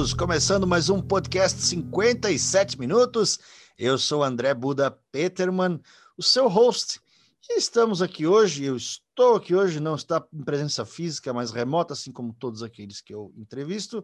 Começando 0.00 0.66
mais 0.66 0.88
um 0.88 0.98
podcast 0.98 1.60
57 1.60 2.80
minutos. 2.80 3.38
Eu 3.76 3.98
sou 3.98 4.24
André 4.24 4.54
Buda 4.54 4.90
Peterman, 5.12 5.78
o 6.16 6.22
seu 6.22 6.48
host. 6.48 6.98
E 7.50 7.58
estamos 7.58 8.00
aqui 8.00 8.26
hoje, 8.26 8.64
eu 8.64 8.76
estou 8.76 9.36
aqui 9.36 9.54
hoje, 9.54 9.78
não 9.78 9.94
está 9.94 10.26
em 10.32 10.42
presença 10.42 10.86
física, 10.86 11.34
mas 11.34 11.50
remota, 11.50 11.92
assim 11.92 12.10
como 12.10 12.32
todos 12.32 12.62
aqueles 12.62 13.02
que 13.02 13.12
eu 13.12 13.30
entrevisto. 13.36 14.02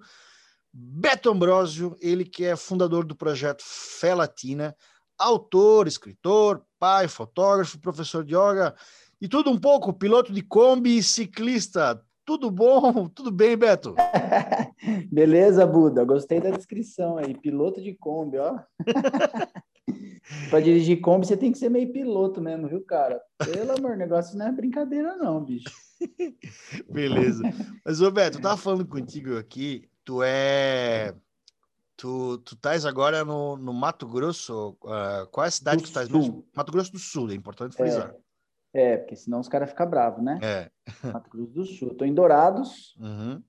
Beto 0.70 1.30
Ambrosio, 1.30 1.96
ele 1.98 2.26
que 2.26 2.45
é 2.45 2.54
fundador 2.56 3.06
do 3.06 3.16
projeto 3.16 3.65
Fé 3.65 4.15
Latina, 4.15 4.76
autor, 5.16 5.88
escritor, 5.88 6.62
pai, 6.78 7.09
fotógrafo, 7.09 7.80
professor 7.80 8.23
de 8.23 8.34
yoga 8.34 8.76
e 9.18 9.26
tudo 9.26 9.51
um 9.51 9.59
pouco, 9.59 9.95
piloto 9.95 10.30
de 10.30 10.42
Kombi 10.42 10.98
e 10.98 11.02
ciclista. 11.02 12.04
Tudo 12.27 12.51
bom? 12.51 13.09
Tudo 13.15 13.30
bem, 13.30 13.57
Beto? 13.57 13.95
Beleza, 15.11 15.65
Buda. 15.65 16.05
Gostei 16.05 16.41
da 16.41 16.51
descrição 16.51 17.16
aí. 17.16 17.38
Piloto 17.38 17.80
de 17.80 17.95
Kombi, 17.95 18.37
ó. 18.38 18.59
Para 20.51 20.60
dirigir 20.60 21.01
Kombi, 21.01 21.24
você 21.24 21.37
tem 21.37 21.52
que 21.52 21.59
ser 21.59 21.68
meio 21.68 21.93
piloto 21.93 22.41
mesmo, 22.41 22.66
viu, 22.68 22.85
cara? 22.85 23.23
Pelo 23.38 23.79
amor, 23.79 23.96
negócio 23.96 24.37
não 24.37 24.49
é 24.49 24.52
brincadeira, 24.52 25.15
não, 25.15 25.45
bicho. 25.45 25.71
Beleza. 26.91 27.45
Mas, 27.85 28.01
ô 28.01 28.10
Beto, 28.10 28.38
eu 28.38 28.43
tava 28.43 28.57
falando 28.57 28.85
contigo 28.85 29.38
aqui, 29.38 29.88
tu 30.05 30.21
é. 30.24 31.15
Tu, 31.96 32.38
tu 32.38 32.55
estás 32.57 32.85
agora 32.85 33.24
no, 33.24 33.57
no 33.57 33.73
Mato 33.73 34.07
Grosso. 34.07 34.77
Uh, 34.83 35.27
qual 35.30 35.45
é 35.45 35.49
a 35.49 35.51
cidade 35.51 35.77
Do 35.77 35.85
que 35.85 35.93
tu 35.93 36.01
estás? 36.01 36.09
Mato 36.55 36.73
Grosso 36.73 36.93
do 36.93 36.99
Sul, 36.99 37.30
é 37.30 37.35
importante 37.35 37.77
frisar. 37.77 38.11
É, 38.11 38.26
porque 38.99 39.16
senão 39.16 39.41
os 39.41 39.49
caras 39.49 39.71
ficam 39.71 39.88
bravos, 39.88 40.23
né? 40.24 40.38
É. 40.43 40.71
Mato 41.15 41.30
Grosso 41.30 41.52
do 41.52 41.65
Sul. 41.65 41.95
Tô 41.95 42.05
em 42.05 42.15
Dourados, 42.15 42.95
Uhum, 42.99 43.43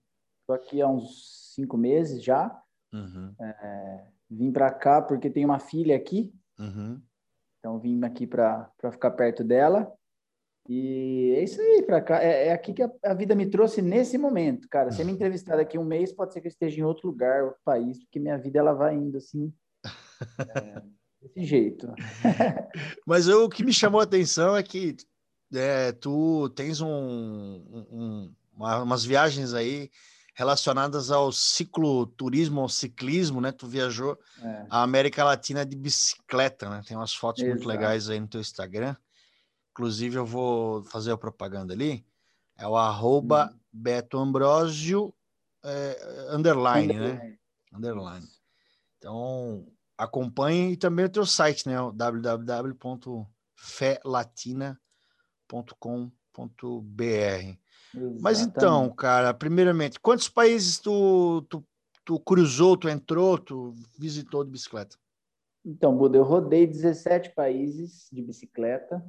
tô 0.45 0.53
aqui 0.53 0.81
há 0.81 0.88
uns 0.88 1.53
cinco 1.56 1.78
meses 1.78 2.23
já. 2.23 2.56
uhum, 2.94 3.34
Vim 4.30 4.52
para 4.52 4.72
cá 4.72 5.02
porque 5.02 5.30
tem 5.30 5.45
uma 5.45 5.59
filha 5.59 5.95
aqui, 5.95 6.34
uhum. 6.59 7.02
então 7.59 7.80
vim 7.80 8.03
aqui 8.03 8.28
para 8.28 8.69
ficar 8.92 9.11
perto 9.11 9.44
dela. 9.44 9.92
E 10.69 11.34
é 11.38 11.44
isso 11.44 11.62
aí, 11.62 11.81
para 11.84 12.02
cá. 12.02 12.22
É, 12.22 12.47
é 12.47 12.52
aqui 12.52 12.73
que 12.73 12.84
a, 12.84 12.91
a 13.06 13.14
vida 13.14 13.34
me 13.34 13.45
trouxe 13.50 13.81
nesse 13.81 14.17
momento, 14.17 14.67
cara. 14.67 14.91
Se 14.91 15.02
me 15.06 15.12
entrevistar 15.14 15.56
daqui 15.56 15.78
um 15.78 15.86
mês, 15.86 16.12
pode 16.12 16.34
ser 16.34 16.41
que 16.41 16.47
eu 16.47 16.52
esteja 16.52 16.81
em 16.81 16.84
outro 16.84 17.08
lugar, 17.08 17.44
outro 17.45 17.62
país, 17.64 18.00
porque 18.03 18.19
minha 18.19 18.38
vida 18.38 18.59
ela 18.59 18.73
vai 18.73 18.94
indo 18.95 19.17
assim, 19.17 19.53
é, 20.50 20.81
desse 21.22 21.44
jeito. 21.45 21.88
Mas 23.06 23.30
eu- 23.30 23.45
o 23.45 23.50
que 23.50 23.64
me 23.64 23.72
chamou 23.72 24.02
a 24.02 24.03
atenção 24.03 24.58
é 24.58 24.62
que 24.64 24.97
é, 25.53 25.92
tu 25.92 26.50
tens 26.50 26.81
um, 26.81 26.88
um- 26.90 28.36
uma- 28.53 28.81
umas 28.84 29.03
viagens 29.06 29.53
aí 29.53 29.90
relacionadas 30.36 31.09
ao 31.09 31.31
cicloturismo, 31.31 32.62
ao 32.62 32.70
ciclismo, 32.70 33.42
né? 33.42 33.52
Tu 33.52 33.66
viajou 33.68 34.18
É. 34.42 34.66
a 34.70 34.84
América 34.84 35.23
Latina 35.23 35.66
de 35.66 35.75
bicicleta, 35.75 36.69
né? 36.69 36.81
Tem 36.86 36.96
umas 36.96 37.13
fotos 37.13 37.41
muito 37.44 37.57
Exato. 37.63 37.69
legais 37.69 38.09
aí 38.09 38.19
no 38.19 38.28
teu 38.28 38.41
Instagram. 38.41 38.96
Inclusive, 39.72 40.16
eu 40.18 40.25
vou 40.25 40.84
fazer 40.84 41.12
a 41.12 41.18
propaganda 41.18 41.74
ali. 41.74 42.06
É 42.57 42.68
o 42.68 42.75
arroba 42.75 43.52
Hum. 43.53 43.59
Beto 43.72 44.18
Ambrosio 44.18 45.13
é, 45.63 46.28
underline, 46.31 46.94
né? 46.94 47.38
Underline. 47.74 48.28
Então, 48.97 49.68
acompanhe 49.97 50.74
e 50.74 50.78
também 50.78 51.06
o 51.06 51.09
teu 51.09 51.25
site, 51.25 51.68
né? 51.68 51.80
o 51.81 51.91
www.felatina.com.br. 55.47 57.58
Mas 58.22 58.41
então, 58.41 58.90
cara, 58.90 59.34
primeiramente, 59.34 60.00
quantos 60.00 60.30
países 60.30 60.80
tu, 60.80 61.41
tu, 61.50 61.66
tu 62.06 62.19
cruzou, 62.19 62.78
tu 62.78 62.90
entrou, 62.90 63.38
tu 63.38 63.74
visitou 63.97 64.44
de 64.44 64.52
bicicleta? 64.52 64.97
Então, 65.66 65.97
Buda, 65.97 66.18
eu 66.18 66.24
rodei 66.24 66.68
17 66.68 67.34
países 67.34 68.07
de 68.12 68.22
bicicleta. 68.22 69.03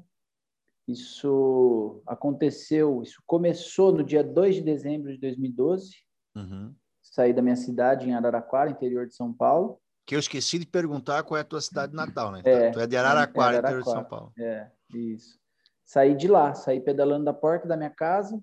Isso 0.87 2.03
aconteceu, 2.06 3.03
isso 3.03 3.22
começou 3.27 3.93
no 3.93 4.03
dia 4.03 4.25
2 4.25 4.56
de 4.56 4.62
dezembro 4.62 5.12
de 5.12 5.19
2012. 5.19 5.97
Uhum. 6.34 6.75
Saí 7.03 7.34
da 7.34 7.43
minha 7.43 7.56
cidade 7.56 8.09
em 8.09 8.15
Araraquara, 8.15 8.71
interior 8.71 9.06
de 9.06 9.15
São 9.15 9.32
Paulo. 9.32 9.78
Que 10.06 10.15
eu 10.15 10.19
esqueci 10.19 10.59
de 10.59 10.66
perguntar 10.66 11.22
qual 11.25 11.37
é 11.37 11.43
a 11.43 11.44
tua 11.44 11.60
cidade 11.60 11.94
natal, 11.94 12.32
né? 12.32 12.41
É, 12.43 12.71
tu 12.71 12.81
é 12.81 12.87
de 12.87 12.97
Araraquara, 12.97 13.56
é 13.56 13.59
interior 13.59 13.81
de 13.81 13.84
São 13.84 13.98
Araraquara. 13.98 14.22
Paulo. 14.22 14.32
É, 14.38 14.71
isso. 14.94 15.38
Saí 15.88 16.15
de 16.15 16.28
lá, 16.28 16.53
saí 16.53 16.82
pedalando 16.82 17.25
da 17.25 17.32
porta 17.32 17.66
da 17.66 17.75
minha 17.75 17.88
casa, 17.88 18.38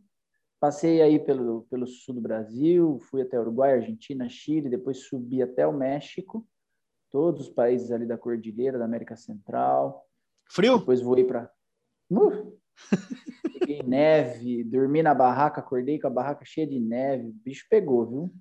passei 0.59 0.99
aí 0.99 1.23
pelo, 1.23 1.67
pelo 1.69 1.85
sul 1.85 2.15
do 2.15 2.21
Brasil, 2.21 2.99
fui 3.01 3.21
até 3.21 3.39
Uruguai, 3.39 3.73
Argentina, 3.73 4.27
Chile, 4.27 4.67
depois 4.67 5.05
subi 5.05 5.43
até 5.43 5.67
o 5.67 5.71
México, 5.71 6.43
todos 7.11 7.41
os 7.41 7.49
países 7.49 7.91
ali 7.91 8.03
da 8.03 8.17
Cordilheira, 8.17 8.79
da 8.79 8.85
América 8.85 9.15
Central. 9.15 10.03
Frio? 10.49 10.79
Depois 10.79 11.01
voei 11.01 11.23
para. 11.23 11.51
Uh! 12.09 12.57
Peguei 13.59 13.83
neve, 13.85 14.63
dormi 14.63 15.03
na 15.03 15.13
barraca, 15.13 15.61
acordei 15.61 15.99
com 15.99 16.07
a 16.07 16.09
barraca 16.09 16.43
cheia 16.43 16.65
de 16.65 16.79
neve, 16.79 17.27
o 17.27 17.31
bicho 17.31 17.67
pegou, 17.69 18.07
viu? 18.07 18.33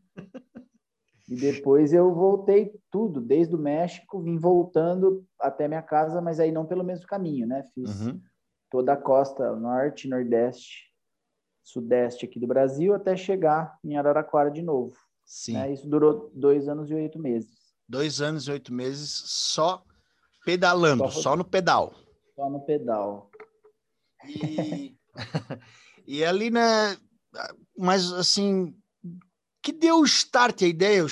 E 1.28 1.36
depois 1.36 1.92
eu 1.92 2.10
voltei 2.14 2.72
tudo, 2.90 3.20
desde 3.20 3.54
o 3.54 3.58
México, 3.58 4.22
vim 4.22 4.38
voltando 4.38 5.26
até 5.38 5.68
minha 5.68 5.82
casa, 5.82 6.22
mas 6.22 6.40
aí 6.40 6.50
não 6.50 6.64
pelo 6.64 6.82
mesmo 6.82 7.06
caminho, 7.06 7.46
né? 7.46 7.68
Fiz 7.74 8.00
Uhum. 8.00 8.18
Toda 8.74 8.94
a 8.94 8.96
costa 8.96 9.54
norte, 9.54 10.08
nordeste, 10.08 10.92
sudeste 11.62 12.26
aqui 12.26 12.40
do 12.40 12.46
Brasil, 12.48 12.92
até 12.92 13.16
chegar 13.16 13.78
em 13.84 13.96
Araraquara 13.96 14.50
de 14.50 14.62
novo. 14.62 14.96
Sim. 15.24 15.52
né? 15.52 15.72
Isso 15.72 15.88
durou 15.88 16.32
dois 16.34 16.66
anos 16.66 16.90
e 16.90 16.94
oito 16.94 17.16
meses, 17.16 17.54
Dois 17.88 18.20
anos 18.20 18.48
e 18.48 18.50
oito 18.50 18.74
meses 18.74 19.10
só 19.26 19.84
pedalando, 20.44 21.04
Só 21.04 21.20
só 21.20 21.36
no 21.36 21.44
pedal. 21.44 21.94
só 22.34 22.50
no 22.50 22.62
pedal. 22.62 23.30
E, 24.26 24.96
e 26.04 26.24
ali, 26.24 26.50
né? 26.50 26.96
Mas 27.78 28.12
assim, 28.12 28.76
que 29.62 29.70
deu 29.70 30.00
o 30.00 30.04
start, 30.04 30.62
a 30.62 30.66
ideia, 30.66 31.06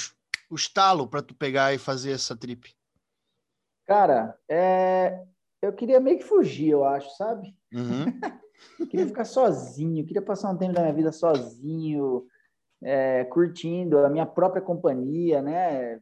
o, 0.51 0.57
estalo 0.57 1.07
para 1.07 1.23
tu 1.23 1.33
pegar 1.33 1.73
e 1.73 1.79
fazer 1.79 2.11
essa 2.11 2.37
trip? 2.37 2.75
Cara, 3.87 4.37
é, 4.49 5.25
eu 5.63 5.73
queria 5.73 6.01
meio 6.01 6.19
que 6.19 6.25
fugir, 6.25 6.71
eu 6.71 6.85
acho, 6.85 7.09
sabe? 7.17 7.55
Uhum. 7.73 8.05
Eu 8.79 8.87
queria 8.91 9.07
ficar 9.07 9.25
sozinho, 9.25 10.05
queria 10.05 10.21
passar 10.21 10.51
um 10.51 10.59
tempo 10.59 10.75
da 10.75 10.83
minha 10.83 10.93
vida 10.93 11.13
sozinho, 11.13 12.27
é, 12.83 13.25
curtindo 13.25 13.99
a 13.99 14.11
minha 14.11 14.27
própria 14.27 14.61
companhia, 14.61 15.41
né? 15.41 16.01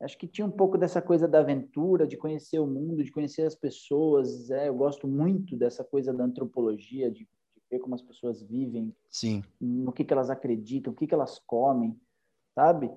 Acho 0.00 0.18
que 0.18 0.26
tinha 0.26 0.44
um 0.44 0.50
pouco 0.50 0.76
dessa 0.76 1.00
coisa 1.00 1.28
da 1.28 1.38
aventura, 1.38 2.08
de 2.08 2.16
conhecer 2.16 2.58
o 2.58 2.66
mundo, 2.66 3.04
de 3.04 3.12
conhecer 3.12 3.42
as 3.42 3.54
pessoas. 3.54 4.50
É, 4.50 4.68
eu 4.68 4.74
gosto 4.74 5.06
muito 5.06 5.56
dessa 5.56 5.84
coisa 5.84 6.12
da 6.12 6.24
antropologia, 6.24 7.08
de, 7.08 7.20
de 7.20 7.62
ver 7.70 7.78
como 7.78 7.94
as 7.94 8.02
pessoas 8.02 8.42
vivem, 8.42 8.92
Sim. 9.08 9.44
no 9.60 9.92
que, 9.92 10.04
que 10.04 10.12
elas 10.12 10.28
acreditam, 10.28 10.92
o 10.92 10.96
que, 10.96 11.06
que 11.06 11.14
elas 11.14 11.38
comem, 11.46 11.96
sabe? 12.52 12.90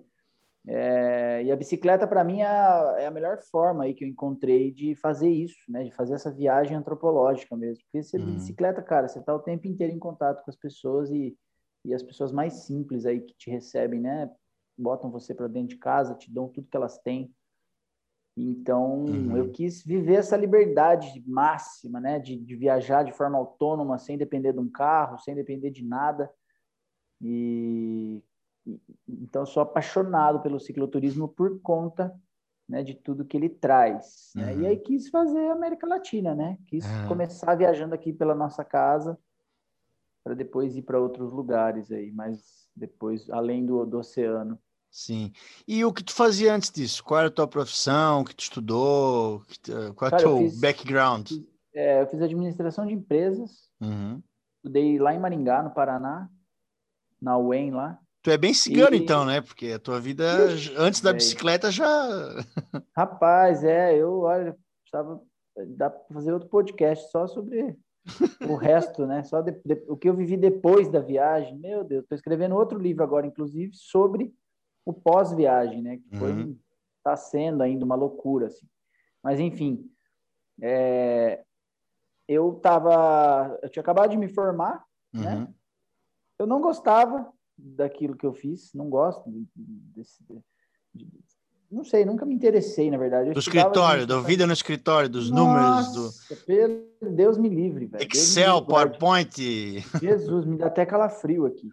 É, 0.67 1.43
e 1.43 1.51
a 1.51 1.55
bicicleta, 1.55 2.07
para 2.07 2.23
mim, 2.23 2.41
é 2.41 2.47
a, 2.47 2.95
é 2.99 3.05
a 3.05 3.11
melhor 3.11 3.39
forma 3.51 3.83
aí 3.83 3.93
que 3.93 4.03
eu 4.03 4.07
encontrei 4.07 4.71
de 4.71 4.95
fazer 4.95 5.29
isso, 5.29 5.59
né? 5.69 5.83
De 5.83 5.91
fazer 5.91 6.15
essa 6.15 6.31
viagem 6.31 6.75
antropológica 6.75 7.55
mesmo. 7.55 7.83
Porque 7.83 8.01
você 8.03 8.17
de 8.17 8.25
Uhum. 8.25 8.33
bicicleta, 8.33 8.81
cara, 8.81 9.07
você 9.07 9.21
tá 9.21 9.33
o 9.35 9.39
tempo 9.39 9.67
inteiro 9.67 9.93
em 9.93 9.99
contato 9.99 10.43
com 10.43 10.49
as 10.49 10.55
pessoas 10.55 11.11
e, 11.11 11.37
e 11.85 11.93
as 11.93 12.01
pessoas 12.01 12.31
mais 12.31 12.65
simples 12.65 13.05
aí 13.05 13.21
que 13.21 13.35
te 13.35 13.49
recebem, 13.49 13.99
né? 14.01 14.29
Botam 14.77 15.11
você 15.11 15.35
para 15.35 15.47
dentro 15.47 15.69
de 15.69 15.77
casa, 15.77 16.15
te 16.15 16.33
dão 16.33 16.49
tudo 16.49 16.67
que 16.67 16.75
elas 16.77 16.97
têm. 16.97 17.31
Então, 18.37 19.05
Uhum. 19.05 19.37
eu 19.37 19.51
quis 19.51 19.83
viver 19.83 20.15
essa 20.15 20.35
liberdade 20.35 21.23
máxima, 21.27 22.01
né? 22.01 22.19
De, 22.19 22.35
de 22.35 22.55
viajar 22.55 23.03
de 23.03 23.13
forma 23.13 23.37
autônoma, 23.37 23.97
sem 23.99 24.17
depender 24.17 24.51
de 24.51 24.59
um 24.59 24.69
carro, 24.69 25.19
sem 25.19 25.35
depender 25.35 25.69
de 25.69 25.85
nada. 25.85 26.29
E- 27.21 28.21
então 29.07 29.43
eu 29.43 29.45
sou 29.45 29.61
apaixonado 29.61 30.39
pelo 30.41 30.59
cicloturismo 30.59 31.27
por 31.27 31.59
conta 31.61 32.13
né, 32.67 32.81
de 32.83 32.95
tudo 32.95 33.23
que 33.25 33.37
ele 33.37 33.49
traz. 33.49 34.31
né? 34.35 34.53
Uhum. 34.53 34.61
E 34.61 34.67
aí 34.67 34.77
quis 34.77 35.09
fazer 35.09 35.51
América 35.51 35.85
Latina, 35.87 36.33
né? 36.33 36.57
Quis 36.67 36.83
Ah. 36.85 37.07
começar 37.07 37.53
viajando 37.55 37.93
aqui 37.93 38.11
pela 38.11 38.33
nossa 38.33 38.65
casa 38.65 39.17
para 40.23 40.33
depois 40.33 40.75
ir 40.75 40.81
para 40.81 40.99
outros 40.99 41.31
lugares 41.31 41.91
aí, 41.91 42.11
mas 42.11 42.67
depois 42.75 43.29
além 43.29 43.63
do, 43.65 43.85
do 43.85 43.99
oceano. 43.99 44.59
Sim. 44.89 45.31
E 45.67 45.85
o 45.85 45.93
que 45.93 46.03
tu 46.03 46.13
fazia 46.13 46.55
antes 46.55 46.71
disso? 46.71 47.03
Qual 47.03 47.19
era 47.19 47.27
a 47.27 47.31
tua 47.31 47.47
profissão? 47.47 48.21
O 48.21 48.25
que 48.25 48.33
tu 48.33 48.39
estudou? 48.43 49.43
Qual 49.95 50.09
é 50.09 50.15
o 50.15 50.17
teu 50.17 50.37
fiz, 50.37 50.59
background? 50.59 51.31
É, 51.73 52.01
eu 52.01 52.07
fiz 52.07 52.21
administração 52.21 52.87
de 52.87 52.93
empresas. 52.93 53.69
Uhum. 53.79 54.23
Estudei 54.57 54.97
lá 54.97 55.13
em 55.13 55.19
Maringá, 55.19 55.61
no 55.61 55.69
Paraná, 55.71 56.27
na 57.21 57.37
UEM 57.37 57.71
lá. 57.71 57.99
Tu 58.25 58.31
é 58.31 58.39
bem 58.39 58.55
cigano, 58.55 58.95
e... 58.95 58.97
então, 58.97 59.23
né? 59.23 59.39
Porque 59.39 59.73
a 59.73 59.77
tua 59.77 59.99
vida 59.99 60.25
antes 60.79 60.99
da 60.99 61.13
bicicleta 61.13 61.69
já. 61.69 61.85
Rapaz, 62.97 63.63
é, 63.63 63.95
eu 63.95 64.21
olha, 64.21 64.57
precisava 64.81 65.21
dá 65.77 65.91
para 65.91 66.11
fazer 66.11 66.33
outro 66.33 66.49
podcast 66.49 67.11
só 67.11 67.27
sobre 67.27 67.77
o 68.49 68.55
resto, 68.57 69.05
né? 69.05 69.23
Só 69.25 69.41
de, 69.41 69.51
de, 69.63 69.85
o 69.87 69.95
que 69.95 70.09
eu 70.09 70.15
vivi 70.15 70.35
depois 70.37 70.89
da 70.89 70.99
viagem. 70.99 71.55
Meu 71.59 71.83
Deus, 71.83 72.01
estou 72.01 72.15
escrevendo 72.15 72.55
outro 72.55 72.79
livro 72.79 73.03
agora, 73.03 73.27
inclusive, 73.27 73.75
sobre 73.75 74.33
o 74.83 74.91
pós-viagem, 74.91 75.83
né? 75.83 75.97
Que 75.97 76.17
foi 76.17 76.31
uhum. 76.31 76.57
tá 77.03 77.15
sendo 77.15 77.61
ainda 77.61 77.85
uma 77.85 77.95
loucura, 77.95 78.47
assim. 78.47 78.65
Mas 79.21 79.39
enfim, 79.39 79.87
é, 80.63 81.43
eu 82.27 82.55
tava, 82.55 83.59
eu 83.61 83.69
tinha 83.69 83.81
acabado 83.81 84.09
de 84.09 84.17
me 84.17 84.29
formar, 84.29 84.83
né? 85.13 85.35
uhum. 85.35 85.39
né? 85.41 85.47
Eu 86.39 86.47
não 86.47 86.59
gostava 86.59 87.31
daquilo 87.57 88.15
que 88.15 88.25
eu 88.25 88.33
fiz, 88.33 88.73
não 88.73 88.89
gosto 88.89 89.23
desse, 89.95 90.23
de, 90.93 91.07
não 91.71 91.83
sei, 91.83 92.05
nunca 92.05 92.25
me 92.25 92.33
interessei, 92.33 92.89
na 92.89 92.97
verdade. 92.97 93.29
Eu 93.29 93.33
do 93.33 93.39
escritório, 93.39 94.05
da 94.05 94.21
vida 94.21 94.45
no 94.45 94.53
escritório, 94.53 95.09
dos 95.09 95.29
Nossa, 95.29 95.43
números. 95.43 96.19
Do... 96.29 96.45
Pelo 96.45 97.15
Deus 97.15 97.37
me 97.37 97.49
livre, 97.49 97.85
velho. 97.85 98.03
Excel, 98.03 98.61
me 98.61 98.67
PowerPoint. 98.67 99.35
Jesus, 99.99 100.45
me 100.45 100.57
dá 100.57 100.67
até 100.67 100.85
calafrio 100.87 101.45
aqui. 101.45 101.69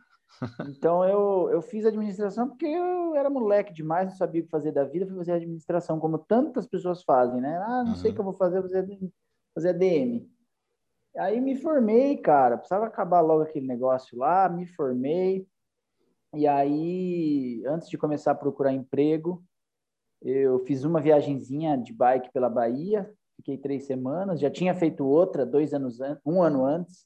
Então 0.69 1.05
eu, 1.05 1.50
eu 1.52 1.62
fiz 1.62 1.85
administração 1.87 2.49
porque 2.49 2.67
eu 2.67 3.14
era 3.14 3.31
moleque 3.31 3.73
demais, 3.73 4.08
não 4.08 4.17
sabia 4.17 4.40
o 4.40 4.44
que 4.44 4.50
fazer 4.50 4.73
da 4.73 4.82
vida, 4.82 5.06
fui 5.06 5.17
fazer 5.17 5.32
administração, 5.32 6.00
como 6.00 6.19
tantas 6.19 6.67
pessoas 6.67 7.05
fazem, 7.05 7.40
né? 7.40 7.62
Ah, 7.64 7.85
não 7.85 7.93
uhum. 7.93 7.96
sei 7.96 8.11
o 8.11 8.14
que 8.14 8.20
eu 8.20 8.25
vou 8.25 8.32
fazer, 8.32 8.61
vou 8.61 8.69
fazer, 8.69 8.99
fazer 9.55 9.69
ADM. 9.69 10.26
Aí 11.17 11.40
me 11.40 11.55
formei, 11.55 12.17
cara, 12.17 12.56
precisava 12.56 12.87
acabar 12.87 13.20
logo 13.20 13.43
aquele 13.43 13.67
negócio 13.67 14.19
lá, 14.19 14.49
me 14.49 14.67
formei. 14.67 15.46
E 16.34 16.46
aí, 16.46 17.62
antes 17.67 17.88
de 17.88 17.99
começar 17.99 18.32
a 18.32 18.34
procurar 18.37 18.73
emprego, 18.73 19.44
eu 20.23 20.61
fiz 20.61 20.82
uma 20.84 21.00
viagenzinha 21.00 21.76
de 21.76 21.93
bike 21.93 22.32
pela 22.32 22.49
Bahia, 22.49 23.12
fiquei 23.37 23.58
três 23.58 23.87
semanas. 23.87 24.40
Já 24.40 24.50
tinha 24.50 24.75
feito 24.75 25.05
outra 25.05 25.44
dois 25.44 25.75
anos 25.75 25.99
um 26.25 26.40
ano 26.40 26.64
antes, 26.64 27.05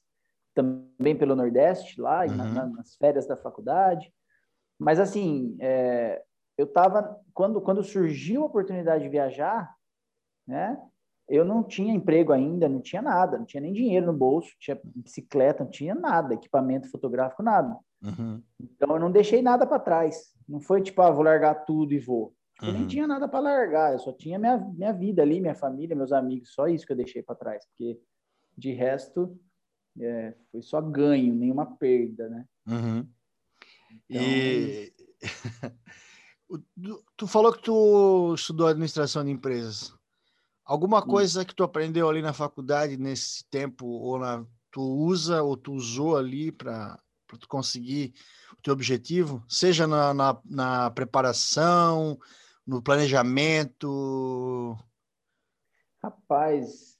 também 0.53 1.15
pelo 1.17 1.35
Nordeste, 1.35 1.99
lá 1.99 2.25
uhum. 2.25 2.35
na, 2.35 2.65
nas 2.67 2.95
férias 2.95 3.27
da 3.27 3.35
faculdade. 3.35 4.13
Mas 4.79 4.99
assim, 4.99 5.57
é, 5.59 6.23
eu 6.57 6.65
estava 6.65 7.19
quando 7.33 7.59
quando 7.59 7.83
surgiu 7.83 8.43
a 8.43 8.45
oportunidade 8.45 9.03
de 9.03 9.09
viajar, 9.09 9.75
né? 10.47 10.81
Eu 11.27 11.43
não 11.43 11.61
tinha 11.61 11.93
emprego 11.93 12.31
ainda, 12.31 12.69
não 12.69 12.79
tinha 12.79 13.01
nada, 13.01 13.37
não 13.37 13.45
tinha 13.45 13.59
nem 13.59 13.73
dinheiro 13.73 14.05
no 14.05 14.13
bolso, 14.13 14.49
tinha 14.59 14.79
bicicleta, 14.83 15.65
não 15.65 15.69
tinha 15.69 15.93
nada, 15.93 16.33
equipamento 16.33 16.89
fotográfico, 16.89 17.43
nada. 17.43 17.77
Uhum. 18.01 18.41
Então 18.59 18.95
eu 18.95 18.99
não 18.99 19.11
deixei 19.11 19.41
nada 19.41 19.65
para 19.65 19.79
trás. 19.79 20.33
Não 20.47 20.59
foi 20.59 20.81
tipo, 20.81 21.01
ah, 21.01 21.11
vou 21.11 21.23
largar 21.23 21.65
tudo 21.65 21.93
e 21.93 21.99
vou. 21.99 22.35
Eu 22.61 22.73
nem 22.73 22.81
uhum. 22.83 22.87
tinha 22.87 23.05
nada 23.05 23.27
para 23.27 23.39
largar, 23.39 23.93
eu 23.93 23.99
só 23.99 24.11
tinha 24.11 24.39
minha, 24.39 24.57
minha 24.57 24.91
vida 24.91 25.21
ali, 25.21 25.39
minha 25.39 25.53
família, 25.53 25.95
meus 25.95 26.11
amigos, 26.11 26.53
só 26.53 26.67
isso 26.67 26.87
que 26.87 26.91
eu 26.91 26.97
deixei 26.97 27.21
para 27.21 27.35
trás, 27.35 27.63
porque 27.67 27.99
de 28.57 28.71
resto 28.71 29.39
é, 29.99 30.33
foi 30.51 30.63
só 30.63 30.81
ganho, 30.81 31.35
nenhuma 31.35 31.77
perda, 31.77 32.27
né? 32.27 32.45
Uhum. 32.67 33.07
Então... 34.09 34.23
E 34.23 34.93
tu 37.15 37.27
falou 37.27 37.53
que 37.53 37.61
tu 37.61 38.33
estudou 38.33 38.67
administração 38.67 39.23
de 39.23 39.29
empresas. 39.29 39.93
Alguma 40.65 41.01
coisa 41.01 41.45
que 41.45 41.55
tu 41.55 41.63
aprendeu 41.63 42.09
ali 42.09 42.21
na 42.21 42.33
faculdade 42.33 42.97
nesse 42.97 43.47
tempo, 43.49 43.85
ou 43.85 44.19
na, 44.19 44.43
tu 44.71 44.81
usa 44.81 45.41
ou 45.43 45.55
tu 45.55 45.73
usou 45.73 46.17
ali 46.17 46.51
para 46.51 46.99
tu 47.35 47.47
conseguir 47.47 48.13
o 48.53 48.61
teu 48.61 48.73
objetivo, 48.73 49.43
seja 49.49 49.87
na, 49.87 50.13
na, 50.13 50.39
na 50.45 50.91
preparação, 50.91 52.19
no 52.65 52.79
planejamento? 52.81 54.77
Rapaz, 56.03 56.97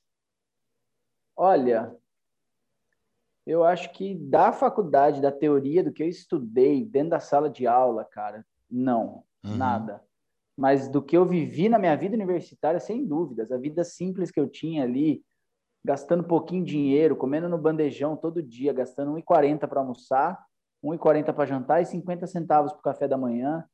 olha, 1.35 1.95
eu 3.45 3.63
acho 3.63 3.93
que 3.93 4.13
da 4.13 4.51
faculdade, 4.51 5.21
da 5.21 5.31
teoria, 5.31 5.83
do 5.83 5.91
que 5.93 6.03
eu 6.03 6.07
estudei 6.07 6.83
dentro 6.83 7.11
da 7.11 7.19
sala 7.19 7.49
de 7.49 7.65
aula, 7.65 8.03
cara, 8.03 8.45
não, 8.69 9.23
uhum. 9.43 9.55
nada. 9.55 10.03
Mas 10.57 10.89
do 10.89 11.01
que 11.01 11.15
eu 11.15 11.25
vivi 11.25 11.69
na 11.69 11.79
minha 11.79 11.95
vida 11.95 12.15
universitária, 12.15 12.79
sem 12.79 13.05
dúvidas, 13.05 13.51
a 13.51 13.57
vida 13.57 13.83
simples 13.83 14.31
que 14.31 14.39
eu 14.39 14.49
tinha 14.49 14.83
ali, 14.83 15.23
gastando 15.83 16.23
pouquinho 16.23 16.63
dinheiro, 16.63 17.15
comendo 17.15 17.47
no 17.47 17.57
bandejão 17.57 18.15
todo 18.15 18.43
dia, 18.43 18.73
gastando 18.73 19.13
1,40 19.13 19.67
para 19.67 19.79
almoçar, 19.79 20.45
1,40 20.83 21.33
para 21.33 21.45
jantar 21.45 21.81
e 21.81 21.85
50 21.85 22.27
centavos 22.27 22.71
para 22.71 22.79
o 22.79 22.83
café 22.83 23.07
da 23.07 23.17
manhã, 23.17 23.65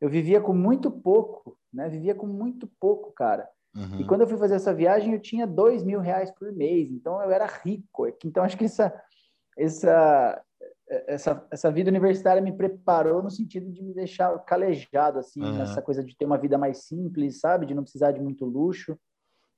eu 0.00 0.08
vivia 0.08 0.40
com 0.40 0.54
muito 0.54 0.90
pouco, 0.90 1.58
né? 1.72 1.88
Vivia 1.88 2.14
com 2.14 2.26
muito 2.26 2.66
pouco, 2.80 3.12
cara. 3.12 3.48
Uhum. 3.76 4.00
E 4.00 4.04
quando 4.04 4.22
eu 4.22 4.26
fui 4.26 4.38
fazer 4.38 4.54
essa 4.54 4.74
viagem, 4.74 5.12
eu 5.12 5.20
tinha 5.20 5.46
dois 5.46 5.84
mil 5.84 6.00
reais 6.00 6.30
por 6.32 6.50
mês, 6.52 6.90
então 6.90 7.22
eu 7.22 7.30
era 7.30 7.46
rico. 7.46 8.06
Então 8.24 8.42
acho 8.42 8.56
que 8.56 8.64
essa, 8.64 8.92
essa, 9.56 10.42
essa, 11.06 11.46
essa 11.50 11.70
vida 11.70 11.90
universitária 11.90 12.42
me 12.42 12.52
preparou 12.52 13.22
no 13.22 13.30
sentido 13.30 13.70
de 13.70 13.82
me 13.82 13.94
deixar 13.94 14.36
calejado, 14.40 15.18
assim, 15.18 15.42
uhum. 15.42 15.58
nessa 15.58 15.80
coisa 15.82 16.02
de 16.02 16.16
ter 16.16 16.24
uma 16.24 16.38
vida 16.38 16.58
mais 16.58 16.84
simples, 16.84 17.40
sabe? 17.40 17.66
De 17.66 17.74
não 17.74 17.82
precisar 17.82 18.12
de 18.12 18.20
muito 18.20 18.44
luxo. 18.44 18.98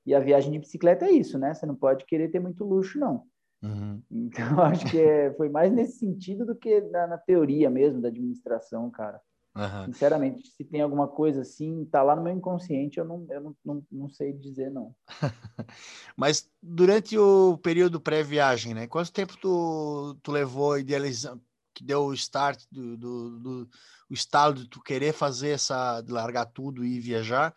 E 0.04 0.14
a 0.14 0.20
viagem 0.20 0.50
de 0.50 0.58
bicicleta 0.58 1.06
é 1.06 1.12
isso, 1.12 1.38
né? 1.38 1.54
Você 1.54 1.66
não 1.66 1.76
pode 1.76 2.04
querer 2.04 2.30
ter 2.30 2.40
muito 2.40 2.64
luxo, 2.64 2.98
não. 2.98 3.24
Uhum. 3.62 4.02
Então, 4.10 4.60
acho 4.62 4.84
que 4.90 4.98
é, 4.98 5.32
foi 5.34 5.48
mais 5.48 5.72
nesse 5.72 5.98
sentido 5.98 6.44
do 6.44 6.54
que 6.54 6.80
na, 6.80 7.06
na 7.06 7.18
teoria 7.18 7.70
mesmo 7.70 8.00
da 8.00 8.08
administração, 8.08 8.90
cara. 8.90 9.20
Uhum. 9.54 9.84
Sinceramente, 9.86 10.48
se 10.48 10.64
tem 10.64 10.80
alguma 10.80 11.06
coisa 11.06 11.42
assim, 11.42 11.84
tá 11.84 12.02
lá 12.02 12.16
no 12.16 12.22
meu 12.22 12.32
inconsciente, 12.32 12.98
eu 12.98 13.04
não, 13.04 13.26
eu 13.28 13.40
não, 13.40 13.56
não, 13.64 13.86
não 13.92 14.08
sei 14.08 14.32
dizer 14.32 14.70
não. 14.70 14.94
Mas 16.16 16.50
durante 16.62 17.18
o 17.18 17.58
período 17.58 18.00
pré-viagem, 18.00 18.72
né? 18.72 18.86
Quanto 18.86 19.12
tempo 19.12 19.36
tu, 19.36 20.16
tu 20.22 20.32
levou 20.32 20.78
idealizando, 20.78 21.42
que 21.74 21.84
deu 21.84 22.04
o 22.04 22.14
start 22.14 22.64
do, 22.70 22.96
do, 22.96 23.38
do, 23.38 23.68
o 24.08 24.14
estalo 24.14 24.54
de 24.54 24.68
tu 24.68 24.80
querer 24.80 25.12
fazer 25.12 25.50
essa, 25.50 26.00
de 26.00 26.10
largar 26.10 26.46
tudo 26.46 26.82
e 26.82 26.98
viajar? 26.98 27.54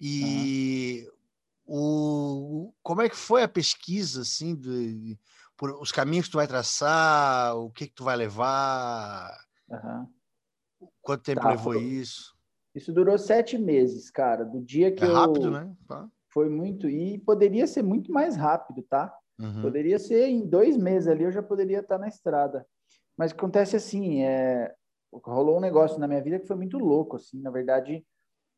E 0.00 1.06
uhum. 1.06 1.15
O, 1.66 2.72
como 2.82 3.02
é 3.02 3.08
que 3.08 3.16
foi 3.16 3.42
a 3.42 3.48
pesquisa, 3.48 4.22
assim, 4.22 4.54
de, 4.54 5.18
por, 5.56 5.72
os 5.80 5.90
caminhos 5.90 6.26
que 6.26 6.32
tu 6.32 6.38
vai 6.38 6.46
traçar, 6.46 7.56
o 7.56 7.70
que 7.70 7.88
que 7.88 7.94
tu 7.94 8.04
vai 8.04 8.16
levar? 8.16 9.36
Uhum. 9.68 10.06
Quanto 11.02 11.24
tempo 11.24 11.40
tá, 11.40 11.50
levou 11.50 11.74
isso? 11.74 12.36
Isso 12.74 12.92
durou 12.92 13.18
sete 13.18 13.58
meses, 13.58 14.10
cara. 14.10 14.44
Do 14.44 14.60
dia 14.62 14.92
que 14.92 15.02
é 15.02 15.08
eu... 15.08 15.14
rápido, 15.14 15.50
né? 15.50 15.74
Tá. 15.88 16.08
Foi 16.30 16.48
muito. 16.48 16.88
E 16.88 17.18
poderia 17.18 17.66
ser 17.66 17.82
muito 17.82 18.12
mais 18.12 18.36
rápido, 18.36 18.82
tá? 18.82 19.12
Uhum. 19.38 19.62
Poderia 19.62 19.98
ser 19.98 20.26
em 20.28 20.46
dois 20.46 20.76
meses 20.76 21.08
ali, 21.08 21.24
eu 21.24 21.32
já 21.32 21.42
poderia 21.42 21.80
estar 21.80 21.98
na 21.98 22.08
estrada. 22.08 22.66
Mas 23.16 23.32
acontece 23.32 23.74
assim, 23.76 24.22
é... 24.22 24.72
rolou 25.24 25.56
um 25.56 25.60
negócio 25.60 25.98
na 25.98 26.06
minha 26.06 26.22
vida 26.22 26.38
que 26.38 26.46
foi 26.46 26.56
muito 26.56 26.78
louco, 26.78 27.16
assim. 27.16 27.40
Na 27.40 27.50
verdade, 27.50 28.04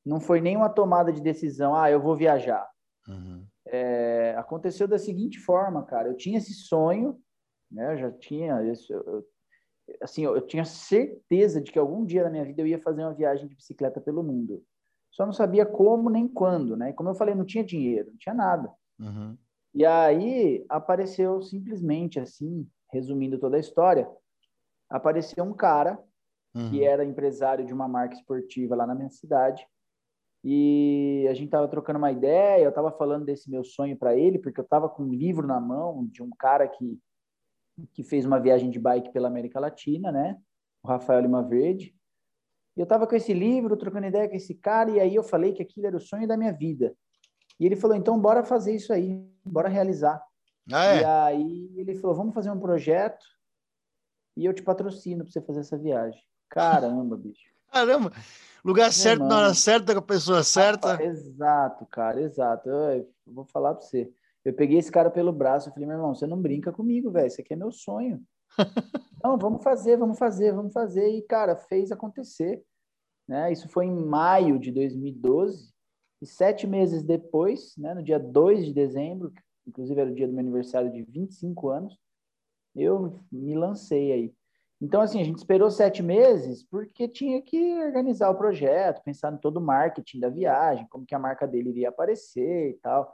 não 0.04 0.20
foi 0.20 0.40
nenhuma 0.40 0.68
tomada 0.68 1.12
de 1.12 1.22
decisão, 1.22 1.74
ah, 1.74 1.90
eu 1.90 2.00
vou 2.00 2.16
viajar. 2.16 2.68
Uhum. 3.08 3.44
É... 3.66 4.34
Aconteceu 4.36 4.86
da 4.86 4.98
seguinte 4.98 5.38
forma, 5.38 5.84
cara. 5.84 6.08
Eu 6.08 6.16
tinha 6.16 6.38
esse 6.38 6.54
sonho, 6.54 7.18
né? 7.70 7.94
Eu 7.94 7.98
já 7.98 8.12
tinha... 8.12 8.54
Eu, 8.62 9.24
assim, 10.02 10.24
eu, 10.24 10.40
tinha 10.42 10.64
certeza 10.64 11.60
de 11.60 11.72
que 11.72 11.78
algum 11.78 12.04
dia 12.04 12.24
na 12.24 12.30
minha 12.30 12.44
vida 12.44 12.62
eu 12.62 12.66
ia 12.66 12.80
fazer 12.80 13.02
uma 13.02 13.14
viagem 13.14 13.48
de 13.48 13.54
bicicleta 13.54 14.00
pelo 14.00 14.22
mundo. 14.22 14.62
Só 15.10 15.24
não 15.24 15.32
sabia 15.32 15.64
como 15.64 16.10
nem 16.10 16.28
quando, 16.28 16.76
né? 16.76 16.92
Como 16.92 17.08
eu 17.08 17.14
falei, 17.14 17.34
não 17.34 17.44
tinha 17.44 17.64
dinheiro, 17.64 18.10
não 18.10 18.18
tinha 18.18 18.34
nada. 18.34 18.70
Uhum. 18.98 19.36
E 19.74 19.84
aí 19.84 20.64
apareceu 20.68 21.40
simplesmente 21.42 22.20
assim, 22.20 22.68
resumindo 22.92 23.38
toda 23.38 23.56
a 23.56 23.60
história, 23.60 24.08
apareceu 24.88 25.44
um 25.44 25.54
cara 25.54 25.98
uhum. 26.54 26.70
que 26.70 26.84
era 26.84 27.04
empresário 27.04 27.64
de 27.64 27.72
uma 27.72 27.88
marca 27.88 28.14
esportiva 28.14 28.76
lá 28.76 28.86
na 28.86 28.94
minha 28.94 29.10
cidade. 29.10 29.66
E 30.44 31.26
a 31.28 31.34
gente 31.34 31.50
tava 31.50 31.68
trocando 31.68 31.98
uma 31.98 32.12
ideia, 32.12 32.62
eu 32.62 32.72
tava 32.72 32.92
falando 32.92 33.24
desse 33.24 33.50
meu 33.50 33.64
sonho 33.64 33.96
para 33.96 34.16
ele, 34.16 34.38
porque 34.38 34.60
eu 34.60 34.64
tava 34.64 34.88
com 34.88 35.02
um 35.02 35.12
livro 35.12 35.46
na 35.46 35.60
mão 35.60 36.06
de 36.06 36.22
um 36.22 36.30
cara 36.30 36.66
que 36.68 36.98
que 37.92 38.02
fez 38.02 38.24
uma 38.24 38.40
viagem 38.40 38.70
de 38.70 38.78
bike 38.78 39.12
pela 39.12 39.28
América 39.28 39.60
Latina, 39.60 40.10
né? 40.10 40.36
O 40.82 40.88
Rafael 40.88 41.20
Lima 41.20 41.42
Verde. 41.42 41.94
E 42.76 42.80
eu 42.80 42.84
estava 42.84 43.06
com 43.06 43.14
esse 43.14 43.32
livro, 43.32 43.76
trocando 43.76 44.06
ideia 44.06 44.28
com 44.28 44.36
esse 44.36 44.54
cara, 44.54 44.90
e 44.90 45.00
aí 45.00 45.14
eu 45.14 45.22
falei 45.22 45.52
que 45.52 45.62
aquilo 45.62 45.86
era 45.86 45.96
o 45.96 46.00
sonho 46.00 46.26
da 46.26 46.36
minha 46.36 46.52
vida. 46.52 46.94
E 47.58 47.66
ele 47.66 47.76
falou: 47.76 47.96
então, 47.96 48.18
bora 48.18 48.44
fazer 48.44 48.74
isso 48.74 48.92
aí, 48.92 49.24
bora 49.44 49.68
realizar. 49.68 50.22
Ah, 50.72 50.86
é? 50.86 51.00
E 51.00 51.04
aí 51.04 51.72
ele 51.76 51.94
falou: 51.96 52.16
vamos 52.16 52.34
fazer 52.34 52.50
um 52.50 52.60
projeto 52.60 53.24
e 54.36 54.44
eu 54.44 54.54
te 54.54 54.62
patrocino 54.62 55.24
para 55.24 55.32
você 55.32 55.40
fazer 55.40 55.60
essa 55.60 55.76
viagem. 55.76 56.22
Caramba, 56.48 57.16
bicho. 57.18 57.48
Caramba! 57.70 58.12
Lugar 58.64 58.92
certo, 58.92 59.24
na 59.24 59.36
hora 59.36 59.54
certa, 59.54 59.92
com 59.92 60.00
a 60.00 60.02
pessoa 60.02 60.42
certa. 60.42 60.96
Ah, 60.96 61.02
exato, 61.02 61.86
cara, 61.86 62.20
exato. 62.20 62.68
Eu, 62.68 62.76
eu 62.76 63.08
vou 63.26 63.44
falar 63.44 63.74
para 63.74 63.84
você. 63.84 64.12
Eu 64.44 64.52
peguei 64.52 64.78
esse 64.78 64.90
cara 64.90 65.10
pelo 65.10 65.32
braço 65.32 65.68
e 65.68 65.72
falei, 65.72 65.86
meu 65.86 65.96
irmão, 65.96 66.14
você 66.14 66.26
não 66.26 66.40
brinca 66.40 66.72
comigo, 66.72 67.10
velho. 67.10 67.26
Isso 67.26 67.40
aqui 67.40 67.52
é 67.52 67.56
meu 67.56 67.70
sonho. 67.70 68.22
não, 69.22 69.38
vamos 69.38 69.62
fazer, 69.62 69.96
vamos 69.96 70.18
fazer, 70.18 70.52
vamos 70.52 70.72
fazer. 70.72 71.08
E, 71.08 71.22
cara, 71.22 71.56
fez 71.56 71.92
acontecer. 71.92 72.62
Né? 73.28 73.52
Isso 73.52 73.68
foi 73.68 73.86
em 73.86 73.94
maio 73.94 74.58
de 74.58 74.72
2012. 74.72 75.72
E 76.20 76.26
sete 76.26 76.66
meses 76.66 77.02
depois, 77.02 77.76
né, 77.76 77.94
no 77.94 78.02
dia 78.02 78.18
2 78.18 78.66
de 78.66 78.74
dezembro, 78.74 79.32
inclusive 79.66 80.00
era 80.00 80.10
o 80.10 80.14
dia 80.14 80.26
do 80.26 80.32
meu 80.32 80.40
aniversário 80.40 80.90
de 80.90 81.02
25 81.02 81.68
anos, 81.68 81.96
eu 82.74 83.20
me 83.30 83.54
lancei 83.54 84.12
aí. 84.12 84.34
Então, 84.80 85.00
assim, 85.00 85.20
a 85.20 85.24
gente 85.24 85.38
esperou 85.38 85.70
sete 85.70 86.02
meses 86.02 86.62
porque 86.62 87.08
tinha 87.08 87.42
que 87.42 87.82
organizar 87.82 88.30
o 88.30 88.36
projeto, 88.36 89.02
pensar 89.02 89.32
em 89.32 89.36
todo 89.36 89.56
o 89.56 89.64
marketing 89.64 90.20
da 90.20 90.28
viagem, 90.28 90.86
como 90.88 91.04
que 91.04 91.14
a 91.14 91.18
marca 91.18 91.48
dele 91.48 91.70
iria 91.70 91.88
aparecer 91.88 92.70
e 92.70 92.74
tal. 92.74 93.12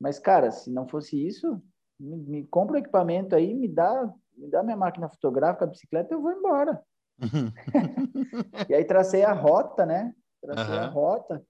Mas, 0.00 0.18
cara, 0.18 0.50
se 0.50 0.70
não 0.70 0.88
fosse 0.88 1.26
isso, 1.26 1.62
me, 2.00 2.16
me 2.16 2.46
compra 2.46 2.76
o 2.76 2.78
equipamento 2.78 3.36
aí, 3.36 3.52
me 3.52 3.68
dá, 3.68 4.12
me 4.36 4.48
dá 4.48 4.62
minha 4.62 4.76
máquina 4.76 5.08
fotográfica, 5.08 5.66
a 5.66 5.68
bicicleta, 5.68 6.14
eu 6.14 6.22
vou 6.22 6.32
embora. 6.32 6.82
e 8.68 8.74
aí 8.74 8.84
tracei 8.84 9.22
a 9.22 9.32
rota, 9.32 9.84
né? 9.84 10.14
Tracei 10.40 10.74
uhum. 10.74 10.80
a 10.80 10.86
rota, 10.86 11.46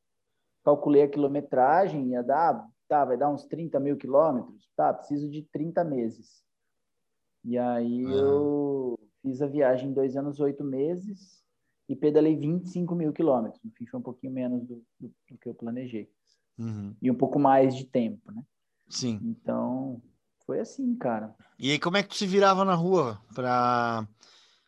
calculei 0.65 1.03
a 1.03 1.09
quilometragem, 1.09 2.09
ia 2.09 2.23
dar, 2.23 2.69
tá, 2.89 3.05
vai 3.05 3.17
dar 3.17 3.31
uns 3.31 3.45
30 3.47 3.79
mil 3.79 3.97
quilômetros. 3.97 4.69
Tá, 4.77 4.93
preciso 4.93 5.31
de 5.31 5.43
30 5.53 5.85
meses. 5.85 6.43
E 7.45 7.57
aí 7.57 8.05
uhum. 8.05 8.13
eu 8.13 8.99
Fiz 9.23 9.41
a 9.41 9.47
viagem 9.47 9.91
em 9.91 9.93
dois 9.93 10.17
anos, 10.17 10.41
oito 10.41 10.65
meses 10.65 11.43
e 11.89 11.97
pedalei 11.97 12.37
25 12.37 12.95
mil 12.95 13.13
quilômetros. 13.13 13.63
No 13.63 13.71
fim, 13.71 13.87
foi 13.87 14.01
um 14.01 14.03
pouquinho 14.03 14.33
menos 14.33 14.67
do, 14.67 14.83
do, 14.99 15.15
do 15.31 15.39
que 15.39 15.49
eu 15.49 15.55
planejei. 15.55 16.11
Uhum. 16.59 16.95
E 17.01 17.11
um 17.11 17.15
pouco 17.15 17.39
mais 17.39 17.77
de 17.77 17.85
tempo, 17.85 18.33
né? 18.33 18.43
Sim. 18.89 19.21
Então, 19.23 20.01
foi 20.47 20.61
assim, 20.61 20.95
cara. 20.97 21.35
E 21.59 21.71
aí, 21.71 21.79
como 21.79 21.97
é 21.97 22.03
que 22.03 22.09
tu 22.09 22.17
se 22.17 22.27
virava 22.27 22.65
na 22.65 22.75
rua? 22.75 23.21
Pra... 23.35 24.07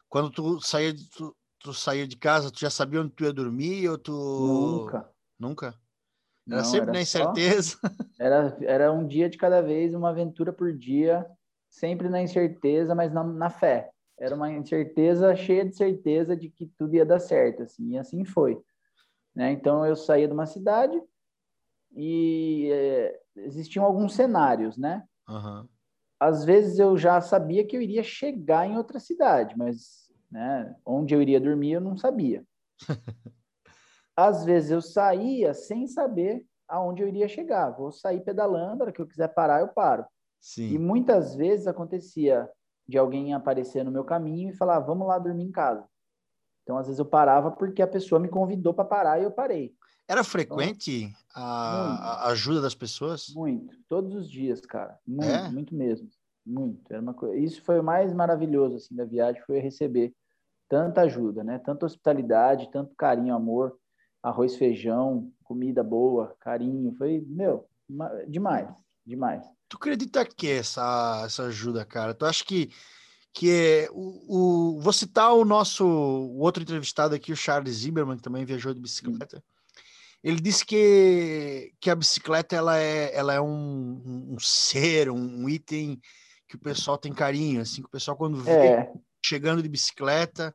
Quando 0.08 0.30
tu 0.30 0.61
saía, 0.61 0.92
de, 0.92 1.08
tu, 1.11 1.34
tu 1.58 1.73
saía 1.73 2.06
de 2.06 2.16
casa, 2.16 2.50
tu 2.50 2.61
já 2.61 2.70
sabia 2.70 3.00
onde 3.00 3.11
tu 3.11 3.25
ia 3.25 3.32
dormir 3.32 3.88
ou 3.88 3.99
tu... 3.99 4.12
Nunca. 4.12 5.11
Nunca? 5.38 5.66
Era 6.46 6.58
Não, 6.58 6.64
sempre 6.64 6.82
era 6.82 6.92
na 6.92 7.00
incerteza? 7.00 7.78
Só... 7.80 7.88
Era, 8.20 8.56
era 8.62 8.92
um 8.92 9.06
dia 9.06 9.28
de 9.28 9.37
cada 9.37 9.61
vez, 9.61 9.92
uma 9.92 10.11
aventura 10.11 10.52
por 10.52 10.73
dia, 10.73 11.26
sempre 11.68 12.08
na 12.08 12.23
incerteza, 12.23 12.94
mas 12.94 13.12
na, 13.12 13.25
na 13.25 13.50
fé 13.50 13.90
era 14.18 14.35
uma 14.35 14.50
incerteza 14.50 15.35
cheia 15.35 15.64
de 15.64 15.76
certeza 15.76 16.37
de 16.37 16.49
que 16.49 16.66
tudo 16.78 16.94
ia 16.94 17.04
dar 17.04 17.18
certo, 17.18 17.62
assim, 17.62 17.92
e 17.92 17.99
assim 17.99 18.25
foi. 18.25 18.61
Né? 19.35 19.52
Então 19.52 19.85
eu 19.85 19.97
saía 19.97 20.28
de 20.28 20.35
uma 20.35 20.47
cidade 20.47 21.00
e 21.92 22.71
é, 22.73 23.21
existiam 23.37 23.85
alguns 23.85 24.14
cenários, 24.14 24.76
né? 24.76 25.04
Uhum. 25.28 25.68
Às 26.21 26.44
vezes 26.44 26.78
eu 26.78 26.97
já 26.97 27.21
sabia 27.21 27.66
que 27.66 27.76
eu 27.76 27.83
iria 27.83 28.02
chegar 28.02 28.66
em 28.66 28.76
outra 28.76 29.00
cidade, 29.00 29.56
mas 29.56 30.11
né, 30.30 30.75
onde 30.85 31.14
eu 31.14 31.21
iria 31.21 31.40
dormir 31.40 31.73
eu 31.73 31.80
não 31.80 31.97
sabia. 31.97 32.44
Às 34.16 34.44
vezes 34.44 34.71
eu 34.71 34.80
saía 34.80 35.52
sem 35.52 35.88
saber 35.88 36.47
aonde 36.68 37.02
eu 37.02 37.09
iria 37.09 37.28
chegar. 37.28 37.71
Vou 37.71 37.90
sair 37.90 38.21
pedalando, 38.21 38.83
a 38.83 38.87
hora 38.87 38.92
que 38.92 39.00
eu 39.00 39.06
quiser 39.06 39.28
parar, 39.28 39.61
eu 39.61 39.68
paro. 39.68 40.06
Sim. 40.40 40.71
E 40.71 40.78
muitas 40.78 41.35
vezes 41.35 41.66
acontecia 41.66 42.49
de 42.86 42.98
alguém 42.98 43.32
aparecer 43.32 43.84
no 43.84 43.90
meu 43.90 44.04
caminho 44.04 44.50
e 44.50 44.56
falar, 44.56 44.80
vamos 44.80 45.06
lá 45.06 45.18
dormir 45.18 45.44
em 45.44 45.52
casa. 45.52 45.84
Então, 46.62 46.78
às 46.78 46.86
vezes 46.86 46.98
eu 46.98 47.04
parava 47.04 47.50
porque 47.50 47.82
a 47.82 47.86
pessoa 47.86 48.20
me 48.20 48.28
convidou 48.28 48.72
para 48.72 48.84
parar 48.84 49.20
e 49.20 49.24
eu 49.24 49.30
parei. 49.30 49.74
Era 50.06 50.22
frequente 50.22 51.04
então, 51.04 51.16
a, 51.34 52.24
a, 52.24 52.30
ajuda 52.30 52.60
das 52.60 52.74
pessoas? 52.74 53.28
Muito, 53.34 53.74
todos 53.88 54.14
os 54.14 54.30
dias, 54.30 54.60
cara. 54.60 54.98
Muito, 55.06 55.24
é? 55.24 55.48
muito 55.50 55.74
mesmo. 55.74 56.08
Muito. 56.44 56.92
Era 56.92 57.00
uma 57.00 57.14
coisa... 57.14 57.36
Isso 57.36 57.62
foi 57.62 57.80
o 57.80 57.84
mais 57.84 58.12
maravilhoso 58.12 58.76
assim 58.76 58.94
da 58.94 59.04
viagem, 59.04 59.42
foi 59.42 59.58
receber 59.58 60.14
tanta 60.68 61.02
ajuda, 61.02 61.42
né? 61.42 61.58
Tanta 61.58 61.86
hospitalidade, 61.86 62.70
tanto 62.70 62.94
carinho, 62.94 63.34
amor, 63.34 63.78
arroz, 64.22 64.56
feijão, 64.56 65.30
comida 65.42 65.82
boa, 65.82 66.34
carinho. 66.40 66.94
Foi, 66.96 67.24
meu, 67.26 67.66
demais, 68.28 68.68
demais. 69.06 69.46
Tu 69.74 69.76
acredita 69.76 70.24
que 70.24 70.48
essa, 70.48 71.22
essa 71.26 71.44
ajuda, 71.46 71.84
cara? 71.84 72.14
Tu 72.14 72.24
acha 72.24 72.44
que, 72.44 72.70
que 73.32 73.50
é 73.50 73.88
o, 73.90 74.76
o. 74.76 74.80
Vou 74.80 74.92
citar 74.92 75.32
o 75.32 75.44
nosso 75.44 75.84
o 75.84 76.38
outro 76.38 76.62
entrevistado 76.62 77.12
aqui, 77.12 77.32
o 77.32 77.36
Charles 77.36 77.78
Zimmerman, 77.78 78.16
que 78.16 78.22
também 78.22 78.44
viajou 78.44 78.72
de 78.72 78.80
bicicleta. 78.80 79.42
Ele 80.22 80.40
disse 80.40 80.64
que, 80.64 81.72
que 81.80 81.90
a 81.90 81.96
bicicleta 81.96 82.54
ela 82.54 82.78
é, 82.78 83.14
ela 83.14 83.34
é 83.34 83.40
um, 83.40 84.30
um 84.30 84.38
ser, 84.38 85.10
um, 85.10 85.48
item 85.48 86.00
que 86.48 86.54
o 86.54 86.60
pessoal 86.60 86.96
tem 86.96 87.12
carinho, 87.12 87.60
assim, 87.60 87.82
que 87.82 87.88
o 87.88 87.90
pessoal 87.90 88.16
quando 88.16 88.42
vê 88.42 88.52
é. 88.52 88.92
chegando 89.26 89.62
de 89.62 89.68
bicicleta, 89.68 90.54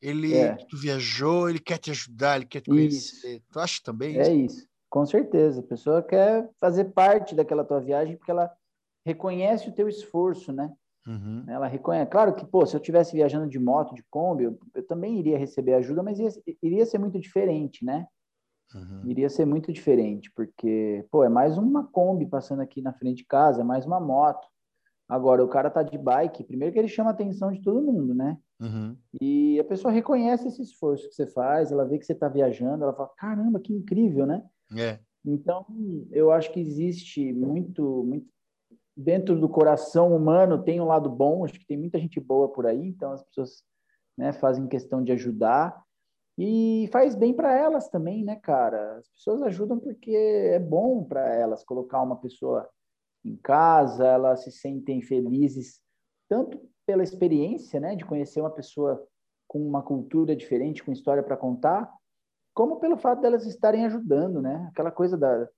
ele 0.00 0.34
é. 0.34 0.56
tu 0.68 0.76
viajou, 0.76 1.50
ele 1.50 1.60
quer 1.60 1.78
te 1.78 1.90
ajudar, 1.90 2.36
ele 2.36 2.46
quer 2.46 2.62
te 2.62 2.70
conhecer. 2.70 3.36
Isso. 3.36 3.44
Tu 3.52 3.60
acha 3.60 3.80
também? 3.84 4.18
É 4.18 4.34
isso. 4.34 4.66
Com 4.94 5.04
certeza, 5.04 5.58
a 5.58 5.64
pessoa 5.64 6.00
quer 6.04 6.48
fazer 6.60 6.84
parte 6.84 7.34
daquela 7.34 7.64
tua 7.64 7.80
viagem 7.80 8.16
porque 8.16 8.30
ela 8.30 8.48
reconhece 9.04 9.68
o 9.68 9.72
teu 9.72 9.88
esforço, 9.88 10.52
né? 10.52 10.72
Uhum. 11.04 11.44
Ela 11.48 11.66
reconhece. 11.66 12.08
Claro 12.08 12.32
que, 12.32 12.46
pô, 12.46 12.64
se 12.64 12.76
eu 12.76 12.78
estivesse 12.78 13.12
viajando 13.12 13.48
de 13.48 13.58
moto, 13.58 13.92
de 13.92 14.04
Kombi, 14.04 14.44
eu, 14.44 14.56
eu, 14.72 14.86
também 14.86 15.18
iria 15.18 15.36
receber 15.36 15.74
ajuda, 15.74 16.00
mas 16.00 16.20
ia, 16.20 16.28
iria 16.62 16.86
ser 16.86 16.98
muito 16.98 17.18
diferente, 17.18 17.84
né? 17.84 18.06
Uhum. 18.72 19.10
Iria 19.10 19.28
ser 19.28 19.44
muito 19.44 19.72
diferente, 19.72 20.30
porque, 20.30 21.04
pô, 21.10 21.24
é 21.24 21.28
mais 21.28 21.58
uma 21.58 21.88
Kombi 21.88 22.26
passando 22.26 22.62
aqui 22.62 22.80
na 22.80 22.92
frente 22.92 23.16
de 23.16 23.24
casa, 23.24 23.62
é 23.62 23.64
mais 23.64 23.84
uma 23.84 23.98
moto. 23.98 24.46
Agora, 25.08 25.44
o 25.44 25.48
cara 25.48 25.70
tá 25.70 25.82
de 25.82 25.98
bike, 25.98 26.44
primeiro 26.44 26.72
que 26.72 26.78
ele 26.78 26.86
chama 26.86 27.10
a 27.10 27.14
atenção 27.14 27.50
de 27.50 27.60
todo 27.62 27.82
mundo, 27.82 28.14
né? 28.14 28.38
Uhum. 28.60 28.96
E 29.20 29.58
a 29.58 29.64
pessoa 29.64 29.92
reconhece 29.92 30.46
esse 30.46 30.62
esforço 30.62 31.08
que 31.08 31.16
você 31.16 31.26
faz, 31.26 31.72
ela 31.72 31.84
vê 31.84 31.98
que 31.98 32.06
você 32.06 32.14
tá 32.14 32.28
viajando, 32.28 32.84
ela 32.84 32.94
fala, 32.94 33.10
caramba, 33.16 33.58
que 33.58 33.72
incrível, 33.72 34.24
né? 34.24 34.40
É. 34.76 34.98
Então, 35.24 35.64
eu 36.10 36.30
acho 36.30 36.52
que 36.52 36.60
existe 36.60 37.32
muito, 37.32 38.04
muito 38.04 38.26
dentro 38.96 39.38
do 39.38 39.48
coração 39.48 40.14
humano 40.14 40.62
tem 40.62 40.80
um 40.80 40.86
lado 40.86 41.10
bom, 41.10 41.44
acho 41.44 41.58
que 41.58 41.66
tem 41.66 41.76
muita 41.76 41.98
gente 41.98 42.20
boa 42.20 42.48
por 42.48 42.66
aí, 42.66 42.86
então 42.86 43.12
as 43.12 43.24
pessoas 43.24 43.64
né, 44.16 44.32
fazem 44.32 44.68
questão 44.68 45.02
de 45.02 45.12
ajudar 45.12 45.82
e 46.38 46.88
faz 46.92 47.14
bem 47.14 47.34
para 47.34 47.56
elas 47.56 47.88
também, 47.88 48.24
né, 48.24 48.36
cara? 48.36 48.98
As 48.98 49.08
pessoas 49.08 49.42
ajudam 49.42 49.78
porque 49.78 50.10
é 50.12 50.58
bom 50.58 51.04
para 51.04 51.34
elas 51.34 51.64
colocar 51.64 52.02
uma 52.02 52.16
pessoa 52.16 52.68
em 53.24 53.36
casa, 53.36 54.06
elas 54.06 54.44
se 54.44 54.52
sentem 54.52 55.00
felizes 55.00 55.80
tanto 56.28 56.60
pela 56.86 57.02
experiência, 57.02 57.80
né, 57.80 57.96
de 57.96 58.04
conhecer 58.04 58.40
uma 58.40 58.50
pessoa 58.50 59.06
com 59.48 59.66
uma 59.66 59.82
cultura 59.82 60.34
diferente, 60.34 60.82
com 60.82 60.92
história 60.92 61.22
para 61.22 61.36
contar, 61.36 61.92
como 62.54 62.78
pelo 62.78 62.96
fato 62.96 63.20
delas 63.20 63.44
estarem 63.46 63.84
ajudando, 63.84 64.40
né? 64.40 64.68
Aquela 64.70 64.90
coisa 64.90 65.18
da 65.18 65.48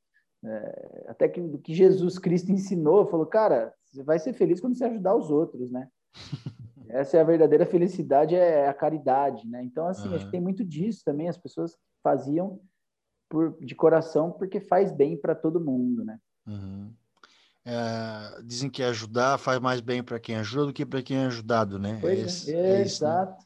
é, 0.44 1.04
até 1.08 1.28
que 1.28 1.58
que 1.58 1.74
Jesus 1.74 2.18
Cristo 2.18 2.50
ensinou, 2.50 3.06
falou, 3.06 3.26
cara, 3.26 3.72
você 3.84 4.02
vai 4.02 4.18
ser 4.18 4.32
feliz 4.32 4.60
quando 4.60 4.76
você 4.76 4.84
ajudar 4.84 5.14
os 5.14 5.30
outros, 5.30 5.70
né? 5.70 5.88
Essa 6.88 7.16
é 7.16 7.20
a 7.20 7.24
verdadeira 7.24 7.66
felicidade, 7.66 8.34
é 8.34 8.68
a 8.68 8.74
caridade, 8.74 9.46
né? 9.48 9.62
Então, 9.62 9.86
assim, 9.86 10.08
uhum. 10.08 10.14
acho 10.14 10.26
que 10.26 10.30
tem 10.30 10.40
muito 10.40 10.64
disso 10.64 11.02
também. 11.04 11.28
As 11.28 11.36
pessoas 11.36 11.76
faziam 12.02 12.60
por, 13.28 13.56
de 13.60 13.74
coração 13.74 14.30
porque 14.30 14.60
faz 14.60 14.92
bem 14.92 15.16
para 15.16 15.34
todo 15.34 15.60
mundo, 15.60 16.04
né? 16.04 16.18
Uhum. 16.46 16.92
É, 17.64 18.42
dizem 18.44 18.70
que 18.70 18.82
ajudar 18.84 19.38
faz 19.38 19.58
mais 19.58 19.80
bem 19.80 20.00
para 20.00 20.20
quem 20.20 20.36
ajuda 20.36 20.66
do 20.66 20.72
que 20.72 20.86
para 20.86 21.02
quem 21.02 21.16
é 21.16 21.26
ajudado, 21.26 21.78
né? 21.80 21.98
Pois 22.00 22.18
é, 22.18 22.22
esse, 22.22 22.54
é, 22.54 22.58
é 22.58 22.80
exato. 22.82 23.40
Né? 23.40 23.45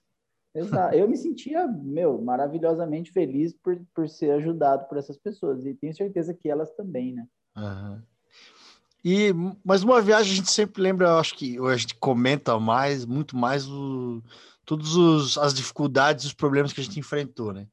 Exato. 0.54 0.95
Eu 0.95 1.09
me 1.09 1.16
sentia, 1.16 1.66
meu, 1.66 2.21
maravilhosamente 2.21 3.12
feliz 3.12 3.52
por, 3.52 3.80
por 3.95 4.09
ser 4.09 4.33
ajudado 4.33 4.88
por 4.88 4.99
essas 4.99 5.16
pessoas. 5.16 5.64
E 5.64 5.75
tenho 5.75 5.95
certeza 5.95 6.35
que 6.35 6.49
elas 6.49 6.71
também, 6.73 7.14
né? 7.14 7.26
Uhum. 7.57 8.02
E, 9.04 9.33
mas 9.64 9.83
uma 9.83 10.00
viagem 10.02 10.33
a 10.33 10.37
gente 10.37 10.50
sempre 10.50 10.83
lembra, 10.83 11.09
eu 11.09 11.19
acho 11.19 11.35
que 11.35 11.59
a 11.59 11.76
gente 11.76 11.95
comenta 11.95 12.59
mais, 12.59 13.07
muito 13.07 13.37
mais 13.37 13.66
o, 13.66 14.23
todas 14.64 15.38
as 15.38 15.54
dificuldades, 15.54 16.26
os 16.26 16.35
problemas 16.35 16.73
que 16.73 16.80
a 16.80 16.85
gente 16.85 17.00
enfrentou, 17.00 17.52
né? 17.52 17.66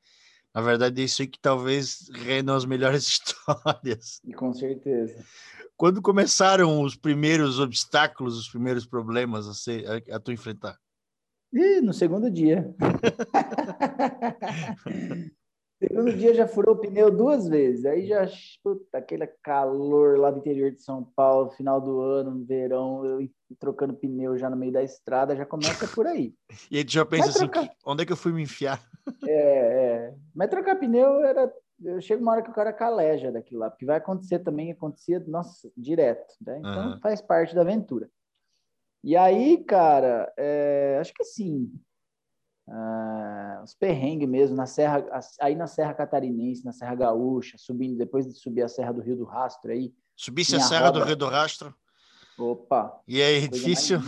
Na 0.54 0.62
verdade, 0.62 1.02
é 1.02 1.06
isso 1.06 1.22
aí 1.22 1.28
que 1.28 1.40
talvez 1.40 2.10
rendam 2.14 2.56
as 2.56 2.66
melhores 2.66 3.04
histórias. 3.08 4.22
E 4.24 4.34
com 4.34 4.54
certeza. 4.54 5.24
Quando 5.76 6.02
começaram 6.02 6.82
os 6.82 6.96
primeiros 6.96 7.60
obstáculos, 7.60 8.38
os 8.38 8.50
primeiros 8.50 8.86
problemas 8.86 9.48
a, 9.48 9.54
ser, 9.54 9.86
a, 9.88 10.16
a 10.16 10.20
tu 10.20 10.32
enfrentar? 10.32 10.78
Ih, 11.54 11.82
no 11.82 11.94
segundo 11.94 12.30
dia. 12.30 12.76
segundo 15.80 16.12
dia 16.14 16.34
já 16.34 16.48
furou 16.48 16.76
o 16.76 16.80
pneu 16.80 17.10
duas 17.10 17.48
vezes. 17.48 17.86
Aí 17.86 18.06
já, 18.06 18.28
puta, 18.64 18.98
aquele 18.98 19.28
calor 19.42 20.20
lá 20.20 20.32
do 20.32 20.40
interior 20.40 20.72
de 20.72 20.82
São 20.82 21.04
Paulo, 21.16 21.52
final 21.52 21.80
do 21.80 22.02
ano, 22.02 22.32
no 22.32 22.46
verão, 22.46 23.06
eu 23.06 23.30
trocando 23.60 23.94
pneu 23.94 24.38
já 24.38 24.50
no 24.50 24.58
meio 24.58 24.74
da 24.74 24.84
estrada, 24.84 25.36
já 25.36 25.46
começa 25.46 25.88
por 25.88 26.06
aí. 26.06 26.34
E 26.72 26.78
aí 26.78 26.84
tu 26.84 26.92
já 26.92 27.06
pensa 27.06 27.30
assim, 27.30 27.50
onde 27.86 28.04
é 28.04 28.06
que 28.06 28.12
eu 28.12 28.18
fui 28.18 28.34
me 28.34 28.44
enfiar? 28.44 28.84
É, 29.26 30.08
É, 30.08 30.14
mas 30.36 30.50
trocar 30.50 30.76
pneu 30.76 31.24
era. 31.24 31.52
Eu 31.82 32.02
chego 32.02 32.24
uma 32.24 32.32
hora 32.32 32.42
que 32.42 32.50
o 32.50 32.54
cara 32.54 32.74
caleja 32.74 33.32
daquilo 33.32 33.60
lá, 33.60 33.70
porque 33.70 33.86
vai 33.86 33.98
acontecer 33.98 34.40
também, 34.40 34.72
acontecia, 34.72 35.24
nossa, 35.28 35.70
direto, 35.78 36.34
né? 36.42 36.58
Então 36.58 36.94
uhum. 36.94 37.00
faz 37.00 37.22
parte 37.22 37.54
da 37.54 37.62
aventura. 37.62 38.10
E 39.08 39.16
aí, 39.16 39.64
cara, 39.64 40.34
é, 40.36 40.98
acho 41.00 41.14
que 41.14 41.24
assim, 41.24 41.72
uh, 42.68 43.64
os 43.64 43.74
perrengues 43.74 44.28
mesmo, 44.28 44.58
na 44.58 44.66
Serra, 44.66 45.02
aí 45.40 45.56
na 45.56 45.66
Serra 45.66 45.94
Catarinense, 45.94 46.66
na 46.66 46.74
Serra 46.74 46.94
Gaúcha, 46.94 47.56
subindo, 47.58 47.98
depois 47.98 48.28
de 48.28 48.38
subir 48.38 48.64
a 48.64 48.68
Serra 48.68 48.92
do 48.92 49.00
Rio 49.00 49.16
do 49.16 49.24
Rastro 49.24 49.72
aí. 49.72 49.94
Subisse 50.14 50.58
a 50.58 50.60
Serra 50.60 50.88
roda, 50.88 51.00
do 51.00 51.06
Rio 51.06 51.16
do 51.16 51.26
Rastro? 51.26 51.74
Opa! 52.38 53.00
E 53.08 53.22
aí, 53.22 53.48
difícil? 53.48 54.00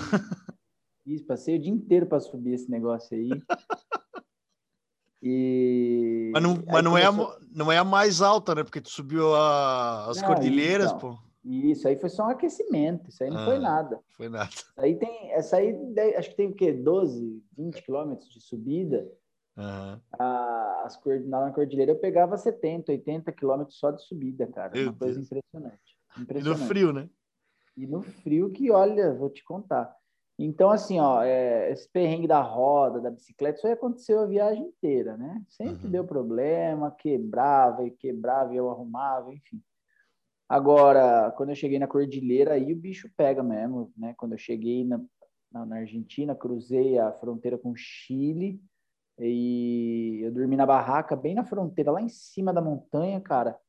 Isso, 1.08 1.26
passei 1.26 1.56
o 1.56 1.60
dia 1.62 1.72
inteiro 1.72 2.06
para 2.06 2.20
subir 2.20 2.56
esse 2.56 2.70
negócio 2.70 3.16
aí. 3.16 3.30
E... 5.22 6.30
Mas, 6.34 6.44
não, 6.44 6.64
mas 6.68 6.84
não, 6.84 6.92
começou... 6.92 6.98
é 6.98 7.36
a, 7.36 7.40
não 7.56 7.72
é 7.72 7.78
a 7.78 7.84
mais 7.86 8.22
alta, 8.22 8.54
né? 8.54 8.64
Porque 8.66 8.82
tu 8.82 8.90
subiu 8.90 9.34
a, 9.34 10.10
as 10.10 10.22
não, 10.22 10.28
cordilheiras, 10.28 10.88
então, 10.88 11.00
pô. 11.00 11.29
Isso 11.50 11.88
aí 11.88 11.98
foi 11.98 12.10
só 12.10 12.28
um 12.28 12.30
aquecimento, 12.30 13.10
isso 13.10 13.24
aí 13.24 13.30
não 13.32 13.40
ah, 13.40 13.46
foi 13.46 13.58
nada. 13.58 14.00
Foi 14.12 14.30
nada. 14.30 14.52
Aí 14.78 14.96
tem, 14.96 15.32
essa 15.32 15.58
aí 15.58 15.76
acho 16.16 16.30
que 16.30 16.36
tem 16.36 16.48
o 16.48 16.54
quê? 16.54 16.72
12, 16.72 17.44
20 17.58 17.82
quilômetros 17.82 18.30
de 18.30 18.40
subida. 18.40 19.12
Uhum. 19.58 20.00
A, 20.20 20.84
as, 20.86 21.00
na 21.26 21.52
cordilheira 21.52 21.92
eu 21.92 22.00
pegava 22.00 22.38
70, 22.38 22.92
80 22.92 23.32
quilômetros 23.32 23.80
só 23.80 23.90
de 23.90 24.04
subida, 24.04 24.46
cara. 24.46 24.72
Meu 24.76 24.84
uma 24.84 24.94
coisa 24.94 25.16
Deus. 25.16 25.26
impressionante. 25.26 25.98
impressionante. 26.20 26.60
E 26.60 26.62
no 26.62 26.68
frio, 26.68 26.94
né? 26.94 27.10
E 27.76 27.88
no 27.88 28.02
frio 28.04 28.52
que, 28.52 28.70
olha, 28.70 29.16
vou 29.16 29.32
te 29.32 29.44
contar. 29.44 29.98
Então, 30.38 30.70
assim, 30.70 31.00
ó, 31.00 31.24
é, 31.24 31.72
esse 31.72 31.90
perrengue 31.90 32.28
da 32.28 32.42
roda, 32.42 33.02
da 33.02 33.10
bicicleta, 33.10 33.58
isso 33.58 33.68
aí 33.68 33.74
aconteceu 33.74 34.22
a 34.22 34.26
viagem 34.26 34.68
inteira, 34.68 35.18
né? 35.18 35.44
Sempre 35.50 35.86
uhum. 35.86 35.92
deu 35.92 36.06
problema, 36.06 36.92
quebrava 36.92 37.84
e 37.86 37.92
quebrava 37.92 38.54
e 38.54 38.58
eu 38.58 38.70
arrumava, 38.70 39.34
enfim. 39.34 39.62
Agora, 40.50 41.32
quando 41.38 41.50
eu 41.50 41.56
cheguei 41.56 41.78
na 41.78 41.88
cordilheira, 41.88 42.56
aí 42.56 42.74
o 42.74 42.76
bicho 42.76 43.08
pega 43.16 43.44
mesmo, 43.44 43.94
né? 43.96 44.16
Quando 44.18 44.32
eu 44.32 44.38
cheguei 44.40 44.84
na, 44.84 45.00
na, 45.52 45.64
na 45.64 45.76
Argentina, 45.78 46.34
cruzei 46.34 46.98
a 46.98 47.12
fronteira 47.14 47.56
com 47.56 47.70
o 47.70 47.76
Chile 47.76 48.60
e 49.20 50.22
eu 50.24 50.32
dormi 50.32 50.56
na 50.56 50.66
barraca 50.66 51.16
bem 51.16 51.36
na 51.36 51.46
fronteira, 51.46 51.92
lá 51.92 52.02
em 52.02 52.10
cima 52.10 52.52
da 52.52 52.62
montanha, 52.62 53.22
cara, 53.22 53.60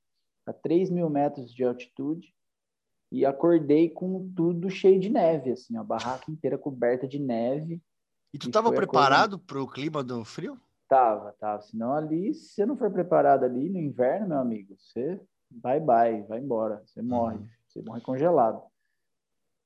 a 0.46 0.54
3 0.54 0.88
mil 0.88 1.10
metros 1.10 1.52
de 1.52 1.64
altitude 1.64 2.34
e 3.12 3.26
acordei 3.26 3.90
com 3.90 4.32
tudo 4.34 4.70
cheio 4.70 4.98
de 4.98 5.10
neve, 5.10 5.52
assim, 5.52 5.76
a 5.76 5.82
barraca 5.82 6.30
inteira 6.30 6.56
coberta 6.56 7.06
de 7.06 7.18
neve. 7.18 7.82
E 8.32 8.38
tu 8.38 8.46
estava 8.46 8.72
preparado 8.72 9.38
para 9.38 9.60
o 9.60 9.68
clima 9.68 10.02
do 10.02 10.24
frio? 10.24 10.58
Tava, 10.88 11.32
tava. 11.38 11.60
Senão 11.62 11.92
ali, 11.92 12.32
se 12.32 12.54
você 12.54 12.64
não 12.64 12.76
for 12.76 12.90
preparado 12.90 13.44
ali 13.44 13.68
no 13.68 13.78
inverno, 13.78 14.28
meu 14.28 14.38
amigo, 14.38 14.76
você 14.78 15.20
bye 15.50 15.80
bye, 15.80 16.22
vai 16.22 16.38
embora, 16.38 16.82
você 16.86 17.02
morre, 17.02 17.36
uhum. 17.36 17.48
você 17.68 17.82
morre 17.82 18.00
congelado. 18.00 18.62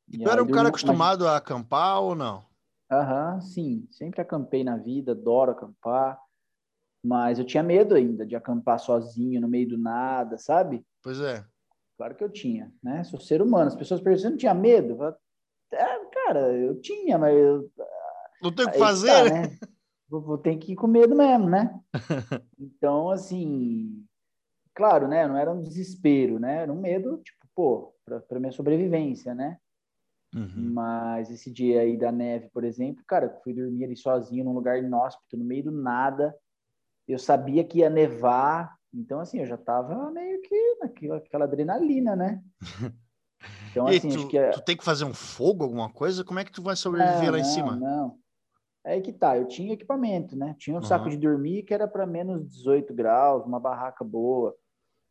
E, 0.09 0.19
tu 0.19 0.29
era 0.29 0.43
um 0.43 0.49
cara 0.49 0.69
acostumado 0.69 1.27
a 1.27 1.37
acampar 1.37 2.01
ou 2.01 2.15
não? 2.15 2.45
Aham, 2.91 3.35
uhum, 3.35 3.41
sim, 3.41 3.89
sempre 3.91 4.21
acampei 4.21 4.63
na 4.63 4.77
vida, 4.77 5.13
adoro 5.13 5.53
acampar, 5.53 6.19
mas 7.05 7.39
eu 7.39 7.45
tinha 7.45 7.63
medo 7.63 7.95
ainda 7.95 8.25
de 8.25 8.37
acampar 8.37 8.79
sozinho 8.79 9.41
no 9.41 9.49
meio 9.49 9.69
do 9.69 9.79
nada, 9.79 10.39
sabe? 10.39 10.85
Pois 11.03 11.21
é. 11.21 11.45
Claro 11.97 12.15
que 12.15 12.25
eu 12.25 12.31
tinha, 12.31 12.73
né? 12.83 13.05
Sou 13.05 13.21
ser 13.21 13.41
humano. 13.41 13.69
As 13.69 13.77
pessoas 13.77 14.01
perguntam, 14.01 14.23
você 14.23 14.31
não 14.31 14.37
tinha 14.37 14.55
medo? 14.55 14.99
é, 15.73 16.05
cara, 16.13 16.53
eu 16.53 16.81
tinha, 16.81 17.19
mas... 17.19 17.35
Eu, 17.35 17.71
não 18.43 18.53
tem 18.53 18.67
o 18.67 18.71
que 18.71 18.79
fazer, 18.79 19.09
tá, 19.09 19.25
né? 19.25 19.59
Vou, 20.09 20.21
vou 20.21 20.39
ter 20.39 20.57
que 20.57 20.73
ir 20.73 20.77
com 20.77 20.87
medo 20.87 21.15
mesmo, 21.15 21.49
né? 21.49 21.79
então, 22.59 23.11
assim... 23.11 24.05
Claro, 24.75 25.07
né? 25.07 25.27
Não 25.27 25.37
era 25.37 25.53
um 25.53 25.63
desespero, 25.63 26.39
né? 26.39 26.63
Era 26.63 26.73
um 26.73 26.81
medo, 26.81 27.19
tipo, 27.19 27.47
pô, 27.55 27.95
para 28.05 28.41
minha 28.41 28.53
sobrevivência, 28.53 29.35
né? 29.35 29.59
Uhum. 30.35 30.73
Mas 30.73 31.31
esse 31.31 31.51
dia 31.51 31.83
aí 31.83 31.97
da 31.97 32.11
neve, 32.11 32.49
por 32.53 32.65
exemplo, 32.65 33.05
cara, 33.07 33.41
fui 33.45 33.55
dormir 33.55 33.85
ali 33.85 33.97
sozinho 33.97 34.45
num 34.45 34.53
lugar 34.53 34.83
inóspito, 34.83 35.37
no 35.37 35.45
meio 35.45 35.65
do 35.65 35.71
nada. 35.71 36.35
Eu 37.07 37.19
sabia 37.19 37.63
que 37.63 37.79
ia 37.79 37.91
nevar, 37.91 38.75
então, 38.93 39.21
assim, 39.21 39.39
eu 39.39 39.47
já 39.47 39.57
tava 39.57 40.11
meio 40.11 40.41
que 40.43 40.77
naquela 40.81 41.17
aquela 41.19 41.45
adrenalina, 41.45 42.17
né? 42.17 42.43
Então, 43.71 43.87
assim, 43.89 44.09
tu, 44.09 44.15
acho 44.15 44.29
que 44.29 44.39
é... 44.39 44.51
tu 44.51 44.63
tem 44.63 44.77
que 44.77 44.85
fazer 44.85 45.05
um 45.05 45.13
fogo, 45.13 45.65
alguma 45.65 45.91
coisa? 45.91 46.25
Como 46.25 46.39
é 46.39 46.45
que 46.45 46.53
tu 46.53 46.63
vai 46.63 46.77
sobreviver 46.77 47.25
não, 47.25 47.33
lá 47.33 47.39
em 47.39 47.43
não, 47.43 47.49
cima? 47.51 47.77
Não, 47.77 48.19
é 48.85 48.93
aí 48.93 49.03
que 49.03 49.13
tá, 49.13 49.37
eu 49.37 49.47
tinha 49.47 49.75
equipamento, 49.75 50.37
né? 50.37 50.55
Tinha 50.59 50.77
um 50.77 50.79
uhum. 50.79 50.85
saco 50.85 51.11
de 51.11 51.17
dormir 51.17 51.63
que 51.63 51.75
era 51.75 51.89
para 51.89 52.07
menos 52.07 52.49
18 52.49 52.95
graus, 52.95 53.45
uma 53.45 53.59
barraca 53.59 54.05
boa. 54.05 54.55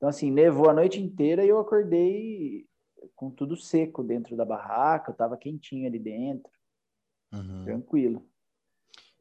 Então, 0.03 0.09
assim, 0.09 0.29
nevou 0.29 0.69
a 0.69 0.73
noite 0.73 1.01
inteira 1.01 1.45
e 1.45 1.47
eu 1.47 1.57
acordei 1.57 2.67
com 3.15 3.31
tudo 3.31 3.55
seco 3.55 4.03
dentro 4.03 4.35
da 4.35 4.43
barraca, 4.43 5.11
eu 5.11 5.15
tava 5.15 5.37
quentinho 5.37 5.87
ali 5.87 5.97
dentro, 5.97 6.51
uhum. 7.33 7.63
tranquilo. 7.63 8.27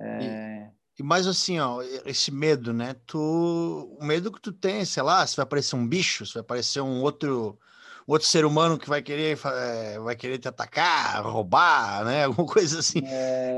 É... 0.01 0.71
E 0.99 1.03
mas 1.05 1.29
assim, 1.29 1.61
ó, 1.61 1.81
esse 2.05 2.33
medo, 2.33 2.73
né? 2.73 2.97
Tu, 3.07 3.17
o 3.17 4.05
medo 4.05 4.33
que 4.33 4.41
tu 4.41 4.53
tem, 4.53 4.85
sei 4.85 5.05
lá, 5.05 5.25
se 5.25 5.37
vai 5.37 5.45
aparecer 5.45 5.77
um 5.77 5.87
bicho, 5.87 6.27
se 6.27 6.35
vai 6.35 6.41
aparecer 6.41 6.81
um 6.81 7.01
outro, 7.01 7.57
outro 8.05 8.27
ser 8.27 8.45
humano 8.45 8.77
que 8.77 8.89
vai 8.89 9.03
querer, 9.03 9.39
é, 9.41 10.01
vai 10.01 10.17
querer 10.17 10.39
te 10.39 10.49
atacar, 10.49 11.25
roubar, 11.25 12.05
né? 12.05 12.25
Alguma 12.27 12.49
coisa 12.49 12.81
assim. 12.81 13.03
É... 13.05 13.57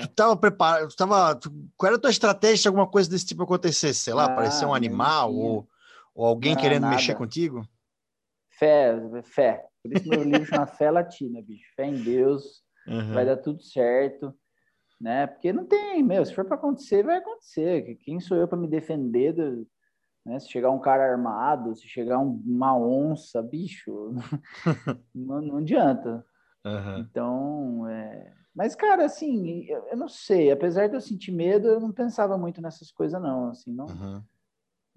Tu 0.00 0.08
tava 0.08 0.36
preparado, 0.36 0.88
tu 0.88 0.96
tava, 0.96 1.34
tu, 1.34 1.50
qual 1.78 1.88
era 1.88 1.96
a 1.96 2.00
tua 2.00 2.10
estratégia 2.10 2.58
se 2.58 2.68
alguma 2.68 2.86
coisa 2.86 3.08
desse 3.08 3.24
tipo 3.24 3.42
acontecesse? 3.42 4.00
Sei 4.00 4.12
lá, 4.12 4.24
ah, 4.24 4.26
aparecer 4.26 4.66
um 4.66 4.74
animal 4.74 5.34
ou, 5.34 5.66
ou 6.18 6.26
alguém 6.26 6.54
não, 6.54 6.60
querendo 6.60 6.82
nada. 6.82 6.96
mexer 6.96 7.14
contigo? 7.14 7.66
Fé, 8.50 8.94
fé. 9.22 9.66
Por 9.82 9.92
isso 9.92 10.08
meu 10.08 10.22
livro 10.24 10.44
chama 10.44 10.66
Fé 10.66 10.90
Latina, 10.90 11.40
bicho. 11.40 11.72
Fé 11.76 11.86
em 11.86 12.02
Deus, 12.02 12.62
uhum. 12.86 13.14
vai 13.14 13.24
dar 13.24 13.36
tudo 13.36 13.62
certo 13.62 14.34
né? 15.00 15.26
Porque 15.26 15.52
não 15.52 15.64
tem, 15.64 16.02
meu, 16.02 16.24
se 16.24 16.34
for 16.34 16.44
para 16.44 16.56
acontecer, 16.56 17.04
vai 17.04 17.18
acontecer. 17.18 17.96
Quem 18.02 18.20
sou 18.20 18.36
eu 18.36 18.48
para 18.48 18.58
me 18.58 18.66
defender 18.66 19.32
do, 19.32 19.66
né? 20.26 20.38
Se 20.38 20.50
chegar 20.50 20.70
um 20.70 20.80
cara 20.80 21.04
armado, 21.04 21.76
se 21.76 21.86
chegar 21.88 22.18
um, 22.18 22.42
uma 22.44 22.76
onça, 22.76 23.40
bicho, 23.42 24.12
não, 25.14 25.40
não 25.40 25.56
adianta. 25.58 26.24
Uhum. 26.64 26.98
Então, 26.98 27.88
é... 27.88 28.32
mas 28.54 28.74
cara, 28.74 29.04
assim, 29.04 29.64
eu, 29.66 29.86
eu, 29.88 29.96
não 29.96 30.08
sei. 30.08 30.50
Apesar 30.50 30.88
de 30.88 30.96
eu 30.96 31.00
sentir 31.00 31.32
medo, 31.32 31.68
eu 31.68 31.80
não 31.80 31.92
pensava 31.92 32.36
muito 32.36 32.60
nessas 32.60 32.90
coisas, 32.90 33.20
não. 33.22 33.50
Assim, 33.50 33.72
não. 33.72 33.86
Uhum. 33.86 34.22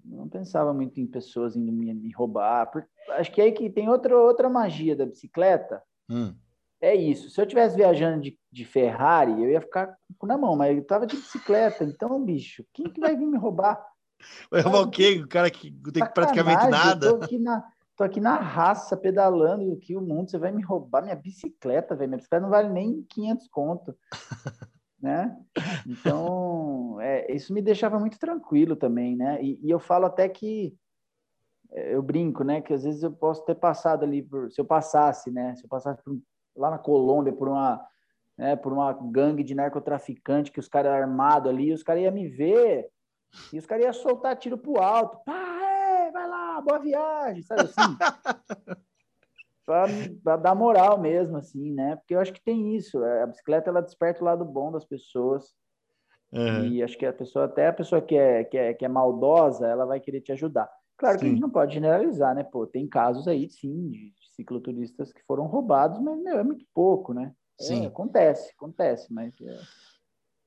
Não 0.04 0.28
pensava 0.28 0.72
muito 0.72 1.00
em 1.00 1.06
pessoas 1.06 1.56
indo 1.56 1.72
me, 1.72 1.92
me 1.94 2.12
roubar. 2.12 2.70
Porque, 2.70 2.88
acho 3.10 3.32
que 3.32 3.40
aí 3.40 3.52
que 3.52 3.70
tem 3.70 3.88
outra, 3.88 4.16
outra 4.16 4.48
magia 4.48 4.96
da 4.96 5.06
bicicleta. 5.06 5.82
Hum 6.10 6.34
é 6.82 6.94
isso. 6.96 7.30
Se 7.30 7.40
eu 7.40 7.46
tivesse 7.46 7.76
viajando 7.76 8.20
de, 8.20 8.36
de 8.50 8.64
Ferrari, 8.64 9.32
eu 9.32 9.48
ia 9.48 9.60
ficar 9.60 9.96
com 10.18 10.26
na 10.26 10.36
mão, 10.36 10.56
mas 10.56 10.76
eu 10.76 10.84
tava 10.84 11.06
de 11.06 11.16
bicicleta. 11.16 11.84
Então, 11.84 12.22
bicho, 12.22 12.64
quem 12.74 12.86
que 12.86 13.00
vai 13.00 13.16
vir 13.16 13.24
me 13.24 13.38
roubar? 13.38 13.80
Vai 14.50 14.60
roubar 14.60 14.82
o 14.82 14.90
quê? 14.90 15.22
O 15.24 15.28
cara 15.28 15.48
que 15.48 15.70
tem 15.92 16.04
praticamente 16.12 16.66
nada. 16.66 17.06
Eu 17.06 17.18
tô 17.18 17.24
aqui 17.24 17.38
na, 17.38 17.64
tô 17.96 18.04
aqui 18.04 18.20
na 18.20 18.34
raça, 18.34 18.96
pedalando 18.96 19.72
aqui 19.72 19.96
o 19.96 20.00
mundo. 20.00 20.28
Você 20.28 20.38
vai 20.38 20.50
me 20.50 20.62
roubar 20.62 21.02
minha 21.02 21.14
bicicleta, 21.14 21.94
velho. 21.94 22.10
Minha 22.10 22.18
bicicleta 22.18 22.42
não 22.42 22.50
vale 22.50 22.68
nem 22.68 23.04
500 23.08 23.48
conto. 23.48 23.96
né? 25.02 25.36
Então, 25.86 27.00
é, 27.00 27.34
isso 27.34 27.52
me 27.52 27.60
deixava 27.60 27.98
muito 27.98 28.18
tranquilo 28.18 28.76
também, 28.76 29.16
né? 29.16 29.42
E, 29.42 29.58
e, 29.60 29.70
eu 29.70 29.80
falo 29.80 30.06
até 30.06 30.28
que 30.28 30.74
é, 31.72 31.94
eu 31.94 32.02
brinco, 32.02 32.44
né? 32.44 32.60
Que 32.60 32.72
às 32.72 32.84
vezes 32.84 33.02
eu 33.02 33.10
posso 33.10 33.44
ter 33.44 33.56
passado 33.56 34.04
ali 34.04 34.22
por, 34.22 34.50
se 34.52 34.60
eu 34.60 34.64
passasse, 34.64 35.30
né? 35.30 35.56
Se 35.56 35.64
eu 35.64 35.68
passasse 35.68 36.00
por, 36.04 36.16
lá 36.56 36.70
na 36.70 36.78
Colômbia 36.78 37.32
por 37.32 37.48
uma, 37.48 37.84
né, 38.38 38.54
por 38.54 38.72
uma 38.72 38.92
gangue 38.92 39.42
de 39.42 39.54
narcotraficante 39.54 40.52
que 40.52 40.60
os 40.60 40.68
caras 40.68 40.92
armados 40.92 41.50
ali, 41.50 41.72
os 41.72 41.82
caras 41.82 42.02
iam 42.02 42.12
me 42.12 42.28
ver 42.28 42.88
e 43.52 43.58
os 43.58 43.66
caras 43.66 43.84
iam 43.84 43.92
soltar 43.92 44.36
tiro 44.36 44.56
pro 44.56 44.80
alto. 44.80 45.18
Pá, 45.24 45.32
é, 45.34 46.10
vai 46.12 46.28
lá, 46.28 46.60
boa 46.60 46.78
viagem, 46.78 47.42
sabe 47.42 47.62
assim? 47.62 47.96
para 49.64 50.36
dar 50.36 50.54
moral 50.54 50.98
mesmo, 51.00 51.36
assim, 51.36 51.72
né? 51.72 51.96
Porque 51.96 52.14
eu 52.14 52.20
acho 52.20 52.32
que 52.32 52.42
tem 52.42 52.76
isso. 52.76 53.02
É, 53.04 53.22
a 53.22 53.26
bicicleta 53.26 53.70
ela 53.70 53.82
desperta 53.82 54.20
o 54.20 54.24
lado 54.24 54.44
bom 54.44 54.72
das 54.72 54.84
pessoas. 54.84 55.54
Uhum. 56.32 56.64
E 56.66 56.82
acho 56.82 56.96
que 56.96 57.04
a 57.04 57.12
pessoa, 57.12 57.44
até 57.44 57.68
a 57.68 57.72
pessoa 57.72 58.00
que 58.00 58.16
é, 58.16 58.44
que, 58.44 58.56
é, 58.56 58.74
que 58.74 58.84
é 58.84 58.88
maldosa, 58.88 59.66
ela 59.66 59.84
vai 59.84 60.00
querer 60.00 60.20
te 60.20 60.32
ajudar. 60.32 60.70
Claro 60.96 61.18
sim. 61.18 61.20
que 61.20 61.26
a 61.26 61.28
gente 61.30 61.40
não 61.42 61.50
pode 61.50 61.74
generalizar, 61.74 62.34
né? 62.34 62.42
Pô, 62.42 62.66
tem 62.66 62.88
casos 62.88 63.28
aí, 63.28 63.48
sim, 63.50 63.90
de 63.90 64.14
cicloturistas 64.34 65.12
que 65.12 65.22
foram 65.26 65.46
roubados, 65.46 66.00
mas 66.00 66.18
meu, 66.22 66.38
é 66.38 66.44
muito 66.44 66.64
pouco, 66.74 67.12
né? 67.12 67.32
É, 67.60 67.64
Sim. 67.64 67.84
É, 67.84 67.86
acontece, 67.86 68.52
acontece, 68.56 69.12
mas. 69.12 69.34
É... 69.40 69.60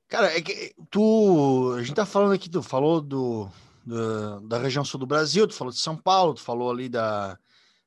Cara, 0.07 0.37
é 0.37 0.41
que 0.41 0.73
tu. 0.89 1.73
A 1.77 1.81
gente 1.81 1.95
tá 1.95 2.05
falando 2.05 2.33
aqui, 2.33 2.49
tu 2.49 2.61
falou 2.61 3.01
do, 3.01 3.47
do, 3.85 4.41
da 4.41 4.57
região 4.57 4.83
sul 4.83 4.99
do 4.99 5.07
Brasil, 5.07 5.47
tu 5.47 5.53
falou 5.53 5.73
de 5.73 5.79
São 5.79 5.95
Paulo, 5.95 6.33
tu 6.33 6.41
falou 6.41 6.71
ali 6.71 6.89
da, 6.89 7.37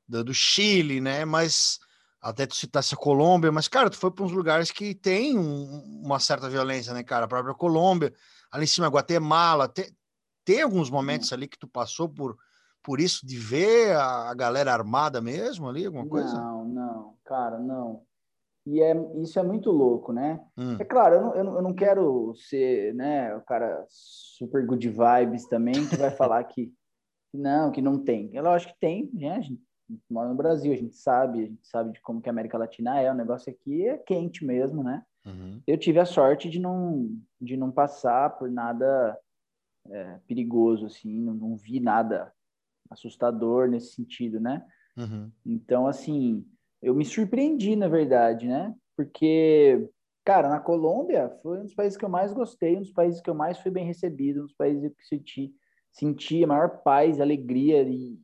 do 0.09 0.33
Chile, 0.33 0.99
né? 0.99 1.23
Mas 1.23 1.79
até 2.21 2.45
tu 2.45 2.55
citasse 2.55 2.93
a 2.93 2.97
Colômbia, 2.97 3.51
mas, 3.51 3.67
cara, 3.67 3.89
tu 3.89 3.97
foi 3.97 4.11
para 4.11 4.25
uns 4.25 4.31
lugares 4.31 4.71
que 4.71 4.93
tem 4.93 5.37
um, 5.37 6.01
uma 6.03 6.19
certa 6.19 6.49
violência, 6.49 6.93
né, 6.93 7.03
cara? 7.03 7.25
A 7.25 7.29
própria 7.29 7.53
Colômbia, 7.53 8.13
ali 8.51 8.65
em 8.65 8.67
cima, 8.67 8.87
Guatemala, 8.87 9.69
tem, 9.69 9.85
tem 10.43 10.61
alguns 10.61 10.89
momentos 10.89 11.31
ali 11.31 11.47
que 11.47 11.57
tu 11.57 11.67
passou 11.67 12.09
por, 12.09 12.35
por 12.83 12.99
isso, 12.99 13.25
de 13.25 13.37
ver 13.37 13.95
a, 13.95 14.29
a 14.29 14.33
galera 14.33 14.73
armada 14.73 15.21
mesmo 15.21 15.69
ali, 15.69 15.85
alguma 15.85 16.07
coisa? 16.07 16.33
Não, 16.33 16.65
não, 16.65 17.13
cara, 17.23 17.57
não. 17.57 18.03
E 18.65 18.81
é, 18.81 18.93
isso 19.21 19.39
é 19.39 19.43
muito 19.43 19.71
louco, 19.71 20.11
né? 20.11 20.39
Hum. 20.57 20.75
É 20.77 20.83
claro, 20.83 21.15
eu 21.15 21.21
não, 21.21 21.35
eu, 21.35 21.43
não, 21.43 21.55
eu 21.55 21.61
não 21.61 21.73
quero 21.73 22.33
ser 22.35 22.93
né, 22.93 23.33
o 23.35 23.41
cara 23.41 23.85
super 23.87 24.65
good 24.65 24.89
vibes 24.89 25.47
também, 25.47 25.87
que 25.87 25.95
vai 25.95 26.11
falar 26.11 26.43
que 26.43 26.71
não, 27.33 27.71
que 27.71 27.81
não 27.81 28.03
tem. 28.03 28.29
É 28.35 28.41
lógico 28.41 28.73
que 28.73 28.79
tem, 28.79 29.09
né? 29.13 29.37
A 29.37 29.41
gente 29.41 29.61
mora 30.09 30.29
no 30.29 30.35
Brasil, 30.35 30.71
a 30.71 30.75
gente 30.75 30.95
sabe, 30.95 31.39
a 31.39 31.45
gente 31.47 31.67
sabe 31.67 31.93
de 31.93 32.01
como 32.01 32.21
que 32.21 32.29
a 32.29 32.31
América 32.31 32.57
Latina 32.57 32.99
é, 32.99 33.11
o 33.11 33.15
negócio 33.15 33.51
aqui 33.51 33.87
é 33.87 33.97
quente 33.97 34.45
mesmo, 34.45 34.83
né? 34.83 35.03
Uhum. 35.25 35.61
Eu 35.65 35.77
tive 35.77 35.99
a 35.99 36.05
sorte 36.05 36.49
de 36.49 36.59
não, 36.59 37.09
de 37.39 37.57
não 37.57 37.71
passar 37.71 38.37
por 38.37 38.49
nada 38.49 39.17
é, 39.89 40.19
perigoso, 40.27 40.85
assim, 40.85 41.19
não, 41.19 41.33
não 41.33 41.55
vi 41.55 41.79
nada 41.79 42.31
assustador 42.89 43.67
nesse 43.67 43.93
sentido, 43.93 44.39
né? 44.39 44.65
Uhum. 44.97 45.31
Então, 45.45 45.87
assim, 45.87 46.45
eu 46.81 46.95
me 46.95 47.05
surpreendi, 47.05 47.75
na 47.75 47.87
verdade, 47.87 48.47
né? 48.47 48.73
Porque, 48.95 49.89
cara, 50.25 50.49
na 50.49 50.59
Colômbia 50.59 51.29
foi 51.41 51.59
um 51.59 51.63
dos 51.63 51.73
países 51.73 51.97
que 51.97 52.05
eu 52.05 52.09
mais 52.09 52.33
gostei, 52.33 52.75
um 52.75 52.81
dos 52.81 52.91
países 52.91 53.21
que 53.21 53.29
eu 53.29 53.35
mais 53.35 53.57
fui 53.59 53.71
bem 53.71 53.85
recebido, 53.85 54.41
um 54.41 54.45
dos 54.45 54.55
países 54.55 54.93
que 54.93 55.05
senti, 55.05 55.53
senti 55.91 56.43
a 56.43 56.47
maior 56.47 56.81
paz, 56.81 57.19
alegria 57.19 57.81
e, 57.83 58.17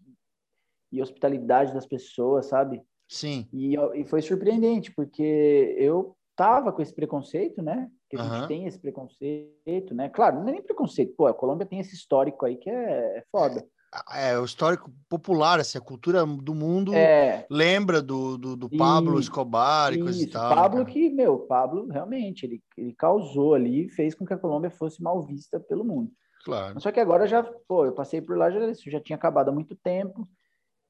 e 0.96 1.02
hospitalidade 1.02 1.74
das 1.74 1.86
pessoas, 1.86 2.48
sabe? 2.48 2.82
Sim. 3.08 3.48
E, 3.54 3.76
e 3.96 4.04
foi 4.06 4.22
surpreendente, 4.22 4.92
porque 4.94 5.76
eu 5.78 6.16
tava 6.36 6.72
com 6.72 6.82
esse 6.82 6.94
preconceito, 6.94 7.62
né? 7.62 7.90
Que 8.10 8.18
a 8.18 8.22
Aham. 8.22 8.36
gente 8.38 8.48
tem 8.48 8.66
esse 8.66 8.80
preconceito, 8.80 9.94
né? 9.94 10.10
Claro, 10.10 10.40
não 10.40 10.50
é 10.50 10.54
nem 10.54 10.62
preconceito. 10.62 11.14
Pô, 11.16 11.28
a 11.28 11.34
Colômbia 11.34 11.66
tem 11.66 11.80
esse 11.80 11.96
histórico 11.96 12.46
aí 12.46 12.58
que 12.58 12.70
é, 12.70 13.18
é 13.18 13.24
foda. 13.32 13.66
É, 14.14 14.38
o 14.38 14.44
histórico 14.44 14.92
popular, 15.08 15.60
assim, 15.60 15.78
a 15.78 15.82
cultura 15.82 16.26
do 16.26 16.54
mundo 16.54 16.94
É, 16.94 17.46
lembra 17.50 18.02
do, 18.02 18.38
do, 18.38 18.56
do 18.58 18.70
Pablo 18.70 19.14
Isso, 19.14 19.30
Escobar 19.30 19.94
e 19.94 20.00
coisa 20.00 20.20
e 20.20 20.24
isso. 20.24 20.32
tal. 20.34 20.50
né, 20.50 20.56
Pablo 20.56 20.80
cara? 20.80 20.92
que, 20.92 21.10
meu, 21.10 21.40
Pablo 21.40 21.88
realmente, 21.88 22.46
ele, 22.46 22.62
ele 22.78 22.94
causou 22.94 23.54
ali, 23.54 23.88
fez 23.90 24.14
com 24.14 24.26
que 24.26 24.34
a 24.34 24.38
Colômbia 24.38 24.70
fosse 24.70 25.02
mal 25.02 25.22
vista 25.22 25.60
pelo 25.60 25.86
mundo. 25.86 26.12
Claro. 26.44 26.80
Só 26.82 26.92
que 26.92 27.00
agora 27.00 27.26
já, 27.26 27.42
pô, 27.68 27.86
eu 27.86 27.94
passei 27.94 28.22
por 28.22 28.38
lá, 28.38 28.52
já, 28.52 28.70
isso 28.70 28.90
já 28.92 29.00
tinha 29.00 29.16
acabado 29.16 29.50
há 29.50 29.52
muito 29.52 29.76
tempo. 29.78 30.28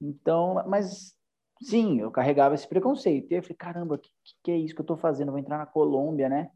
Então, 0.01 0.55
mas 0.67 1.15
sim, 1.62 1.99
eu 1.99 2.12
carregava 2.12 2.55
esse 2.55 2.67
preconceito. 2.67 3.31
E 3.31 3.36
eu 3.36 3.43
falei, 3.43 3.58
caramba, 3.58 3.95
o 3.95 3.97
que, 3.97 4.10
que 4.43 4.51
é 4.51 4.58
isso 4.58 4.75
que 4.75 4.81
eu 4.81 4.86
tô 4.86 4.97
fazendo? 4.97 5.29
Eu 5.29 5.34
vou 5.34 5.39
entrar 5.39 5.58
na 5.58 5.65
Colômbia, 5.65 6.29
né? 6.29 6.51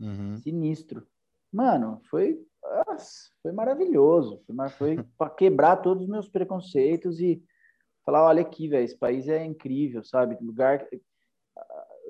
Uhum. 0.00 0.36
Sinistro. 0.36 1.06
Mano, 1.52 2.00
foi, 2.10 2.44
nossa, 2.86 3.30
foi 3.42 3.52
maravilhoso. 3.52 4.42
Foi, 4.46 4.68
foi 4.70 5.04
para 5.18 5.30
quebrar 5.30 5.76
todos 5.76 6.04
os 6.04 6.08
meus 6.08 6.28
preconceitos 6.28 7.20
e 7.20 7.42
falar, 8.04 8.24
olha 8.24 8.42
aqui, 8.42 8.68
velho, 8.68 8.84
esse 8.84 8.96
país 8.98 9.28
é 9.28 9.44
incrível, 9.44 10.02
sabe? 10.02 10.36
Lugar 10.40 10.86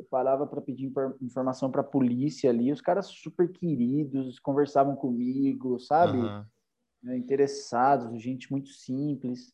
eu 0.02 0.04
parava 0.04 0.46
para 0.46 0.60
pedir 0.60 0.86
infor- 0.86 1.16
informação 1.20 1.70
para 1.70 1.80
a 1.80 1.84
polícia 1.84 2.50
ali, 2.50 2.72
os 2.72 2.80
caras 2.80 3.06
super 3.06 3.50
queridos, 3.50 4.38
conversavam 4.38 4.96
comigo, 4.96 5.78
sabe? 5.78 6.18
Né, 7.02 7.16
interessados, 7.16 8.20
gente 8.22 8.50
muito 8.50 8.68
simples, 8.70 9.52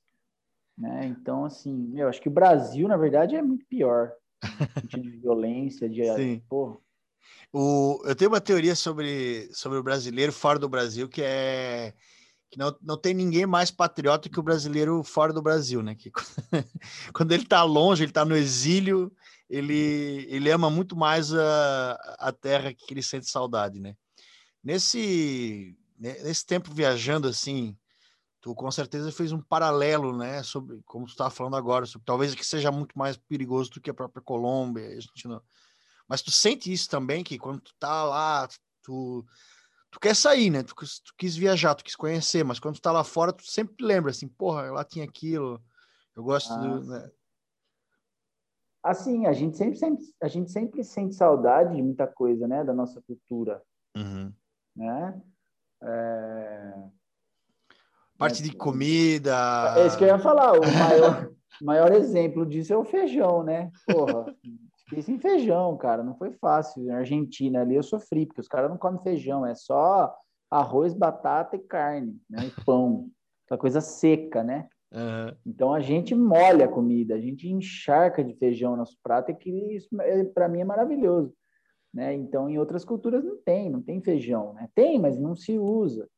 né? 0.79 1.07
Então, 1.07 1.45
assim, 1.45 1.93
eu 1.99 2.09
acho 2.09 2.21
que 2.21 2.29
o 2.29 2.33
Brasil, 2.33 2.87
na 2.87 2.97
verdade, 2.97 3.35
é 3.35 3.43
muito 3.43 3.67
pior. 3.67 4.13
No 4.43 4.81
sentido 4.83 5.11
de 5.11 5.19
violência, 5.19 5.89
de... 5.89 6.03
Sim. 6.15 6.43
Pô, 6.49 6.81
O, 7.53 8.03
eu 8.05 8.15
tenho 8.15 8.31
uma 8.31 8.41
teoria 8.41 8.77
sobre, 8.77 9.49
sobre 9.53 9.79
o 9.79 9.83
brasileiro 9.83 10.33
fora 10.33 10.59
do 10.59 10.69
Brasil 10.69 11.09
que 11.09 11.23
é 11.23 11.95
que 12.51 12.59
não, 12.59 12.75
não 12.81 12.97
tem 12.97 13.13
ninguém 13.13 13.45
mais 13.45 13.71
patriota 13.71 14.29
que 14.29 14.41
o 14.41 14.43
brasileiro 14.43 15.03
fora 15.05 15.35
do 15.35 15.43
Brasil, 15.43 15.83
né? 15.83 15.95
Que 15.95 16.11
quando 17.13 17.33
ele 17.33 17.43
está 17.43 17.63
longe, 17.63 18.03
ele 18.03 18.11
está 18.11 18.25
no 18.25 18.35
exílio, 18.35 19.13
ele, 19.51 20.27
ele 20.31 20.51
ama 20.51 20.71
muito 20.71 20.97
mais 20.97 21.33
a, 21.35 22.17
a 22.19 22.33
terra 22.33 22.73
que 22.73 22.93
ele 22.95 23.03
sente 23.03 23.29
saudade, 23.29 23.79
né? 23.79 23.95
Nesse, 24.65 25.77
ne- 25.99 26.23
nesse 26.23 26.47
tempo 26.47 26.73
viajando 26.73 27.29
assim, 27.29 27.77
tu 28.49 28.55
com 28.55 28.71
certeza 28.71 29.13
fez 29.13 29.31
um 29.33 29.41
paralelo, 29.41 30.17
né? 30.17 30.43
Sobre 30.43 30.81
como 30.87 31.05
tu 31.07 31.11
estava 31.11 31.31
falando 31.31 31.57
agora, 31.57 31.85
sobre, 31.85 32.07
talvez 32.07 32.35
que 32.35 32.45
seja 32.45 32.71
muito 32.73 32.99
mais 32.99 33.17
perigoso 33.17 33.71
do 33.71 33.81
que 33.81 33.91
a 33.91 33.95
própria 33.95 34.23
Colômbia, 34.23 34.85
a 34.85 34.95
Argentina. 34.95 35.43
Mas 36.09 36.23
tu 36.23 36.31
sente 36.31 36.73
isso 36.73 36.89
também, 36.89 37.23
que 37.23 37.39
quando 37.39 37.61
tu 37.61 37.75
tá 37.79 38.05
lá, 38.05 38.49
tu, 38.83 39.25
tu 39.91 40.01
quer 40.01 40.17
sair, 40.17 40.49
né? 40.51 40.63
Tu, 40.63 40.75
quis- 40.75 41.01
tu 41.01 41.13
quis 41.19 41.37
viajar, 41.37 41.75
tu 41.75 41.85
quis 41.85 41.95
conhecer, 41.95 42.45
mas 42.45 42.59
quando 42.59 42.77
tu 42.77 42.83
tá 42.83 42.91
lá 42.91 43.05
fora, 43.05 43.33
tu 43.33 43.45
sempre 43.45 43.85
lembra 43.85 44.11
assim, 44.11 44.27
porra, 44.29 44.71
lá 44.71 44.85
tinha 44.85 45.05
aquilo. 45.05 45.63
Eu 46.17 46.23
gosto 46.23 46.53
Ah, 46.55 46.57
do. 46.57 46.85
né? 46.87 47.11
assim, 48.83 49.27
a 49.27 49.33
gente 49.33 49.57
sempre, 49.57 49.77
sempre, 49.79 50.05
a 50.23 50.29
gente 50.29 50.51
sempre 50.51 50.83
sente 50.83 51.15
saudade 51.15 51.77
de 51.77 51.83
muita 51.83 52.07
coisa, 52.07 52.49
né? 52.49 52.65
Da 52.65 52.73
nossa 52.73 53.03
cultura, 53.03 53.63
Uhum. 53.95 54.33
né? 54.75 55.23
É... 55.83 56.98
Parte 58.19 58.43
É, 58.43 58.47
de 58.47 58.57
comida. 58.57 59.75
É 59.77 59.87
isso 59.87 59.97
que 59.97 60.03
eu 60.03 60.09
ia 60.09 60.19
falar. 60.19 60.53
O 60.53 60.61
maior, 60.61 61.31
maior 61.63 61.93
exemplo 61.93 62.45
disso 62.45 62.73
é 62.73 62.77
o 62.77 62.85
feijão, 62.85 63.45
né? 63.45 63.71
Porra, 63.87 64.35
fiquei 64.85 65.03
sem 65.03 65.19
feijão, 65.21 65.77
cara. 65.77 66.03
Não 66.03 66.17
foi 66.17 66.33
fácil. 66.33 66.83
Na 66.85 66.99
Argentina 66.99 67.61
ali 67.61 67.77
eu 67.77 67.83
sofri, 67.83 68.27
porque 68.27 68.41
os 68.41 68.49
caras 68.49 68.69
não 68.69 68.77
comem 68.77 69.01
feijão, 69.03 69.47
é 69.47 69.55
só 69.55 70.13
arroz, 70.51 70.95
batata 70.95 71.57
e 71.57 71.61
carne, 71.61 72.21
né? 72.29 72.47
E 72.47 72.65
pão. 72.65 73.09
Aquela 73.47 73.61
coisa 73.61 73.81
seca, 73.81 74.43
né? 74.43 74.69
Aham. 74.93 75.37
Então 75.47 75.73
a 75.73 75.81
gente 75.81 76.15
molha 76.15 76.65
a 76.65 76.69
comida, 76.69 77.15
a 77.15 77.21
gente 77.21 77.49
encharca 77.49 78.25
de 78.25 78.35
feijão 78.35 78.73
no 78.73 78.79
nosso 78.79 78.99
prato, 79.03 79.31
e 79.31 79.35
que 79.35 79.51
isso 79.51 79.89
para 80.35 80.49
mim 80.49 80.61
é 80.61 80.65
maravilhoso. 80.65 81.33
Né? 81.93 82.15
Então 82.15 82.51
em 82.51 82.59
outras 82.59 82.85
culturas 82.85 83.25
não 83.25 83.37
tem, 83.39 83.71
não 83.71 83.81
tem 83.81 84.01
feijão, 84.03 84.53
né? 84.55 84.69
Tem, 84.75 84.99
mas 85.01 85.19
não 85.19 85.35
se 85.37 85.59
usa, 85.59 86.09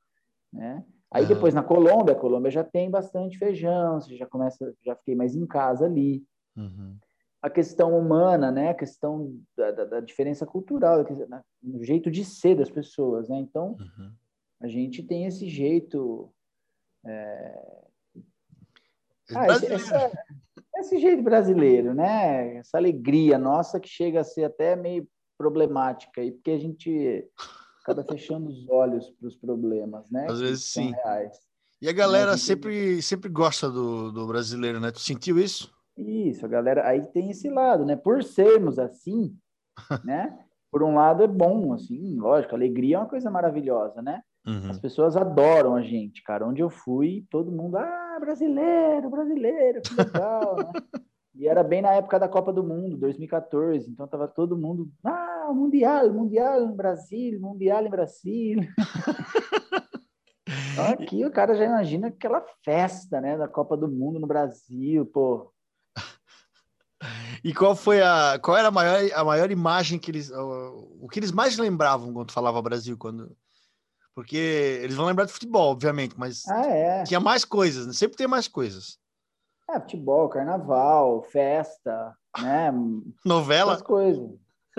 né? 0.52 0.84
Aí 1.12 1.26
depois 1.26 1.52
na 1.52 1.62
Colômbia, 1.62 2.14
a 2.14 2.18
Colômbia 2.18 2.50
já 2.50 2.62
tem 2.62 2.88
bastante 2.90 3.36
feijão, 3.36 4.00
você 4.00 4.16
já 4.16 4.26
começa, 4.26 4.72
já 4.82 4.94
fiquei 4.94 5.14
mais 5.16 5.34
em 5.34 5.46
casa 5.46 5.84
ali. 5.86 6.24
Uhum. 6.56 6.96
A 7.42 7.50
questão 7.50 7.98
humana, 7.98 8.52
né? 8.52 8.68
A 8.70 8.74
questão 8.74 9.40
da, 9.56 9.70
da- 9.72 9.84
da 9.86 10.00
diferença 10.00 10.46
cultural, 10.46 11.04
na- 11.28 11.42
no 11.62 11.82
jeito 11.82 12.10
de 12.10 12.24
ser 12.24 12.54
das 12.54 12.70
pessoas, 12.70 13.28
né? 13.28 13.38
Então 13.38 13.76
Uhum. 13.80 14.12
a 14.60 14.68
gente 14.68 15.02
tem 15.02 15.24
esse 15.26 15.48
jeito 15.48 16.32
Os 19.30 19.36
Ah, 19.36 19.46
esse, 19.48 19.72
essa- 19.72 20.10
esse 20.76 20.98
jeito 20.98 21.22
brasileiro, 21.22 21.94
né? 21.94 22.56
Essa 22.56 22.78
alegria 22.78 23.38
nossa 23.38 23.78
que 23.80 23.88
chega 23.88 24.20
a 24.20 24.24
ser 24.24 24.44
até 24.44 24.74
meio 24.76 25.08
problemática 25.38 26.20
aí, 26.20 26.32
porque 26.32 26.50
a 26.50 26.58
gente 26.58 27.26
acaba 27.90 28.04
fechando 28.04 28.48
os 28.48 28.68
olhos 28.68 29.10
para 29.10 29.28
os 29.28 29.36
problemas, 29.36 30.10
né? 30.10 30.26
Às 30.28 30.38
que 30.38 30.44
vezes, 30.44 30.64
sim. 30.64 30.92
reais. 30.92 31.38
E 31.82 31.88
a 31.88 31.92
galera 31.92 32.32
a 32.32 32.36
gente- 32.36 32.46
sempre, 32.46 33.02
sempre 33.02 33.28
gosta 33.28 33.70
do, 33.70 34.10
do 34.12 34.26
brasileiro, 34.26 34.78
né? 34.80 34.90
Tu 34.90 35.00
sentiu 35.00 35.38
isso? 35.38 35.72
Isso, 35.96 36.44
a 36.44 36.48
galera 36.48 36.86
aí 36.86 37.06
tem 37.06 37.30
esse 37.30 37.48
lado, 37.48 37.84
né? 37.84 37.96
Por 37.96 38.22
sermos 38.22 38.78
assim, 38.78 39.36
né? 40.04 40.38
Por 40.70 40.82
um 40.82 40.94
lado 40.94 41.22
é 41.22 41.26
bom, 41.26 41.72
assim, 41.72 42.16
lógico, 42.16 42.54
alegria 42.54 42.96
é 42.96 42.98
uma 42.98 43.08
coisa 43.08 43.30
maravilhosa, 43.30 44.00
né? 44.00 44.22
Uhum. 44.46 44.70
As 44.70 44.78
pessoas 44.78 45.16
adoram 45.16 45.74
a 45.74 45.82
gente, 45.82 46.22
cara. 46.22 46.46
Onde 46.46 46.62
eu 46.62 46.70
fui, 46.70 47.26
todo 47.30 47.50
mundo, 47.52 47.76
ah, 47.76 48.16
brasileiro, 48.20 49.10
brasileiro, 49.10 49.82
que 49.82 49.94
legal, 49.94 50.56
né? 50.56 50.72
E 51.34 51.46
era 51.46 51.62
bem 51.62 51.80
na 51.80 51.92
época 51.92 52.18
da 52.18 52.28
Copa 52.28 52.52
do 52.52 52.62
Mundo, 52.64 52.96
2014, 52.96 53.88
então 53.88 54.06
tava 54.06 54.26
todo 54.26 54.58
mundo, 54.58 54.90
ah, 55.04 55.50
Mundial, 55.54 56.12
Mundial 56.12 56.62
em 56.64 56.74
Brasil, 56.74 57.40
Mundial 57.40 57.86
em 57.86 57.90
Brasil. 57.90 58.60
Então 60.72 60.86
aqui 60.92 61.24
o 61.24 61.30
cara 61.30 61.54
já 61.54 61.64
imagina 61.64 62.08
aquela 62.08 62.44
festa, 62.64 63.20
né, 63.20 63.36
da 63.36 63.46
Copa 63.46 63.76
do 63.76 63.88
Mundo 63.88 64.18
no 64.18 64.26
Brasil, 64.26 65.06
pô. 65.06 65.52
E 67.44 67.54
qual 67.54 67.74
foi 67.74 68.02
a 68.02 68.38
qual 68.42 68.56
era 68.56 68.68
a 68.68 68.70
maior, 68.70 69.00
a 69.14 69.24
maior 69.24 69.50
imagem 69.50 69.98
que 69.98 70.10
eles 70.10 70.30
o, 70.30 70.98
o 71.02 71.08
que 71.08 71.18
eles 71.18 71.32
mais 71.32 71.56
lembravam 71.56 72.12
quando 72.12 72.32
falava 72.32 72.60
Brasil 72.60 72.96
quando 72.98 73.34
porque 74.14 74.36
eles 74.82 74.96
vão 74.96 75.06
lembrar 75.06 75.24
de 75.24 75.32
futebol, 75.32 75.70
obviamente, 75.70 76.14
mas 76.18 76.46
Ah, 76.48 76.66
é. 76.66 77.04
tinha 77.04 77.20
mais 77.20 77.44
coisas, 77.44 77.86
né? 77.86 77.92
Sempre 77.92 78.16
tem 78.16 78.26
mais 78.26 78.48
coisas. 78.48 78.98
É, 79.72 79.78
futebol, 79.78 80.28
carnaval, 80.28 81.22
festa, 81.22 82.12
né? 82.42 82.72
Novela, 83.24 83.72
Essas 83.72 83.82
coisas. 83.82 84.28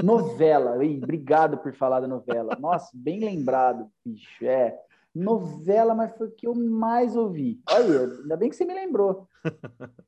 Novela, 0.03 0.83
Ih, 0.83 1.01
obrigado 1.01 1.57
por 1.59 1.73
falar 1.73 2.01
da 2.01 2.07
novela. 2.07 2.57
Nossa, 2.59 2.89
bem 2.93 3.21
lembrado, 3.21 3.89
bicho. 4.05 4.45
É, 4.45 4.77
novela, 5.15 5.95
mas 5.95 6.15
foi 6.17 6.27
o 6.27 6.31
que 6.31 6.45
eu 6.45 6.53
mais 6.53 7.15
ouvi. 7.15 7.61
Olha, 7.69 8.01
ainda 8.01 8.35
bem 8.35 8.49
que 8.49 8.55
você 8.55 8.65
me 8.65 8.73
lembrou. 8.73 9.27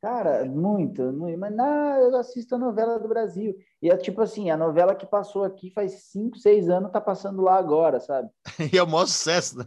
Cara, 0.02 0.44
muito, 0.46 1.02
muito. 1.14 1.40
Mas 1.40 1.56
não, 1.56 1.96
eu 2.00 2.16
assisto 2.18 2.56
a 2.56 2.58
novela 2.58 3.00
do 3.00 3.08
Brasil. 3.08 3.56
E 3.82 3.90
é 3.90 3.96
tipo 3.96 4.22
assim, 4.22 4.50
a 4.50 4.58
novela 4.58 4.96
que 4.96 5.06
passou 5.06 5.46
aqui 5.46 5.72
faz 5.72 6.10
cinco, 6.12 6.38
seis 6.38 6.70
anos, 6.70 6.92
tá 6.92 7.00
passando 7.00 7.42
lá 7.42 7.56
agora, 7.56 8.02
sabe? 8.02 8.30
e 8.74 8.78
é 8.78 8.84
o 8.84 8.88
maior 8.88 9.06
sucesso, 9.06 9.60
né? 9.60 9.66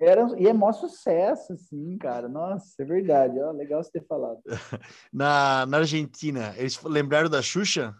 Era, 0.00 0.28
e 0.38 0.46
é 0.46 0.52
maior 0.52 0.72
sucesso, 0.72 1.52
assim, 1.52 1.98
cara. 1.98 2.28
Nossa, 2.28 2.80
é 2.80 2.84
verdade. 2.84 3.38
Ó, 3.40 3.50
legal 3.50 3.82
você 3.82 3.90
ter 3.90 4.06
falado. 4.06 4.40
Na, 5.12 5.66
na 5.66 5.78
Argentina, 5.78 6.54
eles 6.56 6.80
lembraram 6.84 7.28
da 7.28 7.42
Xuxa? 7.42 7.94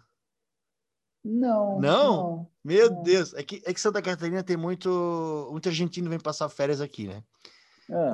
Não. 1.23 1.79
Não? 1.79 2.13
não 2.13 2.49
Meu 2.63 2.89
não. 2.89 3.03
Deus. 3.03 3.33
É 3.33 3.43
que, 3.43 3.61
é 3.65 3.73
que 3.73 3.81
Santa 3.81 4.01
Catarina 4.01 4.43
tem 4.43 4.55
muito. 4.55 5.47
Muito 5.51 5.67
argentino 5.67 6.09
vem 6.09 6.19
passar 6.19 6.47
férias 6.49 6.79
aqui, 6.81 7.07
né? 7.07 7.21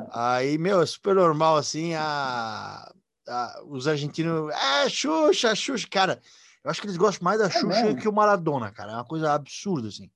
Ah, 0.10 0.36
Aí, 0.38 0.58
meu, 0.58 0.82
é 0.82 0.86
super 0.86 1.14
normal, 1.14 1.58
assim, 1.58 1.94
a, 1.96 2.92
a- 3.28 3.62
os 3.68 3.88
argentinos. 3.88 4.52
É, 4.54 4.90
Xuxa, 4.90 5.54
Xuxa. 5.54 5.88
Cara, 5.92 6.20
eu 6.64 6.72
acho 6.72 6.82
que 6.82 6.88
eles 6.88 6.98
gostam 6.98 7.24
mais 7.24 7.40
da 7.40 7.50
Xuxa 7.50 7.84
mesmo? 7.84 8.02
que 8.02 8.08
o 8.08 8.14
Maradona, 8.14 8.72
cara. 8.72 8.94
É 8.94 8.96
uma 8.96 9.06
coisa 9.06 9.34
absurda, 9.34 9.90
assim. 9.90 10.10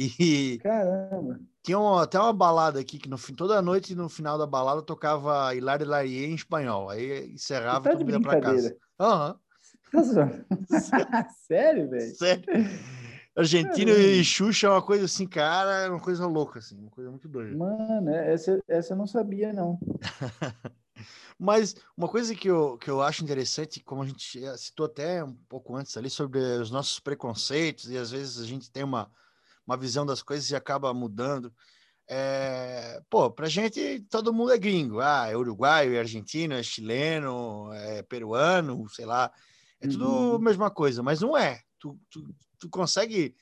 E 0.00 0.58
caramba. 0.58 1.40
tinha 1.60 1.76
uma- 1.76 2.04
até 2.04 2.20
uma 2.20 2.32
balada 2.32 2.78
aqui 2.78 2.98
que 2.98 3.08
no, 3.08 3.18
fim- 3.18 3.34
toda 3.34 3.60
noite, 3.60 3.96
no 3.96 4.08
final 4.08 4.38
da 4.38 4.46
balada, 4.46 4.80
tocava 4.80 5.52
Hilar 5.56 5.82
Hilarie 5.82 6.24
em 6.26 6.34
espanhol. 6.34 6.88
Aí 6.88 7.32
encerrava 7.32 7.82
tá 7.82 7.90
e 7.90 7.92
todo 7.94 8.04
mundo 8.04 8.14
ia 8.14 8.20
pra 8.20 8.40
casa. 8.40 8.76
Aham, 9.00 9.40
zoando? 10.00 10.44
Sério, 11.48 11.90
velho? 11.90 12.14
sério. 12.14 12.44
Argentino 13.36 13.90
e 13.90 14.22
Xuxa 14.24 14.68
é 14.68 14.70
uma 14.70 14.82
coisa 14.82 15.04
assim, 15.04 15.26
cara, 15.26 15.86
é 15.86 15.88
uma 15.90 16.00
coisa 16.00 16.26
louca, 16.26 16.60
assim, 16.60 16.78
uma 16.78 16.90
coisa 16.90 17.10
muito 17.10 17.28
doida. 17.28 17.56
Mano, 17.56 18.10
essa, 18.10 18.60
essa 18.68 18.92
eu 18.92 18.96
não 18.96 19.06
sabia, 19.06 19.52
não. 19.52 19.80
Mas 21.38 21.76
uma 21.96 22.08
coisa 22.08 22.34
que 22.34 22.48
eu, 22.48 22.76
que 22.78 22.90
eu 22.90 23.00
acho 23.00 23.22
interessante, 23.22 23.80
como 23.80 24.02
a 24.02 24.06
gente 24.06 24.40
citou 24.58 24.86
até 24.86 25.22
um 25.22 25.34
pouco 25.48 25.76
antes 25.76 25.96
ali, 25.96 26.10
sobre 26.10 26.40
os 26.40 26.70
nossos 26.70 26.98
preconceitos, 26.98 27.88
e 27.88 27.96
às 27.96 28.10
vezes 28.10 28.40
a 28.40 28.44
gente 28.44 28.70
tem 28.70 28.82
uma, 28.82 29.08
uma 29.68 29.76
visão 29.76 30.06
das 30.06 30.22
coisas 30.22 30.50
e 30.50 30.56
acaba 30.56 30.92
mudando. 30.94 31.52
É, 32.08 33.00
pô, 33.10 33.30
pra 33.30 33.48
gente 33.48 34.00
todo 34.10 34.32
mundo 34.34 34.52
é 34.52 34.58
gringo. 34.58 35.00
Ah, 35.00 35.28
é 35.28 35.36
uruguaio, 35.36 35.94
é 35.94 36.00
argentino, 36.00 36.54
é 36.54 36.62
chileno, 36.62 37.72
é 37.74 38.02
peruano, 38.02 38.88
sei 38.90 39.06
lá. 39.06 39.32
É 39.80 39.86
tudo 39.88 40.06
Uhum. 40.06 40.36
a 40.36 40.40
mesma 40.40 40.70
coisa, 40.70 41.02
mas 41.02 41.20
não 41.20 41.36
é. 41.36 41.60
Tu, 41.78 41.98
tu, 42.10 42.34
tu 42.58 42.70
consegue 42.70 43.36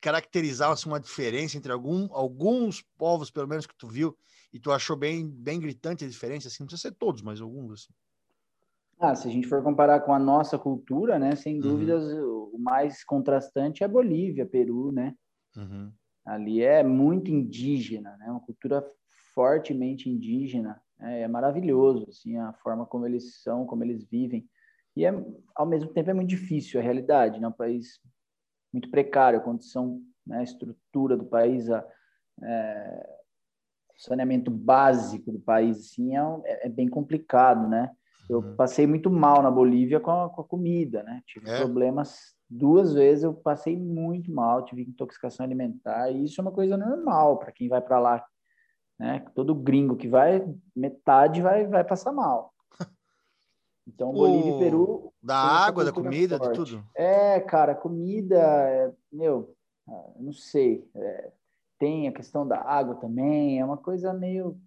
caracterizar 0.00 0.70
assim, 0.72 0.88
uma 0.88 1.00
diferença 1.00 1.56
entre 1.58 1.72
algum, 1.72 2.08
alguns 2.12 2.82
povos, 2.98 3.30
pelo 3.30 3.48
menos, 3.48 3.66
que 3.66 3.76
tu 3.76 3.88
viu, 3.88 4.16
e 4.52 4.60
tu 4.60 4.72
achou 4.72 4.96
bem, 4.96 5.28
bem 5.28 5.60
gritante 5.60 6.04
a 6.04 6.08
diferença, 6.08 6.48
assim, 6.48 6.58
não 6.60 6.66
precisa 6.68 6.88
ser 6.90 6.96
todos, 6.96 7.22
mas 7.22 7.40
alguns, 7.40 7.72
assim. 7.72 7.92
Ah, 9.00 9.14
se 9.14 9.28
a 9.28 9.30
gente 9.30 9.46
for 9.46 9.62
comparar 9.62 10.00
com 10.00 10.12
a 10.12 10.18
nossa 10.18 10.58
cultura, 10.58 11.18
né, 11.18 11.36
sem 11.36 11.60
Uhum. 11.60 11.62
dúvidas, 11.62 12.02
o 12.12 12.58
mais 12.58 13.04
contrastante 13.04 13.82
é 13.82 13.86
a 13.86 13.88
Bolívia, 13.88 14.44
Peru, 14.46 14.90
né? 14.92 15.14
Uhum. 15.58 15.92
Ali 16.24 16.62
é 16.62 16.82
muito 16.82 17.30
indígena, 17.30 18.16
né? 18.18 18.30
Uma 18.30 18.40
cultura 18.40 18.84
fortemente 19.34 20.08
indígena. 20.10 20.80
né? 20.98 21.22
É 21.22 21.28
maravilhoso, 21.28 22.06
assim, 22.08 22.36
a 22.36 22.52
forma 22.54 22.84
como 22.86 23.06
eles 23.06 23.42
são, 23.42 23.66
como 23.66 23.82
eles 23.84 24.04
vivem. 24.04 24.48
E 24.96 25.04
é, 25.04 25.12
ao 25.54 25.66
mesmo 25.66 25.92
tempo 25.92 26.10
é 26.10 26.14
muito 26.14 26.28
difícil 26.28 26.80
a 26.80 26.82
realidade, 26.82 27.40
né? 27.40 27.48
Um 27.48 27.52
país 27.52 28.00
muito 28.72 28.90
precário, 28.90 29.38
a 29.38 29.42
condição, 29.42 30.02
né? 30.26 30.38
a 30.38 30.42
estrutura 30.42 31.16
do 31.16 31.24
país, 31.24 31.70
a, 31.70 31.86
é, 32.42 33.16
saneamento 33.96 34.50
básico 34.50 35.32
do 35.32 35.40
país, 35.40 35.78
assim, 35.78 36.14
é, 36.14 36.22
um- 36.22 36.42
é- 36.44 36.66
é 36.66 36.68
bem 36.68 36.88
complicado, 36.88 37.68
né? 37.68 37.90
Eu 38.28 38.40
Uhum. 38.40 38.56
passei 38.56 38.86
muito 38.86 39.10
mal 39.10 39.42
na 39.42 39.50
Bolívia 39.50 39.98
com 40.00 40.10
a, 40.10 40.28
com 40.28 40.40
a 40.42 40.44
comida, 40.44 41.02
né? 41.02 41.22
Tive 41.26 41.48
É? 41.48 41.56
problemas 41.56 42.34
duas 42.48 42.94
vezes, 42.94 43.24
eu 43.24 43.34
passei 43.34 43.76
muito 43.76 44.32
mal, 44.32 44.64
tive 44.64 44.82
intoxicação 44.82 45.44
alimentar, 45.44 46.10
e 46.10 46.24
isso 46.24 46.40
é 46.40 46.42
uma 46.42 46.52
coisa 46.52 46.76
normal 46.76 47.38
para 47.38 47.52
quem 47.52 47.68
vai 47.68 47.80
para 47.80 47.98
lá, 47.98 48.24
né? 48.98 49.24
Todo 49.34 49.54
gringo 49.54 49.96
que 49.96 50.08
vai, 50.08 50.46
metade 50.74 51.42
vai, 51.42 51.66
vai 51.66 51.84
passar 51.84 52.12
mal. 52.12 52.54
Então, 53.90 54.12
Bolívia 54.12 54.54
e 54.54 54.58
Peru. 54.58 55.14
Da 55.22 55.34
água, 55.34 55.82
da 55.82 55.90
comida, 55.90 56.38
de 56.38 56.44
forte. 56.44 56.56
tudo. 56.56 56.86
É, 56.94 57.40
cara, 57.40 57.74
comida, 57.74 58.36
é, 58.36 58.92
meu, 59.10 59.56
ah, 59.88 60.10
não 60.20 60.30
sei. 60.30 60.86
é, 60.94 61.32
tem 61.78 62.08
a 62.08 62.12
questão 62.12 62.46
da 62.46 62.60
água 62.60 62.96
também, 62.96 63.58
é 63.58 63.64
uma 63.64 63.78
coisa 63.78 64.12
meio. 64.12 64.60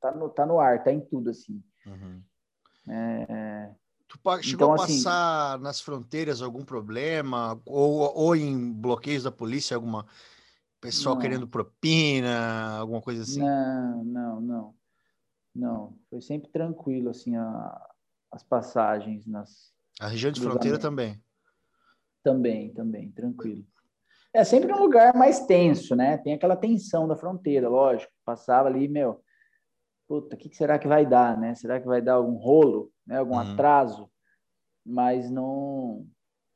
Tá 0.00 0.12
no, 0.12 0.28
tá 0.28 0.44
no 0.44 0.60
ar, 0.60 0.84
tá 0.84 0.92
em 0.92 1.00
tudo, 1.00 1.30
assim. 1.30 1.62
Uhum. 1.86 2.22
É, 2.88 3.70
Tu 4.08 4.18
chegou 4.42 4.68
Então, 4.68 4.72
a 4.72 4.74
assim- 4.84 5.04
passar 5.04 5.58
nas 5.60 5.80
fronteiras 5.80 6.40
algum 6.40 6.64
problema? 6.64 7.60
Ou, 7.66 8.10
ou 8.16 8.34
em 8.34 8.72
bloqueios 8.72 9.22
da 9.22 9.30
polícia, 9.30 9.74
alguma 9.76 10.06
pessoal 10.80 11.14
Não. 11.16 11.20
querendo 11.22 11.46
propina, 11.46 12.78
alguma 12.78 13.02
coisa 13.02 13.22
assim? 13.22 13.40
Não, 13.40 14.04
não, 14.04 14.40
não. 14.40 14.74
Não, 15.54 15.98
foi 16.08 16.22
sempre 16.22 16.48
tranquilo, 16.50 17.10
assim, 17.10 17.36
a- 17.36 17.88
as 18.30 18.42
passagens 18.42 19.26
nas... 19.26 19.72
A 20.00 20.06
região 20.08 20.30
de 20.32 20.40
fronteira 20.40 20.78
também. 20.78 21.20
Também, 22.22 22.72
também, 22.72 23.10
tranquilo. 23.12 23.66
É 24.32 24.44
sempre 24.44 24.72
um 24.72 24.78
lugar 24.78 25.14
mais 25.14 25.46
tenso, 25.46 25.96
né? 25.96 26.18
Tem 26.18 26.34
aquela 26.34 26.56
tensão 26.56 27.08
da 27.08 27.16
fronteira, 27.16 27.68
lógico. 27.68 28.12
Passava 28.24 28.68
ali, 28.68 28.86
meu, 28.86 29.22
puta, 30.08 30.34
o 30.34 30.38
que 30.38 30.52
será 30.56 30.78
que 30.78 30.88
vai 30.88 31.04
dar, 31.04 31.38
né? 31.38 31.54
Será 31.54 31.78
que 31.78 31.86
vai 31.86 32.00
dar 32.00 32.14
algum 32.14 32.36
rolo, 32.36 32.90
né? 33.06 33.18
Algum 33.18 33.34
Uhum. 33.34 33.40
atraso? 33.40 34.10
Mas 34.84 35.30
não, 35.30 36.08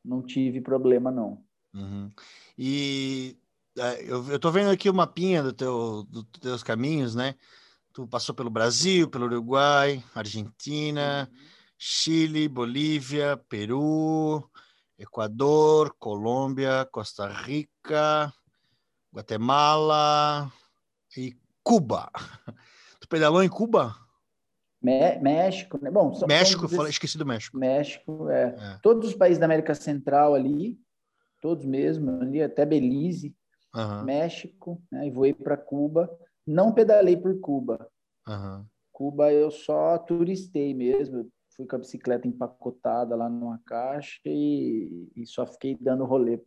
não 0.03 0.23
tive 0.23 0.63
problema, 0.63 1.11
não. 1.11 1.45
Uhum. 1.75 2.11
E 2.57 3.39
é, 3.79 4.03
eu, 4.11 4.27
eu 4.31 4.39
tô 4.39 4.51
vendo 4.51 4.71
aqui 4.71 4.89
o 4.89 4.95
mapinha 4.95 5.43
do 5.43 5.53
teu, 5.53 6.05
dos 6.05 6.25
teus 6.41 6.63
caminhos, 6.63 7.15
né? 7.15 7.35
Tu 7.93 8.07
passou 8.07 8.35
pelo 8.35 8.49
Brasil, 8.49 9.09
pelo 9.09 9.27
Uruguai, 9.27 10.03
Argentina, 10.15 11.31
Chile, 11.77 12.49
Bolívia, 12.49 13.37
Peru, 13.51 14.51
Equador, 14.99 15.95
Colômbia, 15.99 16.89
Costa 16.91 17.29
Rica, 17.29 18.33
Guatemala 19.13 20.51
e 21.17 21.37
Cuba. 21.63 22.11
Pedalou 23.13 23.43
em 23.43 23.49
Cuba? 23.49 23.95
Mé- 24.83 25.21
México, 25.21 25.79
né? 25.83 25.91
Bom, 25.91 26.15
são- 26.15 26.27
México, 26.27 26.67
falei, 26.67 26.89
esqueci 26.91 27.19
do 27.19 27.27
México. 27.27 27.59
México, 27.59 28.31
é. 28.31 28.57
É. 28.59 28.79
Todos 28.83 29.11
os 29.11 29.15
países 29.15 29.39
da 29.39 29.45
América 29.45 29.75
Central 29.75 30.35
ali, 30.35 30.81
todos 31.39 31.67
mesmo, 31.67 32.23
ali 32.23 32.43
até 32.43 32.65
Belize, 32.65 33.37
Aham, 33.75 34.05
México, 34.05 34.83
né? 34.91 35.07
E 35.07 35.11
voei 35.11 35.35
para 35.35 35.59
Cuba. 35.59 36.11
Não 36.47 36.73
pedalei 36.73 37.15
por 37.15 37.39
Cuba. 37.39 37.87
aham. 38.27 38.67
Cuba 38.91 39.31
eu 39.31 39.51
só 39.51 39.99
turistei 39.99 40.73
mesmo. 40.73 41.31
Fui 41.55 41.67
com 41.67 41.77
a 41.77 41.81
bicicleta 41.81 42.27
empacotada 42.27 43.15
lá 43.15 43.29
numa 43.29 43.61
caixa 43.67 44.21
e, 44.25 45.07
e 45.15 45.27
só 45.27 45.47
fiquei 45.47 45.77
dando 45.79 46.07
rolê 46.07 46.41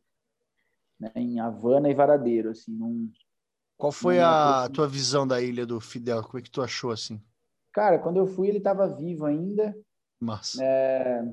né? 1.00 1.12
em 1.16 1.40
Havana 1.40 1.90
e 1.90 1.94
Varadeiro, 1.94 2.50
assim, 2.50 2.72
num... 2.72 3.12
Qual 3.78 3.92
foi 3.92 4.20
a 4.20 4.70
tua 4.74 4.88
visão 4.88 5.28
da 5.28 5.42
ilha 5.42 5.66
do 5.66 5.80
Fidel? 5.80 6.24
Como 6.24 6.40
é 6.40 6.42
que 6.42 6.52
tu 6.52 6.62
achou 6.62 6.92
assim? 6.92 7.22
Cara, 7.74 8.00
quando 8.00 8.18
eu 8.18 8.28
fui 8.28 8.48
ele 8.48 8.60
estava 8.60 8.88
vivo 8.88 9.26
ainda. 9.26 9.76
Massa. 10.20 10.64
É, 10.64 11.24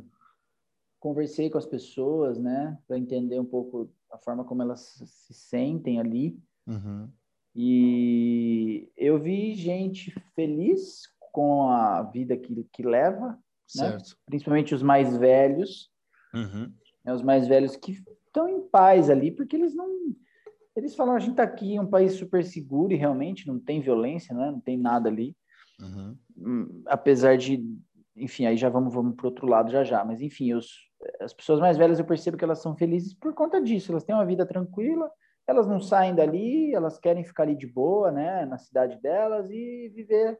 conversei 0.98 1.48
com 1.48 1.59
as 1.59 1.66
pessoas, 1.66 2.38
né, 2.38 2.76
para 2.87 2.98
entender 2.98 3.38
um 3.40 3.44
pouco 3.44 3.90
a 4.11 4.18
forma 4.18 4.44
como 4.44 4.61
elas 4.62 4.81
se 5.07 5.33
sentem 5.35 6.00
ali. 6.00 6.38
Uhum. 6.66 7.09
E 7.55 8.90
eu 8.96 9.20
vi 9.20 9.55
gente 9.55 10.11
feliz 10.35 11.02
com 11.33 11.70
a 11.70 12.02
vida 12.02 12.37
que, 12.37 12.64
que 12.72 12.83
leva, 12.83 13.38
Certo. 13.66 14.16
principalmente 14.26 14.74
os 14.74 14.83
mais 14.83 15.16
velhos, 15.16 15.90
Uhum. 16.35 16.72
né, 17.05 17.14
os 17.14 17.22
mais 17.22 17.46
velhos 17.46 17.76
que 17.76 17.92
estão 18.26 18.48
em 18.48 18.61
paz 18.62 19.09
ali, 19.11 19.31
porque 19.31 19.57
eles 19.57 19.74
não. 19.74 20.14
Eles 20.75 20.95
falam, 20.95 21.15
a 21.15 21.19
gente 21.19 21.33
está 21.33 21.43
aqui 21.43 21.75
em 21.75 21.81
um 21.81 21.87
país 21.87 22.15
super 22.15 22.45
seguro 22.45 22.93
e 22.93 22.97
realmente 22.97 23.47
não 23.47 23.59
tem 23.59 23.81
violência, 23.81 24.35
né? 24.35 24.51
não 24.51 24.61
tem 24.61 24.79
nada 24.79 25.09
ali. 25.09 25.37
Uhum. 25.81 26.17
Hum, 26.37 26.83
apesar 26.87 27.37
de, 27.37 27.63
enfim, 28.17 28.47
aí 28.47 28.57
já 28.57 28.69
vamos, 28.69 28.93
vamos 28.93 29.15
para 29.15 29.27
outro 29.27 29.47
lado 29.47 29.71
já 29.71 29.85
já, 29.85 30.05
mas 30.05 30.21
enfim, 30.23 30.53
as 31.21 31.33
pessoas 31.33 31.61
mais 31.61 31.77
velhas 31.77 31.99
eu 31.99 32.05
percebo 32.05 32.37
que 32.37 32.45
elas 32.45 32.61
são 32.61 32.77
felizes 32.77 33.15
por 33.15 33.35
conta 33.35 33.61
disso, 33.61 33.93
elas 33.93 34.05
têm 34.05 34.15
uma 34.15 34.25
vida 34.25 34.47
tranquila, 34.47 35.11
elas 35.47 35.67
não 35.67 35.81
saem 35.81 36.15
dali, 36.15 36.73
elas 36.75 36.99
querem 36.99 37.25
ficar 37.25 37.43
ali 37.43 37.57
de 37.57 37.67
boa, 37.67 38.11
né, 38.11 38.47
na 38.47 38.59
cidade 38.59 39.01
delas 39.01 39.51
e 39.51 39.91
viver 39.95 40.39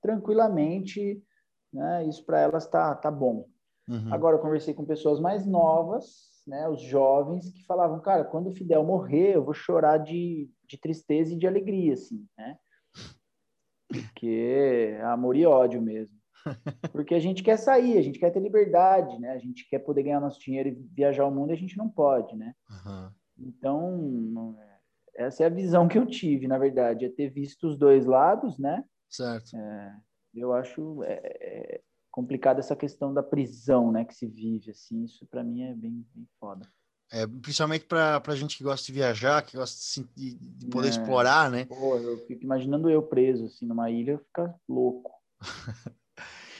tranquilamente, 0.00 1.22
né, 1.72 2.04
isso 2.06 2.24
para 2.26 2.40
elas 2.40 2.66
tá, 2.66 2.94
tá 2.94 3.10
bom. 3.10 3.48
Uhum. 3.88 4.12
Agora 4.12 4.36
eu 4.36 4.40
conversei 4.40 4.74
com 4.74 4.84
pessoas 4.84 5.20
mais 5.20 5.46
novas, 5.46 6.31
né, 6.46 6.68
os 6.68 6.80
jovens 6.82 7.50
que 7.50 7.64
falavam, 7.64 8.00
cara, 8.00 8.24
quando 8.24 8.48
o 8.48 8.54
Fidel 8.54 8.84
morrer, 8.84 9.36
eu 9.36 9.44
vou 9.44 9.54
chorar 9.54 9.98
de, 9.98 10.50
de 10.66 10.78
tristeza 10.78 11.32
e 11.32 11.38
de 11.38 11.46
alegria, 11.46 11.94
assim, 11.94 12.26
né? 12.36 12.56
Porque 13.88 14.96
é 14.96 15.02
amor 15.02 15.36
e 15.36 15.44
ódio 15.44 15.80
mesmo. 15.80 16.16
Porque 16.90 17.14
a 17.14 17.20
gente 17.20 17.42
quer 17.42 17.56
sair, 17.56 17.98
a 17.98 18.02
gente 18.02 18.18
quer 18.18 18.30
ter 18.30 18.40
liberdade, 18.40 19.18
né? 19.20 19.30
A 19.30 19.38
gente 19.38 19.68
quer 19.68 19.78
poder 19.78 20.02
ganhar 20.02 20.20
nosso 20.20 20.40
dinheiro 20.40 20.68
e 20.70 20.72
viajar 20.72 21.26
o 21.26 21.30
mundo 21.30 21.50
e 21.50 21.52
a 21.52 21.56
gente 21.56 21.76
não 21.76 21.88
pode, 21.88 22.36
né? 22.36 22.54
Uhum. 22.68 23.10
Então, 23.38 23.98
não- 23.98 24.58
essa 25.14 25.44
é 25.44 25.46
a 25.46 25.50
visão 25.50 25.86
que 25.86 25.98
eu 25.98 26.06
tive, 26.06 26.48
na 26.48 26.58
verdade, 26.58 27.04
é 27.04 27.08
ter 27.08 27.28
visto 27.28 27.68
os 27.68 27.76
dois 27.76 28.06
lados, 28.06 28.58
né? 28.58 28.82
Certo. 29.08 29.54
É, 29.54 29.96
eu 30.34 30.52
acho 30.52 31.02
é, 31.04 31.20
é 31.24 31.80
complicada 32.12 32.60
essa 32.60 32.76
questão 32.76 33.12
da 33.12 33.22
prisão, 33.22 33.90
né, 33.90 34.04
que 34.04 34.14
se 34.14 34.26
vive, 34.26 34.70
assim, 34.70 35.02
isso 35.02 35.26
para 35.26 35.42
mim 35.42 35.62
é 35.62 35.74
bem, 35.74 36.06
bem 36.14 36.28
foda. 36.38 36.68
É, 37.10 37.26
principalmente 37.26 37.86
para 37.86 38.22
a 38.24 38.36
gente 38.36 38.56
que 38.56 38.64
gosta 38.64 38.86
de 38.86 38.92
viajar, 38.92 39.42
que 39.42 39.56
gosta 39.56 40.06
de, 40.14 40.34
de 40.34 40.66
poder 40.66 40.88
é. 40.88 40.90
explorar, 40.90 41.50
né? 41.50 41.64
Pô, 41.64 41.96
eu 41.96 42.18
fico 42.26 42.44
imaginando 42.44 42.88
eu 42.88 43.02
preso, 43.02 43.46
assim, 43.46 43.66
numa 43.66 43.90
ilha, 43.90 44.18
ficar 44.18 44.54
louco. 44.68 45.10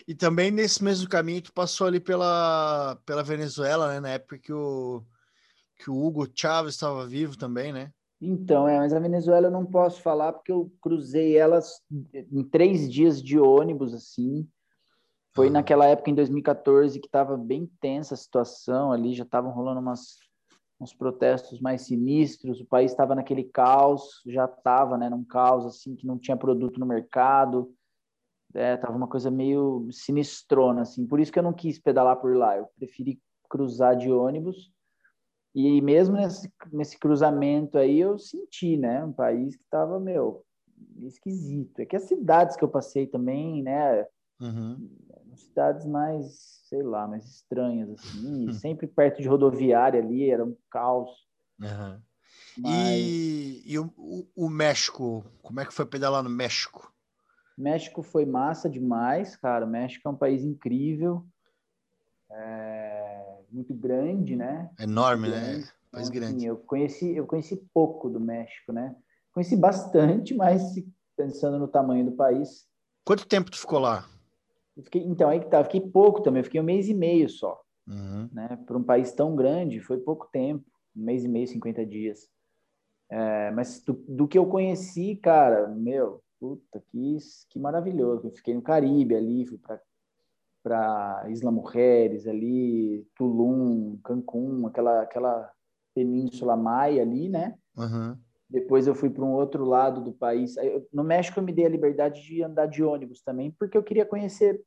e 0.09 0.15
também 0.15 0.51
nesse 0.51 0.83
mesmo 0.83 1.09
caminho 1.09 1.43
tu 1.43 1.53
passou 1.53 1.87
ali 1.87 2.01
pela, 2.01 2.99
pela 3.07 3.23
Venezuela, 3.23 3.89
né, 3.89 4.01
na 4.01 4.09
época 4.11 4.39
que 4.39 4.53
o, 4.53 5.03
que 5.77 5.91
o 5.91 5.97
Hugo 5.97 6.27
Chávez 6.35 6.75
estava 6.75 7.07
vivo 7.07 7.37
também, 7.37 7.73
né? 7.73 7.93
Então, 8.21 8.69
é, 8.69 8.79
mas 8.79 8.93
a 8.93 9.01
Venezuela 9.01 9.49
eu 9.49 9.51
não 9.51 9.67
posso 9.67 10.01
falar 10.01 10.33
porque 10.33 10.53
eu 10.53 10.73
cruzei 10.81 11.37
elas 11.37 11.83
em 12.31 12.45
três 12.45 12.91
dias 12.91 13.21
de 13.21 13.39
ônibus, 13.39 13.93
assim. 13.93 14.49
Foi 15.35 15.49
ah. 15.49 15.51
naquela 15.51 15.87
época, 15.87 16.11
em 16.11 16.15
2014, 16.15 17.01
que 17.01 17.07
estava 17.07 17.37
bem 17.37 17.71
tensa 17.81 18.15
a 18.15 18.17
situação 18.17 18.93
ali, 18.93 19.15
já 19.15 19.25
estavam 19.25 19.51
rolando 19.53 19.81
umas, 19.81 20.17
uns 20.81 20.95
protestos 20.95 21.61
mais 21.61 21.83
sinistros, 21.83 22.61
o 22.61 22.67
país 22.67 22.91
estava 22.91 23.15
naquele 23.15 23.45
caos, 23.45 24.21
já 24.27 24.45
estava, 24.45 24.97
né, 24.99 25.09
num 25.09 25.25
caos, 25.25 25.67
assim, 25.67 25.97
que 25.97 26.07
não 26.07 26.19
tinha 26.19 26.37
produto 26.37 26.79
no 26.79 26.87
mercado, 26.87 27.73
é, 28.55 28.77
tava 28.77 28.97
uma 28.97 29.09
coisa 29.09 29.31
meio 29.31 29.89
sinistrona, 29.91 30.83
assim. 30.83 31.07
Por 31.07 31.21
isso 31.21 31.33
que 31.33 31.39
eu 31.39 31.43
não 31.43 31.53
quis 31.53 31.79
pedalar 31.79 32.17
por 32.17 32.37
lá, 32.37 32.57
eu 32.57 32.69
preferi 32.77 33.21
cruzar 33.49 33.97
de 33.97 34.11
ônibus 34.11 34.73
e 35.55 35.83
mesmo 35.83 36.17
nesse, 36.17 36.51
nesse 36.73 36.99
cruzamento 36.99 37.77
aí, 37.77 38.01
eu 38.01 38.19
senti, 38.19 38.77
né? 38.77 39.05
Um 39.05 39.13
país 39.13 39.55
que 39.55 39.63
estava, 39.63 40.01
meu, 40.01 40.45
esquisito. 41.03 41.79
É 41.81 41.87
que 41.87 41.97
as 41.97 42.05
cidades 42.05 42.57
que 42.57 42.65
eu 42.65 42.69
passei 42.69 43.07
também, 43.07 43.63
né? 43.63 44.07
Uhum. 44.41 44.89
Cidades 45.37 45.87
mais, 45.87 46.61
sei 46.69 46.83
lá, 46.83 47.07
mais 47.07 47.25
estranhas, 47.25 47.91
assim. 47.91 48.47
Uhum. 48.47 48.53
Sempre 48.53 48.87
perto 48.87 49.21
de 49.21 49.29
rodoviária 49.29 50.01
ali, 50.01 50.31
era 50.31 50.45
um 50.45 50.57
caos. 50.71 51.11
Uhum. 51.61 52.01
Mas... 52.59 52.99
E, 52.99 53.63
e 53.67 53.79
o, 53.79 53.93
o, 53.97 54.27
o, 54.35 54.49
México, 54.49 55.25
como 55.43 55.61
é 55.61 55.65
que 55.65 55.73
foi 55.73 55.87
pedalar 55.87 56.23
no 56.23 56.31
México? 56.31 56.93
México 57.57 58.03
foi 58.03 58.25
massa 58.25 58.69
demais, 58.69 59.37
cara. 59.37 59.65
O 59.65 59.69
México 59.69 60.09
é 60.09 60.11
um 60.11 60.17
país 60.17 60.43
incrível. 60.43 61.27
É 62.31 63.39
muito 63.51 63.75
grande, 63.75 64.35
né? 64.35 64.71
Enorme, 64.79 65.29
né? 65.29 65.41
grande. 65.41 65.59
né? 65.59 65.69
País 65.91 66.09
então, 66.09 66.21
grande. 66.21 66.37
Assim, 66.37 66.47
eu 66.47 66.57
conheci, 66.57 67.15
eu 67.15 67.27
conheci 67.27 67.57
pouco 67.73 68.09
do 68.09 68.19
México, 68.19 68.73
né? 68.73 68.97
Conheci 69.33 69.57
bastante, 69.57 70.35
mas 70.35 70.63
pensando 71.17 71.59
no 71.59 71.69
tamanho 71.69 72.07
do 72.07 72.13
país. 72.13 72.67
Quanto 73.05 73.27
tempo 73.27 73.51
tu 73.51 73.59
ficou 73.59 73.79
lá? 73.79 74.09
Fiquei, 74.77 75.03
então, 75.03 75.29
aí 75.29 75.41
que 75.41 75.47
tá, 75.47 75.63
fiquei 75.65 75.81
pouco 75.81 76.23
também, 76.23 76.43
fiquei 76.43 76.61
um 76.61 76.65
mês 76.65 76.89
e 76.89 76.95
meio 76.95 77.29
só. 77.29 77.61
Uhum. 77.87 78.29
Né? 78.33 78.59
Para 78.67 78.79
um 78.79 78.83
país 78.83 79.13
tão 79.13 79.37
grande, 79.37 79.81
foi 79.81 79.99
pouco 79.99 80.29
tempo, 80.33 80.65
um 80.97 81.05
mês 81.05 81.25
e 81.25 81.29
meio, 81.29 81.47
50 81.47 81.85
dias. 81.85 82.29
É, 83.11 83.51
mas 83.51 83.83
do, 83.85 83.93
do, 84.09 84.27
que 84.27 84.39
eu 84.39 84.47
conheci, 84.47 85.17
cara, 85.17 85.69
meu, 85.69 86.23
puta, 86.41 86.83
que, 86.91 87.19
que 87.51 87.59
maravilhoso. 87.59 88.29
Eu 88.29 88.33
fiquei 88.33 88.55
no 88.55 88.63
Caribe 88.63 89.15
ali, 89.15 89.47
fui 89.47 89.59
para 89.59 89.81
para 90.63 91.25
Isla 91.29 91.51
Mujeres 91.51 92.27
ali, 92.27 93.05
Tulum, 93.17 93.99
Cancún, 94.05 94.65
aquela 94.67 95.03
aquela 95.03 95.53
península 95.93 96.57
maia 96.57 97.03
ali, 97.03 97.29
né? 97.29 97.59
Uhum. 97.77 98.17
Depois 98.53 98.87
eu 98.87 98.95
fui 98.95 99.09
para 99.09 99.25
um 99.25 99.33
outro 99.33 99.65
lado 99.65 100.03
do 100.03 100.13
país. 100.13 100.57
No 100.93 101.03
México 101.03 101.41
eu 101.41 101.43
me 101.43 101.55
dei 101.55 101.65
a 101.65 101.71
liberdade 101.71 102.23
de 102.23 102.43
andar 102.43 102.67
de 102.67 102.85
ônibus 102.85 103.23
também, 103.23 103.51
porque 103.51 103.79
eu 103.79 103.83
queria 103.83 104.05
conhecer 104.05 104.63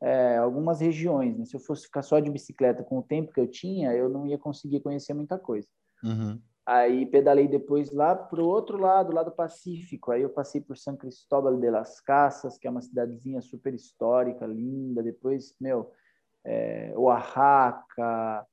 é, 0.00 0.38
algumas 0.38 0.80
regiões. 0.80 1.36
Né? 1.36 1.44
Se 1.44 1.54
eu 1.54 1.60
fosse 1.60 1.84
ficar 1.84 2.00
só 2.00 2.18
de 2.20 2.30
bicicleta 2.30 2.82
com 2.82 2.98
o 2.98 3.02
tempo 3.02 3.30
que 3.30 3.38
eu 3.38 3.46
tinha, 3.46 3.92
eu 3.92 4.08
não 4.08 4.26
ia 4.26 4.38
conseguir 4.38 4.80
conhecer 4.80 5.12
muita 5.12 5.38
coisa. 5.38 5.68
Uhum. 6.02 6.40
Aí 6.64 7.04
pedalei 7.04 7.46
depois 7.46 7.92
lá 7.92 8.14
para 8.14 8.42
o 8.42 8.46
outro 8.46 8.78
lado, 8.78 9.12
lá 9.12 9.22
do 9.22 9.30
Pacífico. 9.30 10.10
Aí 10.10 10.22
eu 10.22 10.30
passei 10.30 10.62
por 10.62 10.78
São 10.78 10.96
Cristóbal 10.96 11.54
de 11.58 11.70
las 11.70 12.00
Casas, 12.00 12.56
que 12.56 12.66
é 12.66 12.70
uma 12.70 12.80
cidadezinha 12.80 13.42
super 13.42 13.74
histórica, 13.74 14.46
linda. 14.46 15.02
Depois, 15.02 15.54
meu, 15.60 15.92
é, 16.46 16.94
Oaxaca, 16.96 18.46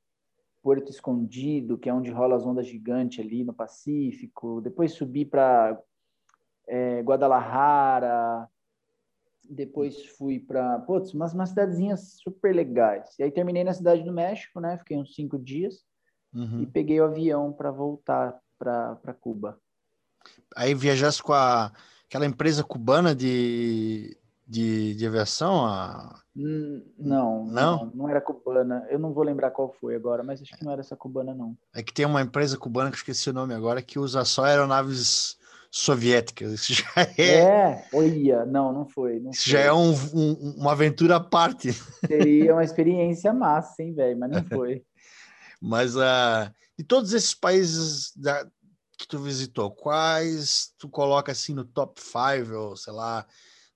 Porto 0.66 0.90
Escondido, 0.90 1.78
que 1.78 1.88
é 1.88 1.94
onde 1.94 2.10
rola 2.10 2.36
as 2.36 2.44
ondas 2.44 2.66
gigantes 2.66 3.24
ali 3.24 3.44
no 3.44 3.54
Pacífico. 3.54 4.60
Depois 4.62 4.94
subi 4.94 5.24
para 5.24 5.80
é, 6.68 7.02
Guadalajara. 7.02 8.50
Depois 9.48 10.08
fui 10.18 10.40
para, 10.40 10.80
putz, 10.80 11.14
umas, 11.14 11.36
umas 11.36 11.50
cidadezinhas 11.50 12.18
super 12.20 12.52
legais. 12.52 13.14
E 13.20 13.22
aí 13.22 13.30
terminei 13.30 13.64
na 13.64 13.76
cidade 13.76 14.02
do 14.02 14.12
México, 14.12 14.60
né? 14.60 14.76
Fiquei 14.80 14.98
uns 14.98 15.14
cinco 15.14 15.38
dias 15.38 15.86
uhum. 16.34 16.64
e 16.64 16.66
peguei 16.66 17.00
o 17.00 17.06
avião 17.06 17.54
para 17.54 17.70
voltar 17.70 18.36
para 18.58 19.14
Cuba. 19.22 19.60
Aí 20.56 20.74
viajasse 20.74 21.22
com 21.22 21.34
a, 21.34 21.72
aquela 22.08 22.26
empresa 22.26 22.64
cubana 22.64 23.14
de, 23.14 24.18
de, 24.48 24.94
de 24.96 25.08
aviação? 25.08 25.66
A... 25.66 26.20
Hum, 26.36 26.84
não, 26.98 27.46
não, 27.46 27.78
não, 27.86 27.92
não, 27.96 28.10
era 28.10 28.22
cubana. 28.22 28.86
Eu 28.90 29.00
não 29.00 29.14
vou 29.14 29.24
lembrar 29.24 29.52
qual 29.52 29.74
foi 29.80 29.96
agora, 29.96 30.24
mas 30.24 30.42
acho 30.42 30.56
que 30.56 30.64
não 30.64 30.72
era 30.72 30.82
essa 30.82 30.96
cubana, 30.96 31.34
não. 31.34 31.58
É 31.74 31.82
que 31.82 31.94
tem 31.94 32.06
uma 32.06 32.22
empresa 32.22 32.58
cubana 32.58 32.90
que 32.90 32.96
eu 32.96 33.00
esqueci 33.00 33.30
o 33.30 33.34
nome 33.34 33.54
agora 33.54 33.82
que 33.82 33.98
usa 33.98 34.24
só 34.26 34.46
aeronaves 34.46 35.38
soviéticas. 35.72 36.54
Isso 36.70 36.74
já 36.74 37.02
é. 37.18 37.40
É, 37.40 37.88
olha, 37.94 38.46
não, 38.46 38.72
não 38.72 38.86
foi. 38.86 39.20
Não 39.20 39.32
Isso 39.32 39.44
foi. 39.44 39.54
já 39.54 39.60
é 39.60 39.74
um, 39.74 39.92
um, 40.14 40.56
uma 40.58 40.72
aventura 40.72 41.18
à 41.18 41.20
parte. 41.20 41.74
Seria 42.06 42.54
uma 42.54 42.64
experiência 42.66 43.34
massa, 43.34 43.82
hein, 43.82 43.94
velho, 43.94 44.18
mas 44.20 44.32
não 44.32 44.44
foi. 44.44 44.84
Mas 45.68 45.96
uh, 45.96 46.52
de 46.78 46.84
todos 46.84 47.12
esses 47.14 47.34
países 47.34 48.12
da, 48.16 48.46
que 49.00 49.08
tu 49.08 49.18
visitou, 49.18 49.72
quais 49.72 50.74
tu 50.78 50.88
coloca 50.90 51.32
assim 51.32 51.54
no 51.54 51.64
top 51.64 52.00
5 52.00 52.54
ou 52.54 52.76
sei 52.76 52.94
lá, 52.94 53.26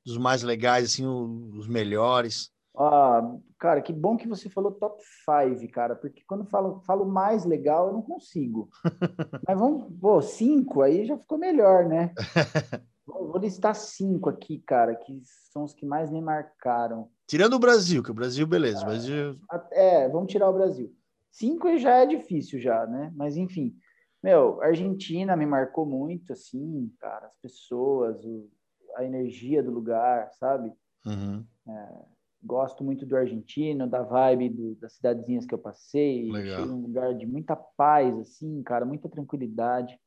dos 0.09 0.17
mais 0.17 0.41
legais, 0.41 0.85
assim, 0.85 1.05
os 1.05 1.67
melhores? 1.67 2.51
Ah, 2.75 3.35
cara, 3.59 3.81
que 3.81 3.93
bom 3.93 4.17
que 4.17 4.27
você 4.27 4.49
falou 4.49 4.71
top 4.71 5.01
5, 5.25 5.71
cara, 5.71 5.95
porque 5.95 6.23
quando 6.25 6.45
falo, 6.45 6.81
falo 6.81 7.05
mais 7.05 7.45
legal, 7.45 7.87
eu 7.87 7.93
não 7.93 8.01
consigo. 8.01 8.69
Mas 9.47 9.59
vamos, 9.59 9.93
pô, 9.99 10.21
cinco 10.21 10.81
aí 10.81 11.05
já 11.05 11.17
ficou 11.17 11.37
melhor, 11.37 11.85
né? 11.85 12.13
Vou 13.05 13.37
listar 13.37 13.75
cinco 13.75 14.29
aqui, 14.29 14.59
cara, 14.59 14.95
que 14.95 15.21
são 15.51 15.63
os 15.63 15.73
que 15.73 15.85
mais 15.85 16.11
me 16.11 16.21
marcaram. 16.21 17.09
Tirando 17.27 17.53
o 17.53 17.59
Brasil, 17.59 18.03
que 18.03 18.11
o 18.11 18.13
Brasil, 18.13 18.45
beleza. 18.45 18.85
Brasil... 18.85 19.35
É, 19.71 20.07
vamos 20.09 20.31
tirar 20.31 20.49
o 20.49 20.53
Brasil. 20.53 20.95
Cinco 21.31 21.75
já 21.77 21.97
é 21.97 22.05
difícil 22.05 22.59
já, 22.59 22.85
né? 22.85 23.11
Mas 23.15 23.35
enfim, 23.35 23.75
meu, 24.21 24.61
Argentina 24.61 25.35
me 25.35 25.45
marcou 25.45 25.85
muito, 25.85 26.33
assim, 26.33 26.93
cara, 26.99 27.27
as 27.27 27.35
pessoas, 27.41 28.23
o, 28.23 28.49
a 28.95 29.03
energia 29.03 29.63
do 29.63 29.71
lugar, 29.71 30.31
sabe? 30.33 30.73
Uhum. 31.05 31.45
É, 31.67 32.05
gosto 32.43 32.83
muito 32.83 33.05
do 33.05 33.15
argentino, 33.15 33.87
da 33.87 34.01
vibe 34.01 34.49
do, 34.49 34.75
das 34.75 34.93
cidadezinhas 34.93 35.45
que 35.45 35.53
eu 35.53 35.59
passei. 35.59 36.31
Legal. 36.31 36.67
Um 36.67 36.81
lugar 36.81 37.13
de 37.13 37.25
muita 37.25 37.55
paz, 37.55 38.17
assim, 38.19 38.61
cara, 38.63 38.85
muita 38.85 39.09
tranquilidade. 39.09 39.99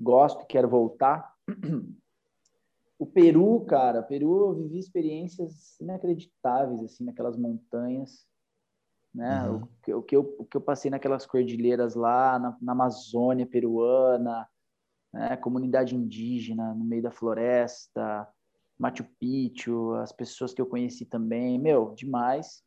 Gosto, 0.00 0.46
quero 0.46 0.68
voltar. 0.68 1.32
O 2.96 3.04
Peru, 3.06 3.60
cara, 3.64 4.04
Peru 4.04 4.50
eu 4.50 4.54
vivi 4.54 4.78
experiências 4.78 5.78
inacreditáveis, 5.80 6.80
assim, 6.80 7.04
naquelas 7.04 7.36
montanhas 7.36 8.24
né? 9.14 9.48
Uhum. 9.48 9.56
O, 9.56 9.68
que, 9.82 9.94
o, 9.94 10.02
que 10.02 10.16
eu, 10.16 10.36
o 10.38 10.44
que 10.44 10.56
eu 10.56 10.60
passei 10.60 10.90
naquelas 10.90 11.24
cordilheiras 11.24 11.94
lá, 11.94 12.38
na, 12.38 12.56
na 12.60 12.72
Amazônia 12.72 13.46
peruana, 13.46 14.46
né? 15.14 15.36
comunidade 15.36 15.94
indígena 15.94 16.74
no 16.74 16.84
meio 16.84 17.02
da 17.02 17.10
floresta, 17.10 18.28
Machu 18.76 19.04
Picchu, 19.18 19.94
as 19.94 20.12
pessoas 20.12 20.52
que 20.52 20.60
eu 20.60 20.66
conheci 20.66 21.06
também, 21.06 21.58
meu, 21.58 21.94
demais. 21.94 22.62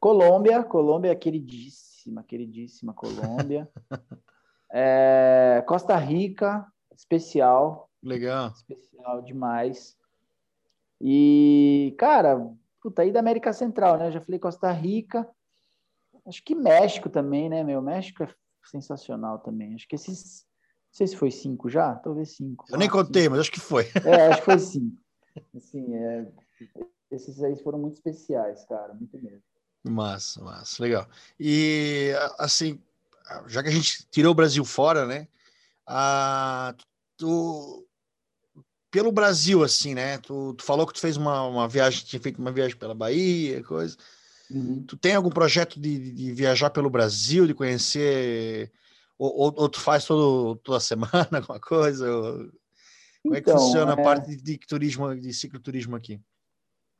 Colômbia, 0.00 0.64
Colômbia 0.64 1.14
queridíssima, 1.14 2.24
queridíssima 2.24 2.94
Colômbia. 2.94 3.68
é, 4.72 5.62
Costa 5.68 5.94
Rica, 5.96 6.66
especial. 6.96 7.90
Legal. 8.02 8.48
Especial 8.48 9.20
demais. 9.22 9.94
E, 11.00 11.94
cara, 11.98 12.50
puta, 12.82 13.02
aí 13.02 13.12
da 13.12 13.20
América 13.20 13.52
Central, 13.52 13.98
né? 13.98 14.10
já 14.10 14.20
falei 14.20 14.38
Costa 14.38 14.72
Rica. 14.72 15.28
Acho 16.26 16.42
que 16.42 16.54
México 16.54 17.10
também, 17.10 17.48
né, 17.48 17.62
meu? 17.62 17.82
México 17.82 18.22
é 18.22 18.28
sensacional 18.64 19.38
também. 19.38 19.74
Acho 19.74 19.86
que 19.86 19.96
esses. 19.96 20.46
Não 20.90 20.96
sei 20.96 21.06
se 21.06 21.16
foi 21.16 21.30
cinco 21.30 21.70
já, 21.70 21.94
talvez 21.94 22.30
cinco. 22.30 22.66
Eu 22.68 22.76
nem 22.76 22.88
contei, 22.88 23.22
cinco. 23.22 23.30
mas 23.32 23.40
acho 23.40 23.52
que 23.52 23.60
foi. 23.60 23.84
É, 24.04 24.26
acho 24.26 24.40
que 24.40 24.44
foi 24.44 24.58
cinco. 24.58 25.00
Assim, 25.56 25.94
é, 25.94 26.26
esses 27.10 27.42
aí 27.42 27.56
foram 27.62 27.78
muito 27.78 27.94
especiais, 27.94 28.64
cara, 28.64 28.92
muito 28.92 29.16
mesmo. 29.22 29.42
Massa, 29.84 30.42
massa, 30.42 30.82
legal. 30.82 31.08
E, 31.38 32.12
assim, 32.38 32.78
já 33.46 33.62
que 33.62 33.68
a 33.68 33.72
gente 33.72 34.06
tirou 34.10 34.32
o 34.32 34.34
Brasil 34.34 34.64
fora, 34.64 35.06
né? 35.06 35.28
A, 35.86 36.74
tu, 37.16 37.86
pelo 38.90 39.12
Brasil, 39.12 39.62
assim, 39.62 39.94
né? 39.94 40.18
Tu, 40.18 40.54
tu 40.54 40.64
falou 40.64 40.86
que 40.86 40.92
tu 40.92 41.00
fez 41.00 41.16
uma, 41.16 41.42
uma 41.46 41.68
viagem, 41.68 42.04
tinha 42.04 42.20
feito 42.20 42.38
uma 42.38 42.52
viagem 42.52 42.76
pela 42.76 42.94
Bahia, 42.94 43.62
coisa. 43.62 43.96
Uhum. 44.50 44.82
Tu 44.82 44.96
tem 44.96 45.14
algum 45.14 45.30
projeto 45.30 45.80
de, 45.80 46.12
de, 46.12 46.32
viajar 46.32 46.70
pelo 46.70 46.90
Brasil, 46.90 47.46
de 47.46 47.54
conhecer, 47.54 48.72
ou, 49.20 49.36
ou, 49.36 49.54
ou 49.54 49.68
tu 49.68 49.78
faz 49.78 50.06
todo, 50.06 50.56
toda 50.56 50.80
semana 50.80 51.10
alguma 51.30 51.60
coisa? 51.60 52.10
Ou... 52.10 52.50
Como 53.22 53.34
é 53.34 53.40
que 53.42 53.50
então, 53.50 53.58
funciona 53.58 53.92
é... 53.92 53.94
a 53.94 54.02
parte 54.02 54.34
de, 54.34 54.58
turismo, 54.58 55.14
de 55.14 55.34
cicloturismo 55.34 55.94
aqui? 55.94 56.18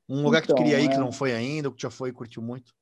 Um 0.06 0.22
lugar 0.22 0.42
então, 0.42 0.54
que 0.54 0.62
tu 0.62 0.64
queria 0.64 0.80
ir 0.80 0.86
é... 0.86 0.88
que 0.90 0.98
não 0.98 1.10
foi 1.10 1.32
ainda, 1.32 1.68
ou 1.68 1.74
que 1.74 1.80
já 1.80 1.90
foi 1.90 2.10
e 2.10 2.12
curtiu 2.12 2.42
muito? 2.42 2.74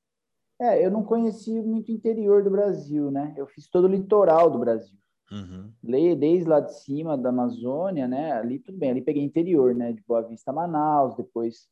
É, 0.61 0.85
eu 0.85 0.91
não 0.91 1.05
conheci 1.05 1.53
muito 1.63 1.93
o 1.93 1.95
interior 1.95 2.43
do 2.43 2.51
Brasil, 2.51 3.13
né? 3.13 3.33
Eu 3.37 3.47
fiz 3.47 3.69
todo 3.69 3.85
o 3.85 3.89
litoral 3.89 4.51
do 4.51 4.59
Brasil. 4.59 4.99
Uhum. 5.31 5.73
Desde 6.19 6.49
lá 6.49 6.59
de 6.59 6.75
cima 6.75 7.17
da 7.17 7.29
Amazônia, 7.29 8.09
né? 8.09 8.33
Ali 8.33 8.59
tudo 8.59 8.77
bem, 8.77 8.91
ali 8.91 9.01
peguei 9.01 9.23
interior, 9.23 9.73
né? 9.73 9.93
De 9.93 10.03
Boa 10.03 10.23
Vista 10.23 10.53
Manaus, 10.53 11.15
depois 11.15 11.69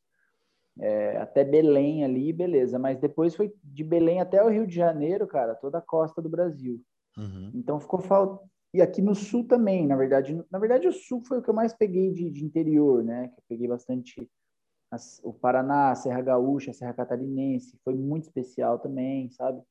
é, 0.79 1.17
até 1.17 1.43
Belém 1.43 2.05
ali, 2.05 2.31
beleza. 2.31 2.79
Mas 2.79 2.97
depois 2.97 3.35
foi 3.35 3.53
de 3.61 3.83
Belém 3.83 4.21
até 4.21 4.41
o 4.41 4.47
Rio 4.49 4.65
de 4.65 4.75
Janeiro, 4.75 5.27
cara, 5.27 5.53
toda 5.53 5.79
a 5.79 5.81
costa 5.81 6.21
do 6.21 6.29
Brasil. 6.29 6.81
Uhum. 7.17 7.51
Então 7.53 7.79
ficou 7.79 7.99
falta. 7.99 8.45
E 8.73 8.81
aqui 8.81 9.01
no 9.01 9.15
sul 9.15 9.47
também, 9.47 9.87
na 9.87 9.95
verdade. 9.95 10.39
Na 10.51 10.59
verdade, 10.59 10.87
o 10.87 10.93
sul 10.93 11.21
foi 11.21 11.39
o 11.39 11.41
que 11.41 11.49
eu 11.49 11.53
mais 11.53 11.73
peguei 11.73 12.11
de, 12.11 12.29
de 12.29 12.45
interior, 12.45 13.03
né? 13.03 13.29
Que 13.29 13.39
eu 13.39 13.43
peguei 13.47 13.67
bastante 13.67 14.29
o 15.23 15.33
Paraná, 15.33 15.91
a 15.91 15.95
Serra 15.95 16.21
Gaúcha, 16.21 16.71
a 16.71 16.73
Serra 16.73 16.93
Catarinense, 16.93 17.77
foi 17.83 17.93
muito 17.93 18.23
especial 18.23 18.79
também, 18.79 19.29
sabe? 19.31 19.61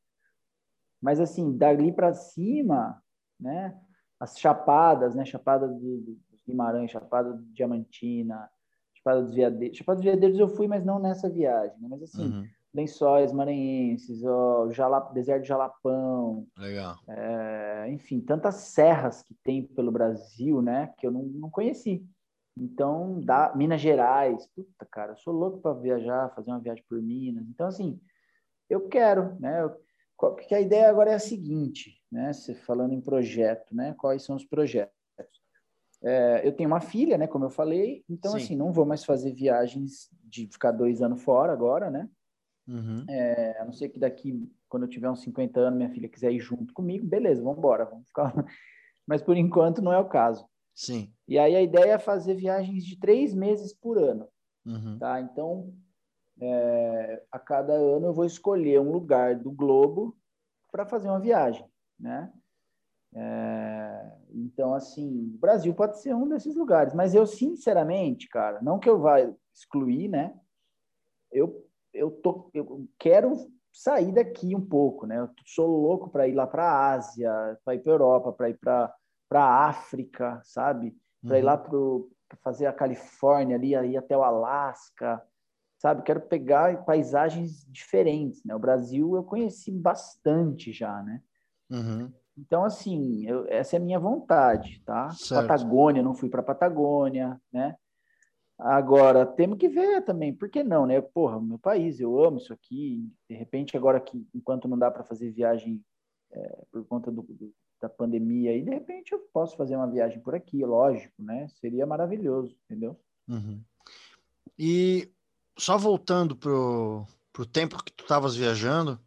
Mas 1.01 1.19
assim, 1.19 1.57
dali 1.57 1.91
para 1.91 2.13
cima, 2.13 3.01
né? 3.39 3.79
As 4.19 4.37
chapadas, 4.37 5.15
né? 5.15 5.25
Chapada 5.25 5.67
dos 5.67 6.17
Guimarães, 6.45 6.91
Chapada 6.91 7.33
do 7.33 7.43
Diamantina, 7.53 8.49
Chapada 8.95 9.23
dos 9.23 9.33
Veadeiros. 9.33 9.77
Chapada 9.77 9.97
dos 9.97 10.05
Veadeiros 10.05 10.39
eu 10.39 10.49
fui, 10.49 10.67
mas 10.67 10.85
não 10.85 10.99
nessa 10.99 11.29
viagem, 11.29 11.79
né? 11.79 11.87
Mas 11.89 12.03
assim, 12.03 12.25
uhum. 12.25 12.47
Lençóis 12.73 13.31
Maranhenses, 13.31 14.23
ó, 14.23 14.69
Jalap, 14.69 15.13
Deserto 15.13 15.43
de 15.43 15.47
Jalapão. 15.47 16.47
Legal. 16.57 16.95
É, 17.07 17.87
enfim, 17.89 18.19
tantas 18.19 18.55
serras 18.55 19.23
que 19.23 19.33
tem 19.43 19.63
pelo 19.63 19.91
Brasil, 19.91 20.61
né? 20.61 20.93
Que 20.97 21.07
eu 21.07 21.11
não, 21.11 21.23
não 21.23 21.49
conheci. 21.49 22.05
Então, 22.59 23.21
dá, 23.21 23.53
Minas 23.55 23.81
Gerais, 23.81 24.47
puta, 24.55 24.85
cara, 24.91 25.11
eu 25.13 25.17
sou 25.17 25.33
louco 25.33 25.59
para 25.59 25.73
viajar, 25.73 26.33
fazer 26.35 26.51
uma 26.51 26.59
viagem 26.59 26.83
por 26.89 27.01
Minas. 27.01 27.47
Então, 27.47 27.67
assim, 27.67 27.99
eu 28.69 28.87
quero, 28.87 29.39
né? 29.39 29.61
Eu, 29.63 29.75
porque 30.17 30.55
a 30.55 30.61
ideia 30.61 30.89
agora 30.89 31.11
é 31.11 31.15
a 31.15 31.19
seguinte, 31.19 32.01
né? 32.11 32.33
Você 32.33 32.55
falando 32.55 32.93
em 32.93 33.01
projeto, 33.01 33.75
né? 33.75 33.95
Quais 33.97 34.23
são 34.23 34.35
os 34.35 34.43
projetos? 34.43 34.95
É, 36.03 36.47
eu 36.47 36.51
tenho 36.51 36.69
uma 36.69 36.79
filha, 36.81 37.17
né? 37.17 37.27
Como 37.27 37.45
eu 37.45 37.49
falei, 37.49 38.03
então, 38.09 38.31
Sim. 38.31 38.37
assim, 38.37 38.55
não 38.55 38.71
vou 38.71 38.85
mais 38.85 39.03
fazer 39.03 39.33
viagens 39.33 40.09
de 40.23 40.47
ficar 40.47 40.71
dois 40.71 41.01
anos 41.01 41.21
fora 41.23 41.53
agora, 41.53 41.89
né? 41.89 42.09
Uhum. 42.67 43.05
É, 43.09 43.61
a 43.61 43.65
não 43.65 43.71
ser 43.71 43.89
que 43.89 43.99
daqui, 43.99 44.51
quando 44.67 44.83
eu 44.83 44.89
tiver 44.89 45.09
uns 45.09 45.21
50 45.21 45.59
anos, 45.59 45.77
minha 45.77 45.89
filha 45.89 46.09
quiser 46.09 46.31
ir 46.31 46.39
junto 46.39 46.73
comigo, 46.73 47.05
beleza, 47.05 47.41
vamos 47.41 47.59
embora, 47.59 47.85
vamos 47.85 48.07
ficar. 48.07 48.33
Mas 49.07 49.21
por 49.21 49.37
enquanto 49.37 49.81
não 49.81 49.93
é 49.93 49.97
o 49.97 50.09
caso. 50.09 50.45
Sim. 50.75 51.11
E 51.27 51.39
aí 51.39 51.55
a 51.55 51.61
ideia 51.61 51.93
é 51.93 51.99
fazer 51.99 52.35
viagens 52.35 52.83
de 52.83 52.99
três 52.99 53.33
meses 53.33 53.73
por 53.73 53.97
ano. 53.97 54.27
Uhum. 54.65 54.99
Tá? 54.99 55.21
Então, 55.21 55.73
é, 56.39 57.23
a 57.31 57.39
cada 57.39 57.73
ano 57.73 58.07
eu 58.07 58.13
vou 58.13 58.25
escolher 58.25 58.79
um 58.79 58.91
lugar 58.91 59.35
do 59.35 59.51
globo 59.51 60.15
para 60.71 60.85
fazer 60.85 61.07
uma 61.07 61.19
viagem, 61.19 61.65
né? 61.99 62.31
É, 63.15 64.11
então, 64.33 64.73
assim, 64.73 65.31
o 65.33 65.37
Brasil 65.39 65.73
pode 65.73 65.99
ser 65.99 66.13
um 66.13 66.27
desses 66.27 66.55
lugares, 66.55 66.93
mas 66.93 67.15
eu, 67.15 67.25
sinceramente, 67.25 68.27
cara, 68.27 68.61
não 68.61 68.77
que 68.77 68.89
eu 68.89 68.99
vá 68.99 69.17
excluir, 69.53 70.07
né? 70.07 70.37
Eu, 71.31 71.66
eu, 71.93 72.11
tô, 72.11 72.49
eu 72.53 72.87
quero 72.97 73.35
sair 73.71 74.11
daqui 74.11 74.55
um 74.55 74.65
pouco, 74.65 75.05
né? 75.05 75.19
Eu 75.19 75.29
sou 75.45 75.67
louco 75.67 76.09
para 76.09 76.27
ir 76.27 76.33
lá 76.33 76.47
para 76.47 76.63
a 76.63 76.93
Ásia, 76.93 77.31
para 77.63 77.75
ir 77.75 77.79
para 77.79 77.91
a 77.91 77.95
Europa, 77.95 78.31
para 78.31 78.49
ir 78.49 78.57
para 78.57 78.93
para 79.29 79.43
a 79.43 79.67
África, 79.67 80.39
sabe? 80.43 80.95
Para 81.21 81.33
uhum. 81.33 81.39
ir 81.39 81.43
lá 81.43 81.57
para 81.57 82.37
fazer 82.41 82.65
a 82.65 82.73
Califórnia 82.73 83.55
ali, 83.55 83.75
ir 83.75 83.97
até 83.97 84.17
o 84.17 84.23
Alasca, 84.23 85.21
sabe? 85.77 86.03
Quero 86.03 86.21
pegar 86.21 86.85
paisagens 86.85 87.65
diferentes, 87.69 88.43
né? 88.43 88.55
O 88.55 88.59
Brasil 88.59 89.15
eu 89.15 89.23
conheci 89.23 89.71
bastante 89.71 90.71
já, 90.71 91.01
né? 91.03 91.21
Uhum. 91.69 92.11
Então, 92.37 92.63
assim, 92.63 93.27
eu, 93.27 93.45
essa 93.49 93.75
é 93.75 93.79
a 93.79 93.81
minha 93.81 93.99
vontade, 93.99 94.81
tá? 94.85 95.09
Certo. 95.09 95.47
Patagônia, 95.47 96.03
não 96.03 96.13
fui 96.13 96.29
para 96.29 96.43
Patagônia, 96.43 97.41
né? 97.51 97.75
Agora, 98.59 99.23
temos 99.23 99.59
que 99.59 99.69
ver 99.69 100.03
também, 100.03 100.33
por 100.33 100.49
que 100.49 100.63
não, 100.63 100.87
né? 100.87 100.99
Porra, 100.99 101.39
meu 101.39 101.59
país, 101.59 101.99
eu 101.99 102.23
amo 102.23 102.37
isso 102.37 102.51
aqui. 102.51 103.07
De 103.29 103.35
repente, 103.35 103.77
agora 103.77 103.99
que, 103.99 104.27
enquanto 104.33 104.67
não 104.67 104.77
dá 104.77 104.89
para 104.89 105.03
fazer 105.03 105.31
viagem 105.31 105.83
é, 106.31 106.65
por 106.71 106.83
conta 106.85 107.11
do, 107.11 107.21
do, 107.21 107.53
da 107.79 107.87
pandemia 107.87 108.55
e 108.55 108.63
de 108.63 108.71
repente 108.71 109.11
eu 109.11 109.19
posso 109.31 109.55
fazer 109.55 109.75
uma 109.75 109.89
viagem 109.89 110.19
por 110.19 110.33
aqui, 110.33 110.65
lógico, 110.65 111.13
né? 111.19 111.47
Seria 111.59 111.85
maravilhoso, 111.85 112.57
entendeu? 112.65 112.99
Uhum. 113.27 113.61
E 114.57 115.11
só 115.57 115.77
voltando 115.77 116.35
pro, 116.35 117.05
pro 117.31 117.45
tempo 117.45 117.83
que 117.83 117.91
tu 117.91 118.01
estavas 118.01 118.35
viajando, 118.35 118.99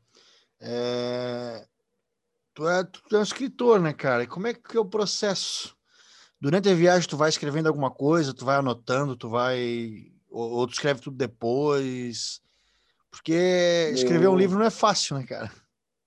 é... 0.61 1.67
tu, 2.55 2.69
é, 2.69 2.85
tu 2.85 3.17
é 3.17 3.19
um 3.19 3.23
escritor, 3.23 3.81
né, 3.81 3.93
cara? 3.93 4.23
E 4.23 4.29
como 4.29 4.47
é 4.47 4.55
que 4.55 4.77
é 4.77 4.81
o 4.81 4.85
processo? 4.85 5.77
Durante 6.41 6.69
a 6.69 6.75
viagem 6.75 7.09
tu 7.09 7.17
vai 7.17 7.29
escrevendo 7.29 7.67
alguma 7.67 7.91
coisa, 7.91 8.35
tu 8.35 8.45
vai 8.45 8.57
anotando, 8.57 9.17
tu 9.17 9.29
vai... 9.29 10.11
Ou, 10.31 10.51
ou 10.51 10.67
tu 10.67 10.73
escreve 10.73 11.01
tudo 11.01 11.17
depois? 11.17 12.41
Porque 13.11 13.91
escrever 13.93 14.27
eu... 14.27 14.33
um 14.33 14.37
livro 14.37 14.59
não 14.59 14.67
é 14.67 14.71
fácil, 14.71 15.19
né, 15.19 15.27
cara? 15.27 15.51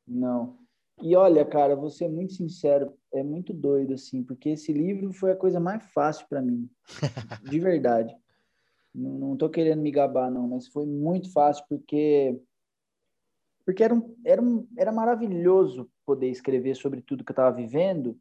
Não. 0.07 0.57
E 1.01 1.15
olha, 1.15 1.43
cara, 1.45 1.75
vou 1.75 1.89
ser 1.89 2.07
muito 2.07 2.33
sincero, 2.33 2.93
é 3.13 3.23
muito 3.23 3.53
doido, 3.53 3.93
assim, 3.93 4.23
porque 4.23 4.49
esse 4.49 4.71
livro 4.71 5.11
foi 5.11 5.31
a 5.31 5.35
coisa 5.35 5.59
mais 5.59 5.83
fácil 5.91 6.25
para 6.29 6.41
mim, 6.41 6.69
de 7.43 7.59
verdade. 7.59 8.15
Não, 8.93 9.11
não 9.11 9.37
tô 9.37 9.49
querendo 9.49 9.81
me 9.81 9.91
gabar, 9.91 10.31
não, 10.31 10.47
mas 10.47 10.67
foi 10.67 10.85
muito 10.85 11.31
fácil, 11.31 11.65
porque 11.67 12.39
porque 13.65 13.83
era, 13.83 13.93
um, 13.93 14.15
era, 14.25 14.41
um, 14.41 14.67
era 14.77 14.91
maravilhoso 14.91 15.89
poder 16.05 16.29
escrever 16.29 16.75
sobre 16.75 17.01
tudo 17.01 17.23
que 17.23 17.31
eu 17.31 17.33
estava 17.33 17.55
vivendo, 17.55 18.17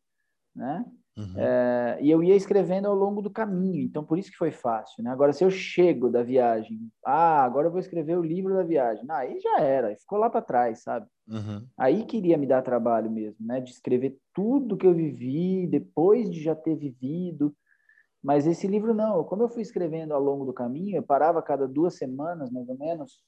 né? 0.55 0.85
Uhum. 1.17 1.35
É, 1.37 1.99
e 2.01 2.11
eu 2.11 2.23
ia 2.23 2.35
escrevendo 2.35 2.87
ao 2.87 2.95
longo 2.95 3.21
do 3.21 3.31
caminho, 3.31 3.83
então 3.83 4.03
por 4.03 4.19
isso 4.19 4.31
que 4.31 4.37
foi 4.37 4.51
fácil, 4.51 5.05
né? 5.05 5.11
Agora, 5.11 5.33
se 5.35 5.45
eu 5.45 5.51
chego 5.51 6.09
da 6.09 6.23
viagem, 6.23 6.91
ah, 7.05 7.45
agora 7.45 7.67
eu 7.67 7.71
vou 7.71 7.81
escrever 7.81 8.17
o 8.17 8.23
livro 8.23 8.55
da 8.55 8.63
viagem, 8.63 9.05
ah, 9.11 9.19
aí 9.19 9.39
já 9.39 9.61
era, 9.61 9.95
ficou 9.95 10.19
lá 10.19 10.31
para 10.31 10.41
trás, 10.41 10.83
sabe? 10.83 11.07
Uhum. 11.29 11.67
Aí 11.77 12.07
queria 12.07 12.39
me 12.39 12.47
dar 12.47 12.63
trabalho 12.63 13.11
mesmo, 13.11 13.47
né? 13.47 13.61
De 13.61 13.71
escrever 13.71 14.19
tudo 14.33 14.77
que 14.77 14.87
eu 14.87 14.95
vivi, 14.95 15.67
depois 15.67 16.31
de 16.31 16.43
já 16.43 16.55
ter 16.55 16.77
vivido. 16.77 17.55
Mas 18.23 18.47
esse 18.47 18.67
livro 18.67 18.95
não, 18.95 19.23
como 19.25 19.43
eu 19.43 19.49
fui 19.49 19.63
escrevendo 19.63 20.15
ao 20.15 20.23
longo 20.23 20.47
do 20.47 20.53
caminho, 20.53 20.97
eu 20.97 21.03
parava 21.03 21.43
cada 21.43 21.69
duas 21.69 21.97
semanas, 21.97 22.51
mais 22.51 22.69
ou 22.69 22.79
menos, 22.79 23.23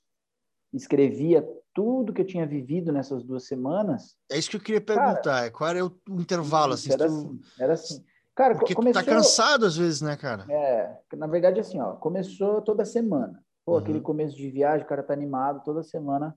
escrevia 0.77 1.47
tudo 1.73 2.13
que 2.13 2.23
eu 2.23 2.27
tinha 2.27 2.47
vivido 2.47 2.93
nessas 2.93 3.25
duas 3.25 3.47
semanas. 3.47 4.17
É 4.31 4.39
isso 4.39 4.51
que 4.51 4.57
eu 4.57 4.61
queria 4.61 4.81
perguntar, 4.81 5.23
cara, 5.23 5.51
qual 5.51 5.71
era 5.71 5.85
o 5.85 5.93
intervalo? 6.09 6.75
Assim, 6.75 6.93
era, 6.93 7.07
tu... 7.07 7.13
assim, 7.13 7.41
era 7.59 7.73
assim. 7.73 8.05
Cara, 8.35 8.55
Porque 8.55 8.75
começou... 8.75 9.03
tu 9.03 9.05
tá 9.05 9.13
cansado 9.13 9.67
às 9.67 9.77
vezes, 9.77 10.01
né, 10.01 10.17
cara? 10.17 10.45
É, 10.51 10.99
na 11.17 11.27
verdade, 11.27 11.61
assim, 11.61 11.81
ó, 11.81 11.93
começou 11.95 12.61
toda 12.63 12.85
semana. 12.85 13.43
Pô, 13.65 13.73
uhum. 13.73 13.79
aquele 13.79 14.01
começo 14.01 14.37
de 14.37 14.51
viagem, 14.51 14.85
o 14.85 14.89
cara 14.89 15.03
tá 15.03 15.13
animado, 15.13 15.63
toda 15.65 15.83
semana 15.83 16.37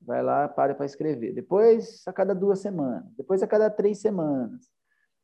vai 0.00 0.22
lá, 0.22 0.48
para 0.48 0.74
para 0.74 0.86
escrever. 0.86 1.32
Depois, 1.32 2.02
a 2.06 2.12
cada 2.12 2.34
duas 2.34 2.60
semanas. 2.60 3.04
Depois, 3.16 3.42
a 3.42 3.46
cada 3.46 3.70
três 3.70 4.00
semanas. 4.00 4.68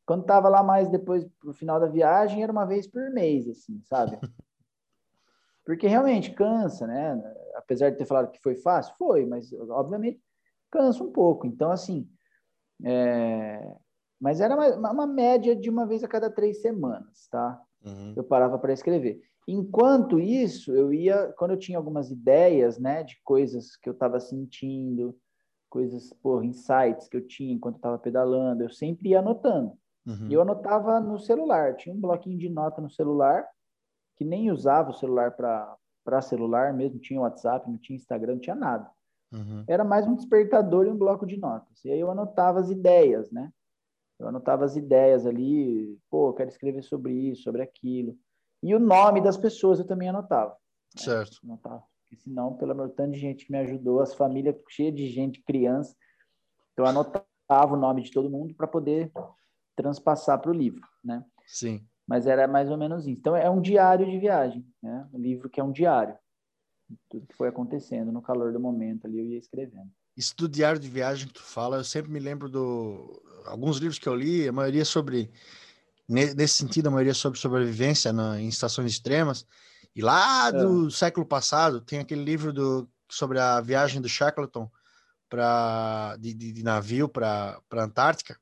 Quando 0.05 0.25
tava 0.25 0.49
lá 0.49 0.63
mais 0.63 0.89
depois, 0.89 1.27
pro 1.41 1.53
final 1.53 1.81
da 1.81 1.89
viagem, 1.89 2.43
era 2.43 2.53
uma 2.53 2.65
vez 2.65 2.87
por 2.87 3.11
mês, 3.11 3.49
assim, 3.49 3.81
sabe? 3.85 4.19
Porque 5.65 5.89
realmente 5.89 6.31
cansa, 6.31 6.87
né? 6.87 7.21
Apesar 7.57 7.91
de 7.91 7.97
ter 7.97 8.05
falado 8.05 8.31
que 8.31 8.43
foi 8.43 8.55
fácil, 8.57 8.95
foi, 8.99 9.25
mas 9.27 9.53
obviamente 9.71 10.21
cansa 10.71 11.03
um 11.03 11.11
pouco. 11.11 11.47
Então, 11.47 11.71
assim, 11.71 12.09
é... 12.85 13.75
mas 14.21 14.41
era 14.41 14.55
uma, 14.55 14.93
uma, 14.93 15.07
média 15.07 15.57
de 15.57 15.71
uma 15.71 15.87
vez 15.87 16.05
a 16.05 16.09
cada 16.09 16.31
três 16.31 16.61
semanas, 16.61 17.29
tá? 17.31 17.61
Uhum. 17.85 18.15
Eu 18.17 18.25
parava 18.25 18.59
para 18.59 18.73
escrever. 18.73 19.21
Enquanto 19.49 20.19
isso, 20.19 20.75
eu 20.75 20.93
ia, 20.93 21.33
quando 21.39 21.53
eu 21.53 21.59
tinha 21.59 21.79
algumas 21.79 22.11
ideias, 22.11 22.79
né, 22.79 23.05
de 23.05 23.17
coisas 23.23 23.77
que 23.77 23.89
eu 23.89 23.93
estava 23.93 24.19
sentindo, 24.19 25.17
coisas, 25.71 26.13
por 26.23 26.45
insights 26.45 27.09
que 27.09 27.17
eu 27.17 27.27
tinha 27.27 27.55
enquanto 27.55 27.77
estava 27.77 27.99
pedalando, 27.99 28.65
eu 28.65 28.71
sempre 28.71 29.11
ia 29.11 29.21
anotando. 29.21 29.73
Uhum. 30.05 30.29
E 30.29 30.35
eu 30.35 30.43
anotava 30.43 31.01
no 31.01 31.19
celular, 31.19 31.77
tinha 31.77 31.95
um 31.95 32.01
bloquinho 32.01 32.39
de 32.39 32.49
nota 32.49 32.81
no 32.81 32.91
celular 32.91 33.47
que 34.17 34.25
nem 34.25 34.51
usava 34.51 34.91
o 34.91 34.95
celular 34.95 35.33
para 35.33 35.77
celular 36.23 36.73
mesmo, 36.73 36.99
tinha 36.99 37.21
WhatsApp, 37.21 37.69
não 37.71 37.79
tinha 37.79 37.97
Instagram, 37.97 38.35
não 38.35 38.41
tinha 38.41 38.57
nada. 38.57 38.91
Uhum. 39.33 39.65
Era 39.67 39.85
mais 39.85 40.07
um 40.07 40.15
despertador 40.15 40.87
e 40.87 40.91
um 40.91 40.97
bloco 40.97 41.27
de 41.27 41.37
notas. 41.37 41.85
E 41.85 41.91
aí 41.91 42.01
eu 42.01 42.11
anotava 42.11 42.61
as 42.61 42.71
ideias, 42.71 43.31
né? 43.31 43.53
Eu 44.19 44.29
anotava 44.29 44.65
as 44.65 44.77
ideias 44.77 45.27
ali, 45.27 45.99
pô, 46.11 46.33
quero 46.33 46.49
escrever 46.49 46.83
sobre 46.83 47.13
isso, 47.13 47.43
sobre 47.43 47.63
aquilo. 47.63 48.17
E 48.63 48.75
o 48.75 48.79
nome 48.79 49.21
das 49.21 49.37
pessoas 49.37 49.79
eu 49.79 49.87
também 49.87 50.09
anotava. 50.09 50.53
Né? 50.53 51.03
Certo. 51.03 51.39
Anotava. 51.45 51.83
Porque 52.03 52.17
senão, 52.17 52.55
pelo 52.55 52.73
amor 52.73 52.91
tanto 52.91 53.13
de 53.13 53.19
gente 53.19 53.45
que 53.45 53.53
me 53.53 53.59
ajudou, 53.59 54.01
as 54.01 54.15
famílias 54.15 54.57
cheias 54.71 54.95
de 54.95 55.09
gente, 55.09 55.43
criança. 55.43 55.95
Então, 56.73 56.85
eu 56.85 56.91
anotava 56.91 57.75
o 57.75 57.77
nome 57.77 58.03
de 58.03 58.11
todo 58.11 58.31
mundo 58.31 58.55
para 58.55 58.67
poder 58.67 59.13
transpassar 59.75 60.41
para 60.41 60.51
o 60.51 60.55
livro, 60.55 60.87
né? 61.05 61.25
Sim. 61.45 61.87
Mas 62.07 62.27
era 62.27 62.47
mais 62.47 62.71
ou 62.71 62.77
menos 62.77 63.07
isso. 63.07 63.21
Então, 63.21 63.37
é 63.37 63.51
um 63.51 63.61
diário 63.61 64.09
de 64.09 64.19
viagem, 64.19 64.65
né? 64.83 65.09
Um 65.13 65.19
livro 65.19 65.51
que 65.51 65.61
é 65.61 65.65
um 65.65 65.73
diário. 65.73 66.17
Tudo 67.11 67.27
que 67.27 67.35
foi 67.35 67.49
acontecendo 67.49 68.13
no 68.13 68.23
calor 68.23 68.53
do 68.53 68.61
momento 68.61 69.07
ali, 69.07 69.19
eu 69.19 69.27
ia 69.27 69.39
escrevendo. 69.39 69.91
Isso 70.17 70.35
do 70.37 70.49
diário 70.49 70.81
de 70.81 70.89
viagem 70.89 71.27
que 71.27 71.35
tu 71.35 71.43
fala, 71.43 71.79
eu 71.79 71.85
sempre 71.85 72.11
me 72.11 72.21
lembro 72.21 72.49
do 72.49 73.23
alguns 73.45 73.79
livros 73.79 73.99
que 73.99 74.09
eu 74.09 74.15
li, 74.15 74.49
a 74.49 74.53
maioria 74.53 74.85
sobre 74.85 75.31
nesse 76.09 76.55
sentido, 76.55 76.87
a 76.87 76.91
maioria 76.91 77.15
sobre 77.15 77.39
sobrevivência 77.39 78.13
na, 78.13 78.41
em 78.41 78.49
estações 78.49 78.93
extremas. 78.93 79.45
E 79.95 80.01
lá 80.01 80.51
do 80.51 80.87
é. 80.87 80.91
século 80.91 81.27
passado 81.27 81.81
tem 81.81 81.99
aquele 81.99 82.23
livro 82.23 82.53
do, 82.53 82.89
sobre 83.11 83.41
a 83.41 83.61
viagem 83.61 84.01
do 84.01 84.09
Shackleton 84.09 84.71
para 85.29 86.17
de, 86.19 86.33
de, 86.33 86.53
de, 86.53 86.63
navio 86.63 87.09
para 87.09 87.61
a 87.73 87.83
Antártica 87.83 88.39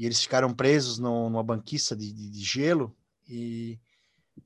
e 0.00 0.06
eles 0.06 0.22
ficaram 0.22 0.50
presos 0.54 0.98
no, 0.98 1.28
numa 1.28 1.42
banquista 1.42 1.94
de, 1.94 2.10
de, 2.10 2.30
de, 2.30 2.42
gelo. 2.42 2.96
E 3.28 3.78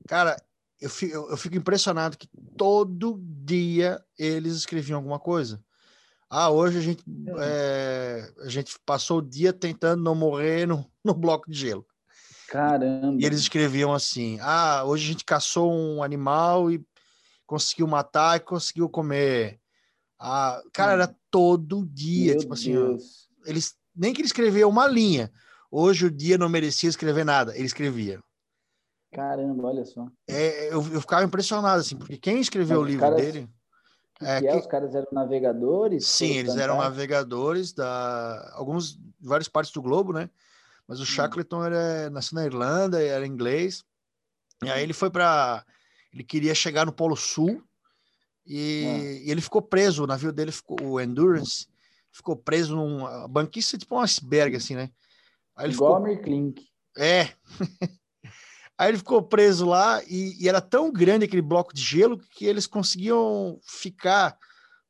cara 0.05 0.35
eu 0.81 0.89
fico, 0.89 1.15
eu 1.15 1.37
fico 1.37 1.55
impressionado 1.55 2.17
que 2.17 2.27
todo 2.57 3.17
dia 3.23 4.03
eles 4.19 4.53
escreviam 4.53 4.97
alguma 4.97 5.17
coisa. 5.17 5.63
Ah 6.29 6.49
hoje 6.49 6.77
a 6.77 6.81
gente 6.81 7.05
é, 7.39 8.33
a 8.41 8.49
gente 8.49 8.77
passou 8.85 9.19
o 9.19 9.21
dia 9.21 9.53
tentando 9.53 10.03
não 10.03 10.13
morrer 10.13 10.67
no, 10.67 10.85
no 11.01 11.13
bloco 11.13 11.49
de 11.49 11.57
gelo. 11.57 11.87
Caramba. 12.49 13.15
E 13.17 13.25
eles 13.25 13.39
escreviam 13.39 13.93
assim 13.93 14.37
ah 14.41 14.83
hoje 14.83 15.05
a 15.05 15.11
gente 15.13 15.23
caçou 15.23 15.71
um 15.71 16.03
animal 16.03 16.69
e 16.69 16.85
conseguiu 17.45 17.87
matar 17.87 18.35
e 18.35 18.41
conseguiu 18.41 18.89
comer. 18.89 19.57
Ah, 20.19 20.61
cara, 20.73 20.91
era 20.91 21.07
hum. 21.09 21.15
todo 21.31 21.85
dia, 21.85 22.33
Meu 22.33 22.41
tipo 22.41 22.53
assim, 22.53 22.75
ó, 22.75 22.97
eles 23.45 23.73
nem 23.95 24.13
que 24.13 24.19
ele 24.19 24.27
escrevia 24.27 24.67
uma 24.67 24.85
linha. 24.85 25.31
Hoje 25.71 26.05
o 26.05 26.11
dia 26.11 26.37
não 26.37 26.49
merecia 26.49 26.89
escrever 26.89 27.25
nada, 27.25 27.55
ele 27.55 27.65
escrevia. 27.65 28.19
Caramba, 29.11 29.67
olha 29.67 29.85
só. 29.85 30.07
É, 30.27 30.67
eu, 30.67 30.85
eu 30.91 31.01
ficava 31.01 31.23
impressionado, 31.23 31.79
assim, 31.79 31.95
porque 31.95 32.17
quem 32.17 32.39
escreveu 32.39 32.79
Mas 32.81 32.85
o 32.85 32.89
livro 32.89 33.05
caras, 33.05 33.21
dele. 33.21 33.49
Que 34.15 34.25
é, 34.25 34.41
que 34.41 34.47
é? 34.47 34.57
Os 34.57 34.67
caras 34.67 34.95
eram 34.95 35.07
navegadores? 35.11 36.05
Sim, 36.05 36.37
eles 36.37 36.55
eram 36.57 36.77
navegadores 36.77 37.73
da 37.73 38.53
alguns 38.55 38.99
várias 39.19 39.47
partes 39.47 39.73
do 39.73 39.81
globo, 39.81 40.11
né? 40.11 40.29
Mas 40.87 40.99
o 40.99 41.03
hum. 41.03 41.05
Shackleton 41.05 41.63
era 41.63 42.09
nasceu 42.09 42.35
na 42.35 42.45
Irlanda, 42.45 43.01
era 43.01 43.25
inglês. 43.25 43.83
E 44.63 44.69
aí 44.69 44.83
ele 44.83 44.93
foi 44.93 45.09
para 45.09 45.65
ele 46.13 46.23
queria 46.23 46.55
chegar 46.55 46.85
no 46.85 46.93
Polo 46.93 47.15
Sul 47.15 47.61
e, 48.45 48.85
ah. 48.85 48.97
e, 49.25 49.31
ele 49.31 49.41
ficou 49.41 49.61
preso, 49.61 50.03
o 50.03 50.07
navio 50.07 50.31
dele 50.31 50.51
ficou, 50.51 50.77
o 50.81 51.01
Endurance, 51.01 51.67
ficou 52.11 52.35
preso 52.35 52.75
num 52.75 53.27
banquista 53.27 53.77
tipo 53.77 53.95
um 53.95 53.99
iceberg, 53.99 54.55
assim, 54.55 54.75
né? 54.75 54.91
Aí 55.55 55.67
ele 55.67 55.73
Igual 55.73 56.03
ficou... 56.03 56.23
Klink. 56.23 56.63
É. 56.97 57.29
Aí 58.77 58.89
ele 58.89 58.97
ficou 58.97 59.23
preso 59.23 59.65
lá 59.65 60.03
e, 60.03 60.35
e, 60.43 60.49
era 60.49 60.59
tão 60.59 60.91
grande 60.91 61.25
aquele 61.25 61.41
bloco 61.41 61.73
de 61.73 61.81
gelo 61.81 62.17
que 62.17 62.45
eles 62.45 62.67
conseguiam 62.67 63.57
ficar 63.63 64.37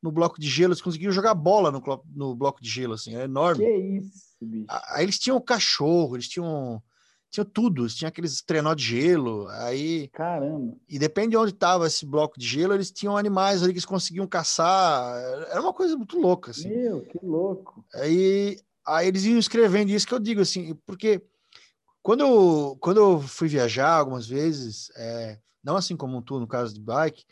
no 0.02 0.10
bloco 0.10 0.40
de 0.40 0.48
gelo, 0.48 0.72
eles 0.72 0.82
conseguiam 0.82 1.12
jogar 1.12 1.34
bola 1.34 1.70
no, 1.70 1.82
no 2.14 2.34
bloco 2.34 2.60
de 2.60 2.68
gelo, 2.68 2.94
assim, 2.94 3.16
é 3.16 3.24
enorme. 3.24 3.64
Que 3.64 3.76
isso, 3.76 4.36
bicho. 4.40 4.66
Aí 4.90 5.04
eles 5.04 5.18
tinham 5.18 5.40
cachorro, 5.40 6.16
eles 6.16 6.28
tinham 6.28 6.82
tinha 7.30 7.44
tudo, 7.44 7.86
tinha 7.88 8.08
aqueles 8.08 8.40
trenó 8.40 8.72
de 8.72 8.84
gelo, 8.84 9.48
aí... 9.48 10.08
Caramba! 10.08 10.74
E 10.88 10.98
depende 10.98 11.30
de 11.30 11.36
onde 11.36 11.52
estava 11.52 11.86
esse 11.86 12.06
bloco 12.06 12.38
de 12.38 12.46
gelo, 12.46 12.72
eles 12.72 12.90
tinham 12.90 13.16
animais 13.16 13.62
ali 13.62 13.72
que 13.72 13.78
eles 13.78 13.84
conseguiam 13.84 14.26
caçar, 14.26 15.18
era 15.50 15.60
uma 15.60 15.72
coisa 15.72 15.96
muito 15.96 16.18
louca, 16.18 16.52
assim. 16.52 16.68
Meu, 16.68 17.02
que 17.02 17.18
louco! 17.22 17.84
Aí, 17.94 18.58
aí 18.86 19.08
eles 19.08 19.24
iam 19.24 19.38
escrevendo 19.38 19.90
isso 19.90 20.06
que 20.06 20.14
eu 20.14 20.18
digo, 20.18 20.40
assim, 20.40 20.74
porque 20.86 21.22
quando 22.02 22.20
eu, 22.20 22.78
quando 22.80 22.98
eu 22.98 23.20
fui 23.20 23.48
viajar 23.48 23.90
algumas 23.90 24.26
vezes, 24.26 24.90
é, 24.96 25.38
não 25.62 25.76
assim 25.76 25.96
como 25.96 26.22
tu, 26.22 26.38
no 26.38 26.46
caso 26.46 26.72
de 26.72 26.80
bike, 26.80 27.24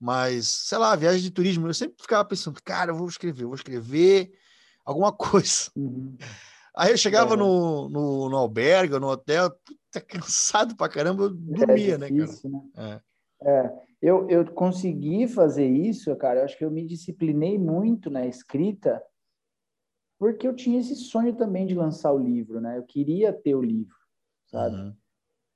mas, 0.00 0.46
sei 0.48 0.78
lá, 0.78 0.94
viagem 0.96 1.22
de 1.22 1.30
turismo, 1.30 1.66
eu 1.66 1.74
sempre 1.74 1.96
ficava 2.00 2.24
pensando, 2.24 2.60
cara, 2.62 2.90
eu 2.90 2.96
vou 2.96 3.08
escrever, 3.08 3.44
eu 3.44 3.48
vou 3.48 3.56
escrever 3.56 4.32
alguma 4.84 5.12
coisa. 5.14 5.70
Uhum. 5.76 6.16
Aí 6.76 6.90
eu 6.90 6.98
chegava 6.98 7.34
é. 7.34 7.36
no, 7.36 7.88
no, 7.88 8.28
no 8.28 8.36
albergue, 8.36 8.98
no 8.98 9.08
hotel, 9.08 9.50
puta, 9.50 10.00
cansado 10.06 10.76
pra 10.76 10.88
caramba, 10.88 11.24
eu 11.24 11.30
dormia, 11.30 11.94
é 11.94 11.98
difícil, 11.98 12.50
né, 12.50 12.60
cara? 12.74 12.88
Né? 12.88 13.00
É. 13.42 13.48
é. 13.48 13.86
Eu, 14.02 14.28
eu 14.28 14.44
consegui 14.52 15.26
fazer 15.26 15.66
isso, 15.66 16.14
cara, 16.16 16.40
eu 16.40 16.44
acho 16.44 16.56
que 16.58 16.64
eu 16.64 16.70
me 16.70 16.86
disciplinei 16.86 17.58
muito 17.58 18.10
na 18.10 18.26
escrita, 18.26 19.02
porque 20.18 20.46
eu 20.46 20.54
tinha 20.54 20.80
esse 20.80 20.94
sonho 20.96 21.34
também 21.34 21.66
de 21.66 21.74
lançar 21.74 22.12
o 22.12 22.18
livro, 22.18 22.60
né? 22.60 22.78
Eu 22.78 22.82
queria 22.82 23.32
ter 23.32 23.54
o 23.54 23.62
livro, 23.62 23.96
sabe? 24.46 24.76
Uhum. 24.76 24.96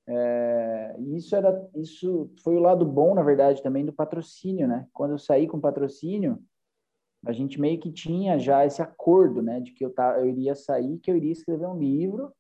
É, 0.07 0.97
isso 1.15 1.37
era 1.37 1.71
isso 1.77 2.33
foi 2.43 2.57
o 2.57 2.61
lado 2.61 2.85
bom 2.85 3.15
na 3.15 3.23
verdade 3.23 3.63
também 3.63 3.85
do 3.85 3.93
patrocínio 3.93 4.67
né 4.67 4.89
quando 4.93 5.13
eu 5.13 5.19
saí 5.19 5.47
com 5.47 5.61
patrocínio 5.61 6.43
a 7.25 7.33
gente 7.33 7.61
meio 7.61 7.79
que 7.79 7.93
tinha 7.93 8.39
já 8.39 8.65
esse 8.65 8.81
acordo, 8.81 9.43
né, 9.43 9.61
de 9.61 9.73
que 9.73 9.85
eu, 9.85 9.93
tá, 9.93 10.19
eu 10.19 10.29
iria 10.29 10.55
sair, 10.55 10.99
que 10.99 11.11
eu 11.11 11.17
iria 11.17 11.33
escrever 11.33 11.67
um 11.67 11.79
livro, 11.79 12.33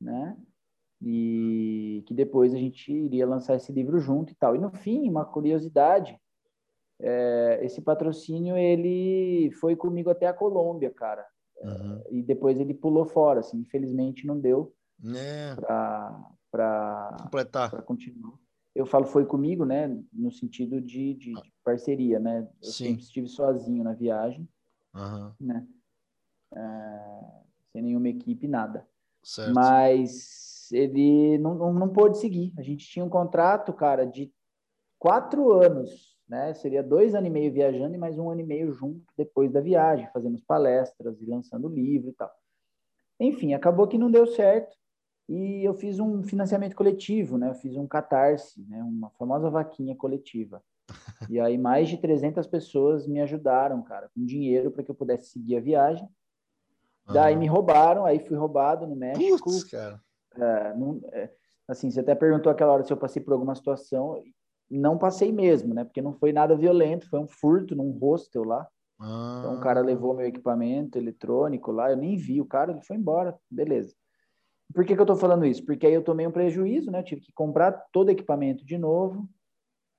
né, 0.00 0.36
e 1.00 2.02
que 2.06 2.12
depois 2.12 2.52
a 2.52 2.58
gente 2.58 2.92
iria 2.92 3.26
lançar 3.26 3.56
esse 3.56 3.72
livro 3.72 3.98
junto 3.98 4.32
e 4.32 4.36
tal. 4.36 4.54
E 4.54 4.58
no 4.58 4.70
fim, 4.70 5.08
uma 5.08 5.24
curiosidade, 5.24 6.18
é, 7.00 7.60
esse 7.62 7.80
patrocínio 7.80 8.56
ele 8.56 9.50
foi 9.52 9.76
comigo 9.76 10.10
até 10.10 10.26
a 10.26 10.34
Colômbia, 10.34 10.90
cara. 10.90 11.24
Uhum. 11.62 12.02
E 12.10 12.22
depois 12.22 12.60
ele 12.60 12.74
pulou 12.74 13.04
fora, 13.04 13.40
assim, 13.40 13.58
infelizmente 13.58 14.26
não 14.26 14.38
deu 14.38 14.74
é. 15.04 15.56
para 15.56 17.16
completar, 17.20 17.70
para 17.70 17.82
continuar 17.82 18.38
eu 18.78 18.86
falo 18.86 19.06
foi 19.06 19.26
comigo, 19.26 19.64
né, 19.64 19.88
no 20.12 20.30
sentido 20.30 20.80
de, 20.80 21.14
de, 21.14 21.32
de 21.32 21.52
parceria, 21.64 22.20
né? 22.20 22.48
Eu 22.62 22.70
Sim. 22.70 22.84
sempre 22.84 23.02
estive 23.02 23.28
sozinho 23.28 23.82
na 23.82 23.92
viagem, 23.92 24.48
uhum. 24.94 25.32
né? 25.40 25.66
É, 26.54 27.42
sem 27.72 27.82
nenhuma 27.82 28.08
equipe, 28.08 28.46
nada. 28.46 28.88
Certo. 29.24 29.52
Mas 29.52 30.70
ele 30.70 31.38
não, 31.38 31.56
não, 31.56 31.72
não 31.72 31.88
pôde 31.88 32.18
seguir. 32.18 32.52
A 32.56 32.62
gente 32.62 32.86
tinha 32.86 33.04
um 33.04 33.08
contrato, 33.08 33.72
cara, 33.72 34.06
de 34.06 34.32
quatro 34.96 35.52
anos, 35.52 36.16
né? 36.28 36.52
Seria 36.54 36.82
dois 36.82 37.14
anos 37.14 37.28
e 37.28 37.32
meio 37.32 37.52
viajando 37.52 37.94
e 37.94 37.98
mais 37.98 38.18
um 38.18 38.30
ano 38.30 38.40
e 38.40 38.44
meio 38.44 38.72
junto 38.72 39.02
depois 39.16 39.50
da 39.50 39.60
viagem, 39.60 40.08
fazendo 40.12 40.40
palestras 40.46 41.20
e 41.20 41.26
lançando 41.26 41.68
livro 41.68 42.10
e 42.10 42.12
tal. 42.12 42.30
Enfim, 43.18 43.54
acabou 43.54 43.88
que 43.88 43.98
não 43.98 44.10
deu 44.10 44.26
certo 44.26 44.76
e 45.28 45.64
eu 45.64 45.74
fiz 45.74 45.98
um 45.98 46.22
financiamento 46.22 46.74
coletivo, 46.74 47.36
né? 47.36 47.48
Eu 47.48 47.54
fiz 47.54 47.76
um 47.76 47.86
catarse, 47.86 48.64
né? 48.68 48.82
Uma 48.82 49.10
famosa 49.10 49.50
vaquinha 49.50 49.96
coletiva. 49.96 50.62
E 51.28 51.38
aí 51.38 51.58
mais 51.58 51.88
de 51.88 51.98
300 51.98 52.46
pessoas 52.46 53.06
me 53.06 53.20
ajudaram, 53.20 53.82
cara, 53.82 54.08
com 54.14 54.24
dinheiro 54.24 54.70
para 54.70 54.82
que 54.82 54.90
eu 54.90 54.94
pudesse 54.94 55.30
seguir 55.30 55.56
a 55.56 55.60
viagem. 55.60 56.04
Uhum. 56.04 57.14
Daí 57.14 57.36
me 57.36 57.46
roubaram, 57.46 58.06
aí 58.06 58.20
fui 58.20 58.36
roubado 58.36 58.86
no 58.86 58.96
México. 58.96 59.50
Putz, 59.50 59.64
cara. 59.64 60.00
É, 60.36 60.74
não, 60.74 61.00
é, 61.12 61.30
assim, 61.66 61.90
você 61.90 62.00
até 62.00 62.14
perguntou 62.14 62.50
aquela 62.50 62.72
hora 62.72 62.84
se 62.84 62.92
eu 62.92 62.96
passei 62.96 63.20
por 63.20 63.32
alguma 63.32 63.54
situação. 63.54 64.22
Não 64.70 64.98
passei 64.98 65.32
mesmo, 65.32 65.74
né? 65.74 65.84
Porque 65.84 66.02
não 66.02 66.12
foi 66.12 66.32
nada 66.32 66.56
violento, 66.56 67.08
foi 67.08 67.18
um 67.18 67.26
furto 67.26 67.74
num 67.74 67.90
hostel 67.90 68.44
lá. 68.44 68.66
Uhum. 69.00 69.38
Então 69.38 69.56
o 69.56 69.60
cara 69.60 69.80
levou 69.80 70.14
meu 70.14 70.26
equipamento 70.26 70.98
eletrônico 70.98 71.70
lá, 71.70 71.90
eu 71.90 71.96
nem 71.96 72.16
vi 72.16 72.40
o 72.40 72.46
cara, 72.46 72.72
ele 72.72 72.82
foi 72.82 72.96
embora, 72.96 73.38
beleza. 73.50 73.94
Por 74.74 74.84
que, 74.84 74.94
que 74.94 75.00
eu 75.00 75.04
estou 75.04 75.16
falando 75.16 75.46
isso? 75.46 75.64
Porque 75.64 75.86
aí 75.86 75.94
eu 75.94 76.04
tomei 76.04 76.26
um 76.26 76.32
prejuízo, 76.32 76.90
né? 76.90 77.00
Eu 77.00 77.04
tive 77.04 77.22
que 77.22 77.32
comprar 77.32 77.72
todo 77.90 78.08
o 78.08 78.10
equipamento 78.10 78.64
de 78.66 78.76
novo. 78.76 79.28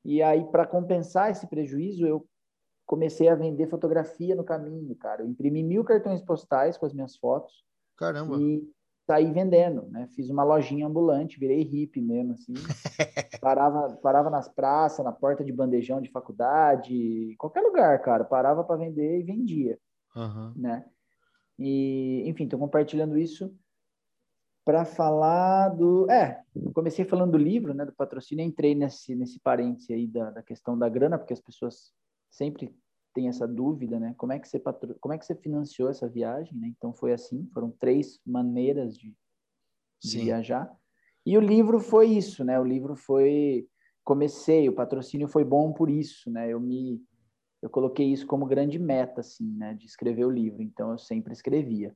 E 0.06 0.22
aí, 0.22 0.46
para 0.46 0.66
compensar 0.66 1.32
esse 1.32 1.48
prejuízo, 1.48 2.06
eu 2.06 2.28
comecei 2.86 3.28
a 3.28 3.36
vender 3.36 3.68
fotografia 3.68 4.36
no 4.36 4.44
caminho, 4.44 4.96
cara. 4.96 5.24
Eu 5.24 5.28
imprimi 5.28 5.64
mil 5.64 5.84
cartões 5.84 6.22
postais 6.22 6.78
com 6.78 6.86
as 6.86 6.94
minhas 6.94 7.16
fotos. 7.18 7.64
Caramba! 7.98 8.38
E 8.40 8.64
saí 9.10 9.32
vendendo, 9.32 9.88
né? 9.90 10.08
Fiz 10.16 10.30
uma 10.30 10.44
lojinha 10.44 10.86
ambulante, 10.86 11.40
virei 11.40 11.64
hippie 11.64 12.00
mesmo, 12.00 12.34
assim. 12.34 12.54
parava, 13.42 13.96
parava 13.96 14.30
nas 14.30 14.48
praças, 14.48 15.04
na 15.04 15.12
porta 15.12 15.44
de 15.44 15.52
bandejão 15.52 16.00
de 16.00 16.12
faculdade, 16.12 17.36
qualquer 17.40 17.62
lugar, 17.62 18.00
cara. 18.04 18.24
Parava 18.24 18.64
para 18.64 18.76
vender 18.76 19.20
e 19.20 19.24
vendia, 19.24 19.80
uhum. 20.16 20.54
né? 20.56 20.86
E, 21.58 22.24
enfim, 22.28 22.44
estou 22.44 22.60
compartilhando 22.60 23.18
isso 23.18 23.52
para 24.64 24.86
falar 24.86 25.70
do. 25.70 26.08
É, 26.12 26.44
comecei 26.76 27.04
falando 27.04 27.32
do 27.32 27.38
livro, 27.40 27.74
né, 27.74 27.86
do 27.86 27.94
patrocínio, 27.94 28.46
entrei 28.46 28.76
nesse, 28.76 29.16
nesse 29.16 29.40
parênteses 29.40 29.90
aí 29.90 30.06
da, 30.06 30.30
da 30.30 30.44
questão 30.44 30.78
da 30.78 30.88
grana, 30.88 31.18
porque 31.18 31.34
as 31.34 31.42
pessoas 31.42 31.92
sempre 32.30 32.78
têm 33.14 33.28
essa 33.28 33.48
dúvida, 33.48 34.00
né? 34.00 34.14
Como 34.18 34.32
é 34.32 34.40
que 34.40 34.48
você, 34.48 34.60
patro... 34.60 34.96
Como 35.00 35.14
é 35.14 35.18
que 35.18 35.26
você 35.26 35.36
financiou 35.36 35.90
essa 35.90 36.08
viagem, 36.08 36.58
né? 36.58 36.68
Então 36.68 36.94
foi 36.94 37.14
assim, 37.14 37.48
foram 37.54 37.72
três 37.72 38.20
maneiras 38.26 38.98
de, 38.98 39.16
de 40.02 40.20
viajar. 40.20 40.72
E 41.26 41.38
o 41.38 41.42
livro 41.42 41.80
foi 41.80 42.08
isso, 42.08 42.44
né? 42.44 42.60
O 42.60 42.64
livro 42.64 42.96
foi 42.96 43.68
comecei, 44.04 44.68
o 44.68 44.74
patrocínio 44.74 45.28
foi 45.28 45.44
bom 45.44 45.72
por 45.72 45.90
isso, 45.90 46.32
né? 46.32 46.52
Eu 46.52 46.60
me 46.60 47.00
eu 47.62 47.70
coloquei 47.70 48.08
isso 48.12 48.26
como 48.26 48.46
grande 48.46 48.80
meta 48.80 49.20
assim, 49.20 49.52
né, 49.58 49.74
de 49.74 49.86
escrever 49.86 50.26
o 50.26 50.32
livro. 50.32 50.62
Então 50.62 50.92
eu 50.92 50.98
sempre 50.98 51.34
escrevia. 51.34 51.96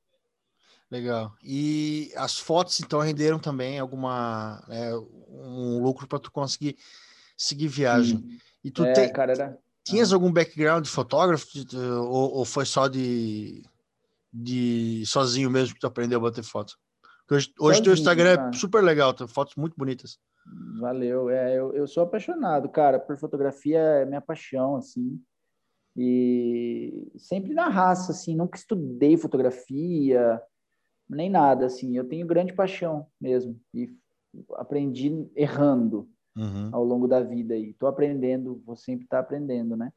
Legal. 0.90 1.34
E 1.42 2.12
as 2.16 2.38
fotos 2.38 2.78
então 2.80 3.00
renderam 3.00 3.38
também 3.38 3.78
alguma 3.78 4.62
né, 4.68 4.94
um 4.94 5.82
lucro 5.82 6.06
para 6.06 6.18
tu 6.18 6.30
conseguir 6.30 6.76
seguir 7.36 7.68
viagem. 7.68 8.18
Sim. 8.18 8.38
E 8.62 8.70
tu 8.70 8.84
é, 8.84 8.92
tem, 8.92 9.12
cara, 9.12 9.32
era... 9.32 9.58
tinhas 9.84 10.12
ah. 10.12 10.16
algum 10.16 10.32
background 10.32 10.84
de 10.84 10.90
fotógrafo 10.90 11.46
ou, 11.76 12.38
ou, 12.38 12.44
foi 12.44 12.64
só 12.64 12.88
de 12.88 13.62
de 14.36 15.04
sozinho 15.06 15.48
mesmo 15.48 15.74
que 15.74 15.80
tu 15.80 15.86
aprendeu 15.86 16.18
a 16.18 16.22
bater 16.22 16.42
foto? 16.42 16.76
Hoje, 17.30 17.54
hoje 17.58 17.82
teu 17.82 17.92
Instagram 17.92 18.36
cara. 18.36 18.50
é 18.50 18.52
super 18.52 18.82
legal, 18.82 19.14
tem 19.14 19.28
fotos 19.28 19.54
muito 19.54 19.76
bonitas. 19.76 20.18
Valeu. 20.80 21.30
É, 21.30 21.56
eu, 21.56 21.72
eu 21.72 21.86
sou 21.86 22.02
apaixonado, 22.02 22.68
cara, 22.68 22.98
por 22.98 23.16
fotografia, 23.16 23.78
é 23.78 24.04
minha 24.04 24.20
paixão, 24.20 24.76
assim. 24.76 25.22
E 25.96 27.12
sempre 27.16 27.54
na 27.54 27.68
raça, 27.68 28.12
assim, 28.12 28.34
nunca 28.34 28.58
estudei 28.58 29.16
fotografia, 29.16 30.42
nem 31.08 31.30
nada, 31.30 31.66
assim. 31.66 31.96
Eu 31.96 32.06
tenho 32.06 32.26
grande 32.26 32.52
paixão 32.52 33.06
mesmo. 33.20 33.58
E 33.72 33.88
aprendi 34.56 35.30
errando 35.36 36.08
uhum. 36.36 36.70
ao 36.72 36.84
longo 36.84 37.06
da 37.06 37.20
vida. 37.20 37.56
E 37.56 37.74
tô 37.74 37.86
aprendendo, 37.86 38.62
vou 38.64 38.76
sempre 38.76 39.04
estar 39.04 39.18
tá 39.18 39.22
aprendendo, 39.22 39.76
né? 39.76 39.92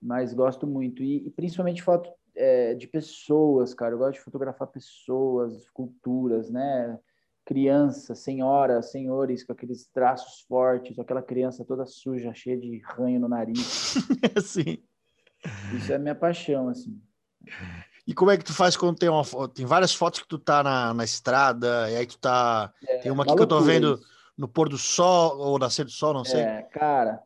Mas 0.00 0.32
gosto 0.32 0.66
muito. 0.66 1.02
E, 1.02 1.26
e 1.26 1.30
principalmente 1.30 1.82
foto 1.82 2.10
é, 2.34 2.74
de 2.74 2.86
pessoas, 2.86 3.74
cara. 3.74 3.94
Eu 3.94 3.98
gosto 3.98 4.14
de 4.14 4.24
fotografar 4.24 4.68
pessoas, 4.68 5.68
culturas, 5.70 6.50
né? 6.50 6.98
crianças, 7.48 8.18
senhoras, 8.18 8.90
senhores 8.90 9.42
com 9.42 9.54
aqueles 9.54 9.86
traços 9.86 10.42
fortes, 10.46 10.98
aquela 10.98 11.22
criança 11.22 11.64
toda 11.64 11.86
suja, 11.86 12.34
cheia 12.34 12.58
de 12.58 12.82
ranho 12.84 13.18
no 13.18 13.26
nariz. 13.26 13.94
Sim. 14.44 14.76
Isso 15.74 15.90
é 15.90 15.94
a 15.94 15.98
minha 15.98 16.14
paixão, 16.14 16.68
assim. 16.68 17.00
E 18.06 18.12
como 18.12 18.30
é 18.30 18.36
que 18.36 18.44
tu 18.44 18.52
faz 18.52 18.76
quando 18.76 18.98
tem 18.98 19.08
uma 19.08 19.22
tem 19.48 19.64
várias 19.64 19.94
fotos 19.94 20.20
que 20.20 20.28
tu 20.28 20.38
tá 20.38 20.62
na, 20.62 20.92
na 20.92 21.04
estrada, 21.04 21.90
e 21.90 21.96
aí 21.96 22.06
tu 22.06 22.18
tá 22.18 22.70
é, 22.86 22.98
tem 22.98 23.10
uma 23.10 23.22
aqui 23.22 23.34
que 23.34 23.42
eu 23.42 23.46
tô 23.46 23.62
vendo 23.62 23.94
isso. 23.94 24.17
No 24.38 24.48
pôr 24.48 24.68
do 24.68 24.78
sol 24.78 25.38
ou 25.38 25.58
nascer 25.58 25.84
do 25.84 25.90
sol, 25.90 26.14
não 26.14 26.24
sei. 26.24 26.40
É, 26.40 26.62
cara. 26.62 27.20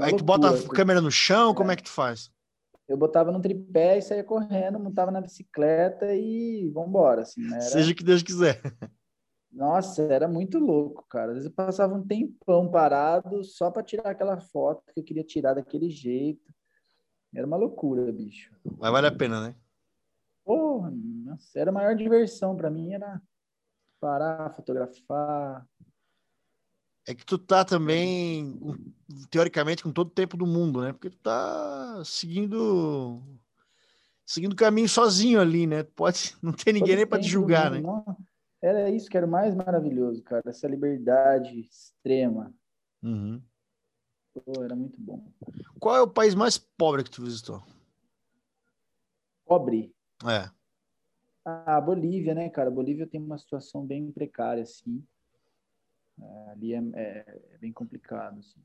Aí 0.00 0.14
tu 0.16 0.24
bota 0.24 0.50
a 0.50 0.68
câmera 0.68 1.00
no 1.00 1.10
chão, 1.10 1.52
é. 1.52 1.54
como 1.54 1.70
é 1.70 1.76
que 1.76 1.84
tu 1.84 1.90
faz? 1.90 2.30
eu 2.92 2.96
botava 2.96 3.32
no 3.32 3.40
tripé 3.40 3.96
e 3.96 4.02
saía 4.02 4.22
correndo, 4.22 4.78
montava 4.78 5.10
na 5.10 5.20
bicicleta 5.20 6.14
e 6.14 6.68
vambora, 6.68 7.22
assim, 7.22 7.40
né? 7.40 7.54
Era... 7.54 7.60
Seja 7.62 7.92
o 7.92 7.94
que 7.94 8.04
Deus 8.04 8.22
quiser. 8.22 8.60
Nossa, 9.50 10.02
era 10.02 10.28
muito 10.28 10.58
louco, 10.58 11.06
cara. 11.08 11.28
Às 11.28 11.34
vezes 11.34 11.48
eu 11.48 11.54
passava 11.54 11.94
um 11.94 12.06
tempão 12.06 12.70
parado 12.70 13.42
só 13.44 13.70
para 13.70 13.82
tirar 13.82 14.10
aquela 14.10 14.38
foto 14.38 14.92
que 14.92 15.00
eu 15.00 15.04
queria 15.04 15.24
tirar 15.24 15.54
daquele 15.54 15.90
jeito. 15.90 16.52
Era 17.34 17.46
uma 17.46 17.56
loucura, 17.56 18.10
bicho. 18.12 18.54
Mas 18.78 18.92
vale 18.92 19.06
a 19.06 19.12
pena, 19.12 19.40
né? 19.40 19.54
Porra, 20.44 20.90
nossa, 20.92 21.58
era 21.58 21.70
a 21.70 21.72
maior 21.72 21.94
diversão 21.94 22.56
para 22.56 22.70
mim, 22.70 22.92
era 22.92 23.20
parar, 24.00 24.52
fotografar. 24.54 25.66
É 27.06 27.14
que 27.14 27.26
tu 27.26 27.36
tá 27.36 27.64
também, 27.64 28.60
teoricamente, 29.28 29.82
com 29.82 29.90
todo 29.90 30.08
o 30.08 30.12
tempo 30.12 30.36
do 30.36 30.46
mundo, 30.46 30.80
né? 30.82 30.92
Porque 30.92 31.10
tu 31.10 31.18
tá 31.18 32.02
seguindo 32.04 33.20
seguindo 34.24 34.52
o 34.52 34.56
caminho 34.56 34.88
sozinho 34.88 35.40
ali, 35.40 35.66
né? 35.66 35.82
Pode 35.82 36.36
não 36.42 36.52
ter 36.52 36.72
ninguém 36.72 36.90
todo 36.90 36.96
nem 36.96 37.06
para 37.06 37.20
te 37.20 37.28
julgar, 37.28 37.70
né? 37.70 37.80
Não. 37.80 38.16
Era 38.62 38.88
isso 38.90 39.10
que 39.10 39.16
era 39.16 39.26
o 39.26 39.30
mais 39.30 39.54
maravilhoso, 39.56 40.22
cara. 40.22 40.42
Essa 40.46 40.68
liberdade 40.68 41.60
extrema. 41.60 42.54
Uhum. 43.02 43.42
Pô, 44.32 44.62
era 44.62 44.76
muito 44.76 44.98
bom. 45.00 45.26
Qual 45.80 45.96
é 45.96 46.00
o 46.00 46.08
país 46.08 46.34
mais 46.34 46.56
pobre 46.56 47.02
que 47.02 47.10
tu 47.10 47.24
visitou? 47.24 47.60
Pobre? 49.44 49.92
É. 50.24 50.48
A 51.44 51.80
Bolívia, 51.80 52.34
né, 52.34 52.48
cara? 52.48 52.68
A 52.68 52.72
Bolívia 52.72 53.06
tem 53.06 53.20
uma 53.20 53.36
situação 53.36 53.84
bem 53.84 54.12
precária, 54.12 54.62
assim. 54.62 55.04
Ali 56.50 56.74
é, 56.74 56.78
é, 56.94 57.40
é, 57.54 57.58
bem 57.58 57.72
complicado. 57.72 58.38
Assim. 58.38 58.60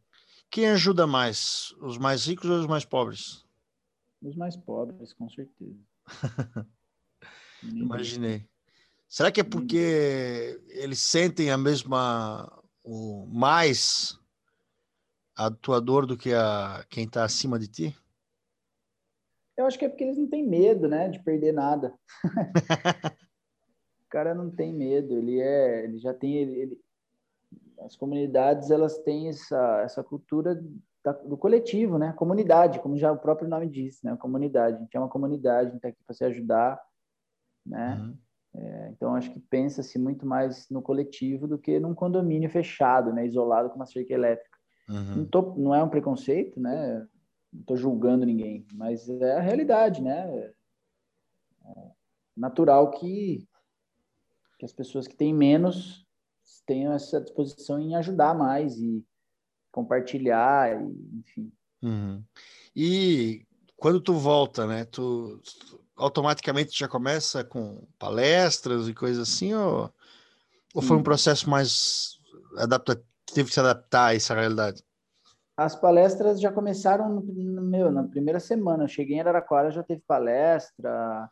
Quem 0.50 0.68
ajuda 0.68 1.08
mais? 1.08 1.74
Os 1.82 1.98
mais 1.98 2.26
ricos 2.26 2.50
ou 2.50 2.60
os 2.60 2.68
mais 2.68 2.86
pobres? 2.86 3.46
Os 4.22 4.36
mais 4.36 4.56
pobres, 4.56 5.14
com 5.14 5.30
certeza. 5.30 5.80
Imaginei. 7.64 8.48
Será 9.08 9.32
que 9.32 9.40
é 9.40 9.44
porque 9.44 10.60
eles 10.70 11.00
sentem 11.00 11.50
a 11.50 11.58
mesma, 11.58 12.52
o 12.84 13.26
mais 13.28 14.20
a 15.36 15.50
tua 15.50 15.80
dor 15.80 16.06
do 16.06 16.18
que 16.18 16.34
a 16.34 16.86
quem 16.90 17.06
está 17.06 17.24
acima 17.24 17.58
de 17.58 17.68
ti? 17.68 17.98
Eu 19.56 19.66
acho 19.66 19.80
que 19.80 19.86
é 19.86 19.90
porque 19.90 20.04
eles 20.04 20.18
não 20.18 20.28
têm 20.28 20.46
medo, 20.46 20.88
né, 20.88 21.10
de 21.10 21.24
perder 21.24 21.54
nada. 21.54 21.98
o 24.02 24.10
cara 24.10 24.36
não 24.36 24.52
tem 24.52 24.74
medo, 24.74 25.18
ele 25.18 25.40
é, 25.40 25.86
ele 25.86 25.98
já 26.00 26.14
tem, 26.14 26.36
ele, 26.36 26.60
ele 26.60 26.87
as 27.82 27.96
comunidades 27.96 28.72
elas 28.72 28.98
têm 29.00 29.30
essa 29.30 29.82
essa 29.82 30.04
cultura 30.04 30.62
da, 31.04 31.12
do 31.12 31.38
coletivo, 31.38 31.98
né, 31.98 32.14
comunidade, 32.14 32.80
como 32.80 32.98
já 32.98 33.12
o 33.12 33.18
próprio 33.18 33.48
nome 33.48 33.70
diz, 33.70 34.02
né, 34.04 34.16
comunidade. 34.18 34.78
A 34.78 34.80
gente 34.80 34.98
é 34.98 35.00
uma 35.00 35.10
comunidade, 35.10 35.70
a 35.70 35.72
gente 35.72 35.78
está 35.78 35.90
aqui 35.90 36.04
para 36.06 36.16
se 36.16 36.24
ajudar, 36.24 36.82
né. 37.66 37.96
Uhum 38.00 38.18
é, 38.58 38.90
então, 38.90 39.14
acho 39.16 39.32
que 39.32 39.40
pensa-se 39.40 40.00
muito 40.00 40.26
mais 40.26 40.68
no 40.70 40.82
coletivo 40.82 41.48
do 41.48 41.60
que 41.60 41.80
num 41.80 41.94
condomínio 41.94 42.50
fechado, 42.50 43.14
né, 43.14 43.26
isolado 43.26 43.70
com 43.70 43.76
uma 43.76 43.86
cerca 43.86 44.14
elétrica. 44.14 44.58
Uhum. 44.90 45.18
Não, 45.18 45.26
tô, 45.26 45.42
não, 45.56 45.76
é 45.76 45.84
um 45.84 45.90
preconceito, 45.90 46.60
né? 46.60 47.06
Não 47.54 47.62
estou 47.62 47.78
julgando 47.78 48.26
ninguém, 48.26 48.66
mas 48.74 49.08
é 49.10 49.36
a 49.36 49.42
realidade, 49.42 50.02
né? 50.02 50.54
É 51.66 51.92
natural 52.36 52.92
que, 52.92 53.48
que 54.58 54.66
as 54.66 54.74
pessoas 54.74 55.08
que 55.08 55.16
têm 55.16 55.34
menos 55.34 56.07
tenham 56.66 56.94
essa 56.94 57.22
disposição 57.22 57.80
em 57.80 57.96
ajudar 57.96 58.34
mais 58.34 58.78
e 58.78 59.04
compartilhar, 59.72 60.82
e, 60.82 61.20
enfim. 61.20 61.52
Uhum. 61.82 62.24
E 62.76 63.46
quando 63.76 64.02
tu 64.02 64.14
volta, 64.14 64.66
né? 64.66 64.86
Tu, 64.86 65.42
automaticamente 65.96 66.78
já 66.78 66.88
começa 66.88 67.44
com 67.44 67.88
palestras 67.98 68.88
e 68.88 68.94
coisas 68.94 69.28
assim, 69.28 69.54
ou, 69.54 69.92
ou 70.74 70.82
foi 70.82 70.96
um 70.98 71.04
processo 71.04 71.50
mais 71.50 72.20
adaptativo, 72.58 73.08
teve 73.34 73.50
que 73.50 73.54
se 73.54 73.60
adaptar 73.60 74.08
a 74.08 74.16
essa 74.16 74.34
realidade? 74.34 74.84
As 75.56 75.76
palestras 75.76 76.40
já 76.40 76.52
começaram 76.52 77.10
no, 77.10 77.62
meu, 77.64 77.92
na 77.92 78.04
primeira 78.04 78.40
semana. 78.40 78.84
Eu 78.84 78.88
cheguei 78.88 79.18
em 79.18 79.20
Araraquara, 79.20 79.72
já 79.72 79.82
teve 79.82 80.04
palestra, 80.08 81.30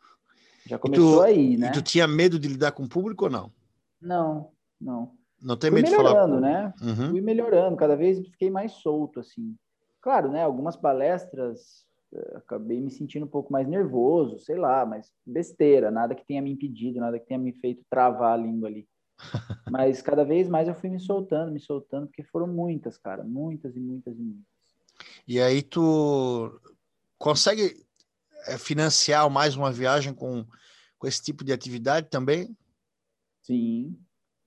já 0.66 0.78
começou 0.78 1.18
tu, 1.18 1.22
aí, 1.22 1.56
né? 1.56 1.68
E 1.68 1.72
tu 1.72 1.80
tinha 1.80 2.08
medo 2.08 2.38
de 2.38 2.48
lidar 2.48 2.72
com 2.72 2.82
o 2.82 2.88
público 2.88 3.26
ou 3.26 3.30
não? 3.30 3.52
Não, 4.00 4.50
não. 4.80 5.12
Não 5.40 5.56
tem 5.56 5.70
Fui 5.70 5.80
medo 5.82 5.90
de 5.90 5.96
falar? 5.96 6.26
melhorando, 6.26 6.40
né? 6.40 6.74
Uhum. 6.80 7.10
Fui 7.10 7.20
melhorando, 7.20 7.76
cada 7.76 7.96
vez 7.96 8.18
fiquei 8.28 8.50
mais 8.50 8.72
solto, 8.72 9.20
assim. 9.20 9.54
Claro, 10.00 10.30
né? 10.30 10.42
Algumas 10.42 10.76
palestras 10.76 11.86
acabei 12.34 12.80
me 12.80 12.90
sentindo 12.90 13.26
um 13.26 13.28
pouco 13.28 13.52
mais 13.52 13.66
nervoso, 13.68 14.38
sei 14.38 14.56
lá, 14.56 14.86
mas 14.86 15.12
besteira, 15.24 15.90
nada 15.90 16.14
que 16.14 16.24
tenha 16.24 16.42
me 16.42 16.50
impedido, 16.50 17.00
nada 17.00 17.18
que 17.18 17.26
tenha 17.26 17.38
me 17.38 17.52
feito 17.52 17.84
travar 17.90 18.34
a 18.34 18.42
língua 18.42 18.68
ali. 18.68 18.88
mas 19.70 20.02
cada 20.02 20.24
vez 20.24 20.48
mais 20.48 20.68
eu 20.68 20.74
fui 20.74 20.90
me 20.90 21.00
soltando, 21.00 21.52
me 21.52 21.60
soltando, 21.60 22.06
porque 22.06 22.22
foram 22.22 22.46
muitas, 22.46 22.98
cara, 22.98 23.24
muitas 23.24 23.74
e 23.76 23.80
muitas 23.80 24.18
e 24.18 24.22
muitas. 24.22 24.44
E 25.26 25.40
aí 25.40 25.62
tu 25.62 26.60
consegue 27.18 27.84
é, 28.46 28.58
financiar 28.58 29.28
mais 29.30 29.56
uma 29.56 29.72
viagem 29.72 30.14
com, 30.14 30.44
com 30.98 31.06
esse 31.06 31.22
tipo 31.22 31.44
de 31.44 31.52
atividade 31.52 32.08
também? 32.08 32.56
Sim, 33.42 33.98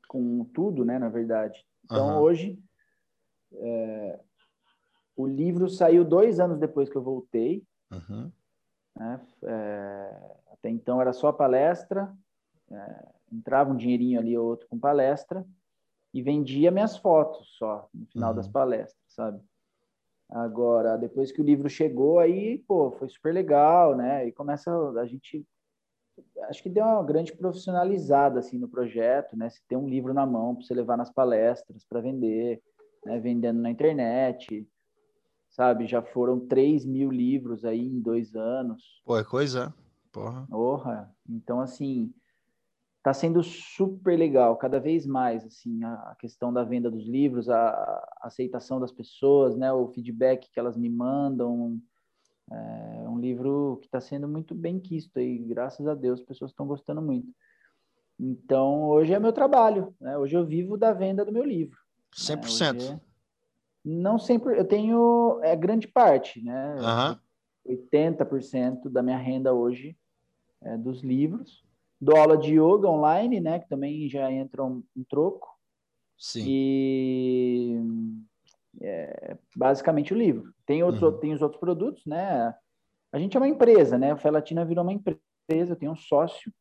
com 0.10 0.43
tudo, 0.43 0.84
né, 0.84 0.97
na 0.97 1.07
verdade. 1.07 1.64
Então 1.86 2.16
uhum. 2.16 2.22
hoje 2.24 2.60
é, 3.53 4.20
o 5.16 5.28
livro 5.28 5.70
saiu 5.70 6.03
dois 6.03 6.39
anos 6.39 6.60
depois 6.60 6.89
que 6.89 6.95
eu 6.95 7.03
voltei. 7.03 7.64
Uhum. 7.91 8.32
Né? 8.97 9.22
É, 9.43 10.36
até 10.51 10.70
então 10.70 10.99
era 10.99 11.14
só 11.14 11.32
palestra, 11.32 12.12
é, 12.72 13.07
entrava 13.32 13.72
um 13.72 13.78
dinheirinho 13.78 14.20
ali 14.20 14.36
ou 14.36 14.47
outro 14.47 14.68
com 14.68 14.80
palestra 14.80 15.45
e 16.12 16.24
vendia 16.24 16.72
minhas 16.72 16.97
fotos 16.97 17.55
só 17.57 17.88
no 17.93 18.07
final 18.07 18.32
uhum. 18.32 18.36
das 18.36 18.47
palestras, 18.47 18.97
sabe? 19.07 19.39
Agora, 20.28 20.97
depois 20.97 21.32
que 21.32 21.41
o 21.41 21.45
livro 21.45 21.70
chegou, 21.70 22.20
aí, 22.20 22.60
pô, 22.68 22.91
foi 22.91 23.10
super 23.10 23.34
legal, 23.34 23.95
né? 23.95 24.28
E 24.28 24.32
começa 24.32 24.72
a 24.99 25.05
gente 25.05 25.45
acho 26.43 26.63
que 26.63 26.70
deu 26.70 26.84
uma 26.84 27.03
grande 27.03 27.34
profissionalizada 27.36 28.39
assim 28.39 28.57
no 28.57 28.67
projeto, 28.67 29.38
né? 29.38 29.49
Se 29.49 29.61
tem 29.67 29.78
um 29.78 29.88
livro 29.88 30.13
na 30.13 30.26
mão 30.26 30.55
para 30.55 30.65
você 30.65 30.74
levar 30.74 30.97
nas 30.97 31.11
palestras 31.11 31.86
para 31.86 32.01
vender, 32.01 32.61
né? 33.05 33.20
vendendo 33.20 33.59
na 33.61 33.70
internet, 33.70 34.67
sabe? 35.49 35.88
Já 35.88 36.01
foram 36.01 36.39
3 36.47 36.86
mil 36.86 37.11
livros 37.11 37.65
aí 37.65 37.88
em 37.88 37.99
dois 37.99 38.36
anos. 38.36 39.01
Pô, 39.05 39.17
é 39.17 39.24
coisa, 39.24 39.74
porra. 40.11 40.47
Porra. 40.49 41.15
Então, 41.28 41.59
assim, 41.59 42.13
Está 42.99 43.13
sendo 43.13 43.41
super 43.41 44.20
legal, 44.20 44.57
cada 44.57 44.78
vez 44.78 45.05
mais, 45.05 45.45
assim, 45.45 45.82
a, 45.86 46.15
questão 46.20 46.51
da 46.51 46.65
venda 46.65 46.91
dos 46.91 47.07
livros, 47.07 47.49
a, 47.49 47.70
a 47.70 48.28
aceitação 48.28 48.78
das 48.78 48.91
pessoas, 48.91 49.55
né, 49.55 49.72
o 49.72 49.88
feedback 49.88 50.49
que 50.51 50.59
elas 50.59 50.76
me 50.76 50.89
mandam. 50.89 51.80
É 52.51 53.07
um 53.07 53.19
livro 53.19 53.77
que 53.81 53.87
está 53.87 54.01
sendo 54.01 54.27
muito 54.27 54.55
bem 54.55 54.79
quisto 54.79 55.19
aí, 55.19 55.37
graças 55.37 55.87
a 55.87 55.93
Deus, 55.93 56.19
as 56.19 56.25
pessoas 56.25 56.51
estão 56.51 56.65
gostando 56.65 57.01
muito. 57.01 57.31
Então, 58.19 58.89
hoje 58.89 59.13
é 59.13 59.19
meu 59.19 59.31
trabalho, 59.31 59.95
né? 59.99 60.17
Hoje 60.17 60.35
eu 60.35 60.45
vivo 60.45 60.77
da 60.77 60.91
venda 60.91 61.23
do 61.23 61.31
meu 61.31 61.43
livro. 61.43 61.77
100%. 62.13 62.73
Né? 62.73 62.93
É... 62.93 62.99
Não 63.85 64.19
sempre, 64.19 64.57
eu 64.57 64.65
tenho 64.65 65.39
é 65.41 65.55
grande 65.55 65.87
parte, 65.87 66.43
né? 66.43 66.75
Uhum. 66.75 67.75
80% 67.75 68.89
da 68.89 69.01
minha 69.01 69.17
renda 69.17 69.53
hoje 69.53 69.95
é 70.61 70.77
dos 70.77 71.01
livros. 71.01 71.63
Dou 72.01 72.17
aula 72.17 72.37
de 72.37 72.53
yoga 72.53 72.89
online, 72.89 73.39
né? 73.39 73.59
Que 73.59 73.69
também 73.69 74.09
já 74.09 74.31
entra 74.31 74.63
um, 74.63 74.83
um 74.95 75.03
troco. 75.03 75.47
Sim. 76.17 76.43
E 76.45 77.79
é, 78.82 79.38
basicamente 79.55 80.13
o 80.13 80.17
livro. 80.17 80.53
Tem, 80.65 80.84
outros, 80.84 81.01
uhum. 81.01 81.19
tem 81.19 81.34
os 81.34 81.41
outros 81.41 81.59
produtos, 81.59 82.05
né? 82.05 82.53
A 83.11 83.19
gente 83.19 83.36
é 83.36 83.39
uma 83.39 83.47
empresa, 83.47 83.97
né? 83.97 84.13
O 84.13 84.17
Felatina 84.17 84.65
virou 84.65 84.84
uma 84.84 84.93
empresa, 84.93 85.21
eu 85.49 85.75
tenho 85.75 85.91
um 85.91 85.95
sócio 85.95 86.51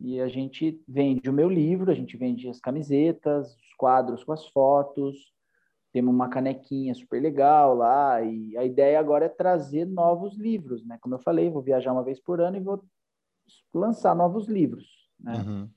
e 0.00 0.20
a 0.20 0.28
gente 0.28 0.82
vende 0.88 1.28
o 1.28 1.32
meu 1.32 1.48
livro, 1.48 1.90
a 1.90 1.94
gente 1.94 2.16
vende 2.16 2.48
as 2.48 2.58
camisetas, 2.58 3.54
os 3.54 3.74
quadros 3.76 4.24
com 4.24 4.32
as 4.32 4.46
fotos, 4.48 5.32
temos 5.92 6.14
uma 6.14 6.28
canequinha 6.28 6.94
super 6.94 7.20
legal 7.20 7.74
lá, 7.74 8.22
e 8.22 8.56
a 8.56 8.64
ideia 8.64 8.98
agora 8.98 9.26
é 9.26 9.28
trazer 9.28 9.84
novos 9.84 10.36
livros, 10.38 10.84
né? 10.86 10.98
Como 11.00 11.14
eu 11.14 11.18
falei, 11.18 11.50
vou 11.50 11.62
viajar 11.62 11.92
uma 11.92 12.04
vez 12.04 12.20
por 12.20 12.40
ano 12.40 12.56
e 12.56 12.60
vou 12.60 12.82
lançar 13.74 14.14
novos 14.14 14.48
livros, 14.48 14.86
né? 15.18 15.34
Uhum. 15.34 15.70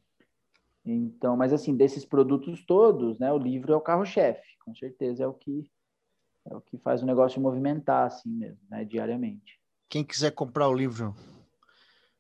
Então, 0.86 1.38
mas 1.38 1.53
assim, 1.53 1.75
desses 1.75 2.03
produtos 2.03 2.65
todos, 2.65 3.17
né, 3.19 3.31
o 3.31 3.38
livro 3.38 3.71
é 3.73 3.75
o 3.75 3.81
carro-chefe, 3.81 4.57
com 4.65 4.75
certeza 4.75 5.23
é 5.23 5.27
o 5.27 5.34
que 5.34 5.69
é 6.45 6.53
o 6.53 6.59
que 6.59 6.77
faz 6.77 7.01
o 7.01 7.05
negócio 7.05 7.41
movimentar 7.41 8.05
assim 8.05 8.29
mesmo, 8.29 8.59
né, 8.69 8.84
diariamente. 8.84 9.61
Quem 9.88 10.03
quiser 10.03 10.31
comprar 10.31 10.67
o 10.67 10.73
livro, 10.73 11.15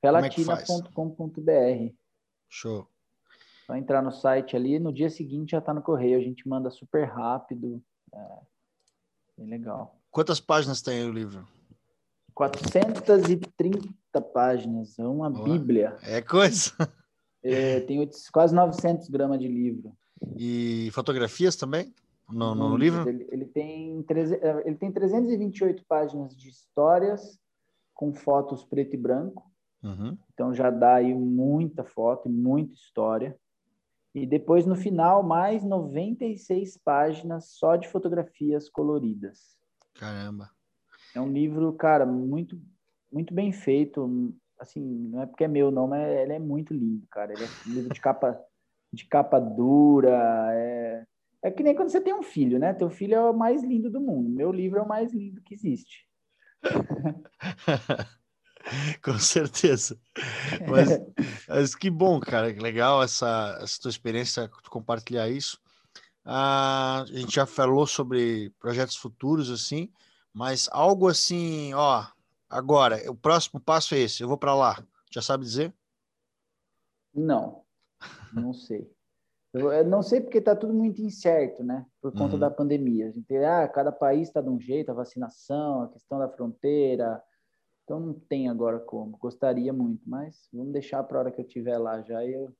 pelatina.com.br. 0.01 1.93
Show. 2.49 2.87
Só 3.65 3.75
entrar 3.75 4.01
no 4.01 4.11
site 4.11 4.55
ali, 4.55 4.79
no 4.79 4.93
dia 4.93 5.09
seguinte 5.09 5.51
já 5.51 5.57
está 5.57 5.73
no 5.73 5.81
correio, 5.81 6.17
a 6.17 6.21
gente 6.21 6.47
manda 6.47 6.69
super 6.69 7.05
rápido. 7.05 7.83
É 8.13 8.39
bem 9.37 9.47
legal. 9.47 9.99
Quantas 10.11 10.39
páginas 10.39 10.81
tem 10.81 11.03
o 11.05 11.11
livro? 11.11 11.47
430 12.33 14.21
páginas, 14.33 14.97
é 14.97 15.05
uma 15.05 15.29
Boa. 15.29 15.43
bíblia. 15.43 15.97
É 16.03 16.21
coisa. 16.21 16.71
É, 17.43 17.81
tem 17.81 18.09
quase 18.31 18.55
900 18.55 19.09
gramas 19.09 19.39
de 19.39 19.47
livro. 19.47 19.95
E 20.37 20.89
fotografias 20.93 21.55
também? 21.55 21.93
No, 22.29 22.55
no, 22.55 22.69
no 22.69 22.77
livro? 22.77 23.07
Ele, 23.07 23.27
ele, 23.29 23.45
tem, 23.45 24.05
ele 24.65 24.75
tem 24.75 24.91
328 24.91 25.83
páginas 25.85 26.35
de 26.35 26.49
histórias 26.49 27.37
com 27.93 28.13
fotos 28.13 28.63
preto 28.63 28.95
e 28.95 28.97
branco. 28.97 29.51
Uhum. 29.83 30.17
Então 30.33 30.53
já 30.53 30.69
dá 30.69 30.95
aí 30.95 31.13
muita 31.13 31.83
foto 31.83 32.29
e 32.29 32.31
muita 32.31 32.73
história. 32.73 33.37
E 34.15 34.27
depois, 34.27 34.65
no 34.65 34.75
final, 34.75 35.23
mais 35.23 35.63
96 35.63 36.77
páginas 36.77 37.49
só 37.49 37.75
de 37.75 37.87
fotografias 37.89 38.69
coloridas. 38.69 39.57
Caramba. 39.95 40.51
É 41.15 41.21
um 41.21 41.31
livro, 41.31 41.73
cara, 41.73 42.05
muito, 42.05 42.59
muito 43.11 43.33
bem 43.33 43.51
feito. 43.51 44.33
Assim, 44.59 44.81
não 44.81 45.21
é 45.21 45.25
porque 45.25 45.43
é 45.43 45.47
meu, 45.47 45.71
não, 45.71 45.87
mas 45.87 46.07
ele 46.07 46.33
é 46.33 46.39
muito 46.39 46.73
lindo, 46.73 47.05
cara. 47.09 47.33
Ele 47.33 47.43
é 47.43 47.47
livro 47.65 47.93
de 47.93 47.99
capa, 47.99 48.39
de 48.91 49.05
capa 49.05 49.39
dura. 49.39 50.49
É, 50.53 51.03
é 51.43 51.51
que 51.51 51.63
nem 51.63 51.75
quando 51.75 51.89
você 51.89 51.99
tem 51.99 52.13
um 52.13 52.23
filho, 52.23 52.59
né? 52.59 52.73
Teu 52.73 52.89
filho 52.89 53.15
é 53.15 53.29
o 53.29 53.33
mais 53.33 53.63
lindo 53.63 53.89
do 53.89 53.99
mundo. 53.99 54.29
Meu 54.29 54.51
livro 54.51 54.79
é 54.79 54.81
o 54.81 54.87
mais 54.87 55.11
lindo 55.13 55.41
que 55.41 55.53
existe. 55.53 56.07
Com 59.03 59.19
certeza. 59.19 59.99
Mas, 60.69 60.89
mas, 61.47 61.75
que 61.75 61.89
bom, 61.89 62.19
cara, 62.19 62.53
que 62.53 62.59
legal 62.59 63.03
essa, 63.03 63.59
essa 63.61 63.81
tua 63.81 63.89
experiência, 63.89 64.49
compartilhar 64.69 65.27
isso. 65.29 65.59
Ah, 66.25 67.01
a 67.01 67.05
gente 67.05 67.35
já 67.35 67.45
falou 67.45 67.85
sobre 67.85 68.49
projetos 68.59 68.95
futuros, 68.95 69.51
assim, 69.51 69.91
mas 70.33 70.69
algo 70.71 71.09
assim, 71.09 71.73
ó, 71.73 72.05
agora, 72.53 72.99
o 73.11 73.15
próximo 73.15 73.59
passo 73.59 73.95
é 73.95 73.99
esse, 73.99 74.23
eu 74.23 74.27
vou 74.27 74.37
para 74.37 74.55
lá. 74.55 74.85
Já 75.11 75.21
sabe 75.21 75.43
dizer? 75.43 75.73
Não, 77.13 77.63
não 78.33 78.53
sei. 78.53 78.91
Eu 79.53 79.85
não 79.85 80.01
sei 80.01 80.19
porque 80.19 80.39
está 80.39 80.55
tudo 80.55 80.73
muito 80.73 80.99
incerto, 80.99 81.63
né? 81.63 81.85
Por 82.01 82.11
conta 82.11 82.33
uhum. 82.33 82.39
da 82.39 82.49
pandemia. 82.49 83.07
A 83.07 83.11
gente, 83.11 83.35
ah, 83.37 83.67
cada 83.67 83.91
país 83.91 84.27
está 84.27 84.41
de 84.41 84.49
um 84.49 84.59
jeito, 84.59 84.89
a 84.89 84.95
vacinação, 84.95 85.83
a 85.83 85.89
questão 85.89 86.17
da 86.17 86.27
fronteira, 86.27 87.21
então 87.83 87.99
não 87.99 88.13
tem 88.13 88.49
agora 88.49 88.79
como. 88.79 89.15
Gostaria 89.17 89.71
muito, 89.71 90.01
mas 90.09 90.49
vamos 90.51 90.73
deixar 90.73 91.03
para 91.03 91.17
a 91.17 91.19
hora 91.21 91.31
que 91.31 91.39
eu 91.39 91.45
estiver 91.45 91.77
lá 91.77 92.01
já 92.01 92.25
e 92.25 92.33
eu 92.33 92.51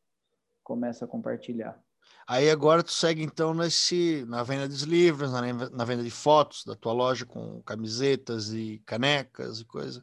começo 0.63 1.03
a 1.03 1.07
compartilhar. 1.07 1.81
Aí 2.27 2.49
agora 2.49 2.81
tu 2.81 2.91
segue 2.91 3.23
então 3.23 3.53
nesse 3.53 4.25
na 4.27 4.43
venda 4.43 4.67
dos 4.67 4.83
livros, 4.83 5.31
na, 5.31 5.41
na 5.69 5.85
venda 5.85 6.03
de 6.03 6.11
fotos 6.11 6.63
da 6.65 6.75
tua 6.75 6.93
loja 6.93 7.25
com 7.25 7.61
camisetas 7.63 8.53
e 8.53 8.81
canecas 8.85 9.59
e 9.59 9.65
coisa. 9.65 10.01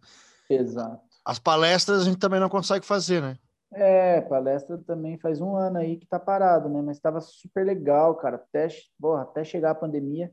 Exato. 0.48 1.02
As 1.24 1.38
palestras 1.38 2.02
a 2.02 2.04
gente 2.04 2.18
também 2.18 2.40
não 2.40 2.48
consegue 2.48 2.84
fazer, 2.84 3.22
né? 3.22 3.38
É, 3.72 4.20
palestra 4.22 4.76
também 4.78 5.16
faz 5.18 5.40
um 5.40 5.54
ano 5.54 5.78
aí 5.78 5.96
que 5.96 6.06
tá 6.06 6.18
parado, 6.18 6.68
né? 6.68 6.82
Mas 6.82 6.96
estava 6.96 7.20
super 7.20 7.64
legal, 7.64 8.16
cara. 8.16 8.36
Até, 8.36 8.66
porra, 9.00 9.22
até 9.22 9.44
chegar 9.44 9.70
a 9.70 9.76
pandemia, 9.76 10.32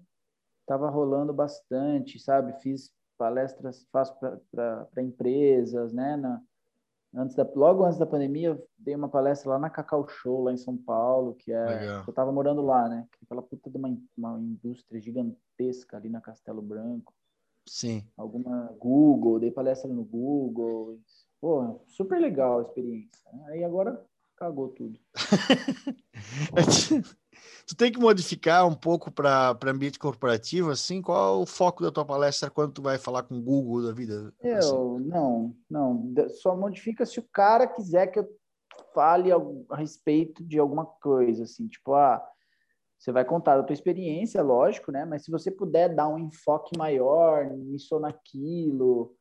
tava 0.65 0.89
rolando 0.89 1.31
bastante, 1.31 2.19
sabe? 2.19 2.59
Fiz 2.61 2.91
palestras 3.17 3.85
faço 3.91 4.15
para 4.19 5.03
empresas, 5.03 5.93
né? 5.93 6.17
Na, 6.17 6.41
antes 7.13 7.35
da, 7.35 7.49
logo 7.55 7.83
antes 7.83 7.97
da 7.97 8.05
pandemia, 8.05 8.61
dei 8.77 8.95
uma 8.95 9.09
palestra 9.09 9.51
lá 9.51 9.59
na 9.59 9.69
Cacau 9.69 10.07
Show, 10.07 10.43
lá 10.43 10.53
em 10.53 10.57
São 10.57 10.77
Paulo, 10.77 11.35
que 11.35 11.51
é. 11.51 11.65
Legal. 11.65 12.03
Eu 12.05 12.09
estava 12.09 12.31
morando 12.31 12.61
lá, 12.61 12.87
né? 12.87 13.07
Aquela 13.23 13.41
puta 13.41 13.69
de 13.69 13.77
uma, 13.77 13.97
uma 14.17 14.39
indústria 14.39 14.99
gigantesca 14.99 15.97
ali 15.97 16.09
na 16.09 16.21
Castelo 16.21 16.61
Branco. 16.61 17.13
Sim. 17.67 18.03
Alguma 18.15 18.73
Google, 18.79 19.39
dei 19.39 19.51
palestra 19.51 19.91
no 19.91 20.03
Google. 20.03 20.99
Pô, 21.39 21.81
super 21.85 22.19
legal 22.19 22.59
a 22.59 22.61
experiência. 22.63 23.29
Né? 23.33 23.45
Aí 23.49 23.63
agora 23.63 24.03
cagou 24.35 24.69
tudo. 24.69 24.99
tu 27.65 27.75
tem 27.75 27.91
que 27.91 27.99
modificar 27.99 28.67
um 28.67 28.73
pouco 28.73 29.11
para 29.11 29.57
ambiente 29.65 29.99
corporativo, 29.99 30.71
assim? 30.71 31.01
Qual 31.01 31.39
é 31.39 31.41
o 31.41 31.45
foco 31.45 31.83
da 31.83 31.91
tua 31.91 32.05
palestra 32.05 32.49
quando 32.49 32.73
tu 32.73 32.81
vai 32.81 32.97
falar 32.97 33.23
com 33.23 33.35
o 33.35 33.41
Google 33.41 33.83
da 33.83 33.91
vida? 33.91 34.33
Eu, 34.41 34.57
assim? 34.57 35.05
não, 35.05 35.55
não. 35.69 36.13
Só 36.29 36.55
modifica 36.55 37.05
se 37.05 37.19
o 37.19 37.27
cara 37.31 37.67
quiser 37.67 38.07
que 38.07 38.19
eu 38.19 38.27
fale 38.93 39.31
a 39.31 39.75
respeito 39.75 40.43
de 40.43 40.57
alguma 40.57 40.85
coisa, 40.85 41.43
assim, 41.43 41.67
tipo, 41.67 41.93
ah, 41.93 42.23
você 42.97 43.11
vai 43.11 43.23
contar 43.23 43.59
a 43.59 43.63
tua 43.63 43.73
experiência, 43.73 44.41
lógico, 44.41 44.91
né? 44.91 45.05
Mas 45.05 45.23
se 45.23 45.31
você 45.31 45.51
puder 45.51 45.93
dar 45.93 46.07
um 46.07 46.17
enfoque 46.17 46.77
maior 46.77 47.45
nisso 47.45 47.95
ou 47.95 48.01
naquilo, 48.01 49.13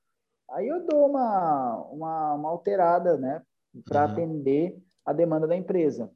aí 0.50 0.66
eu 0.66 0.86
dou 0.86 1.10
uma, 1.10 1.76
uma, 1.90 2.34
uma 2.34 2.48
alterada, 2.48 3.18
né? 3.18 3.42
Para 3.84 4.06
uhum. 4.06 4.12
atender 4.12 4.78
a 5.04 5.12
demanda 5.12 5.46
da 5.46 5.56
empresa. 5.56 6.10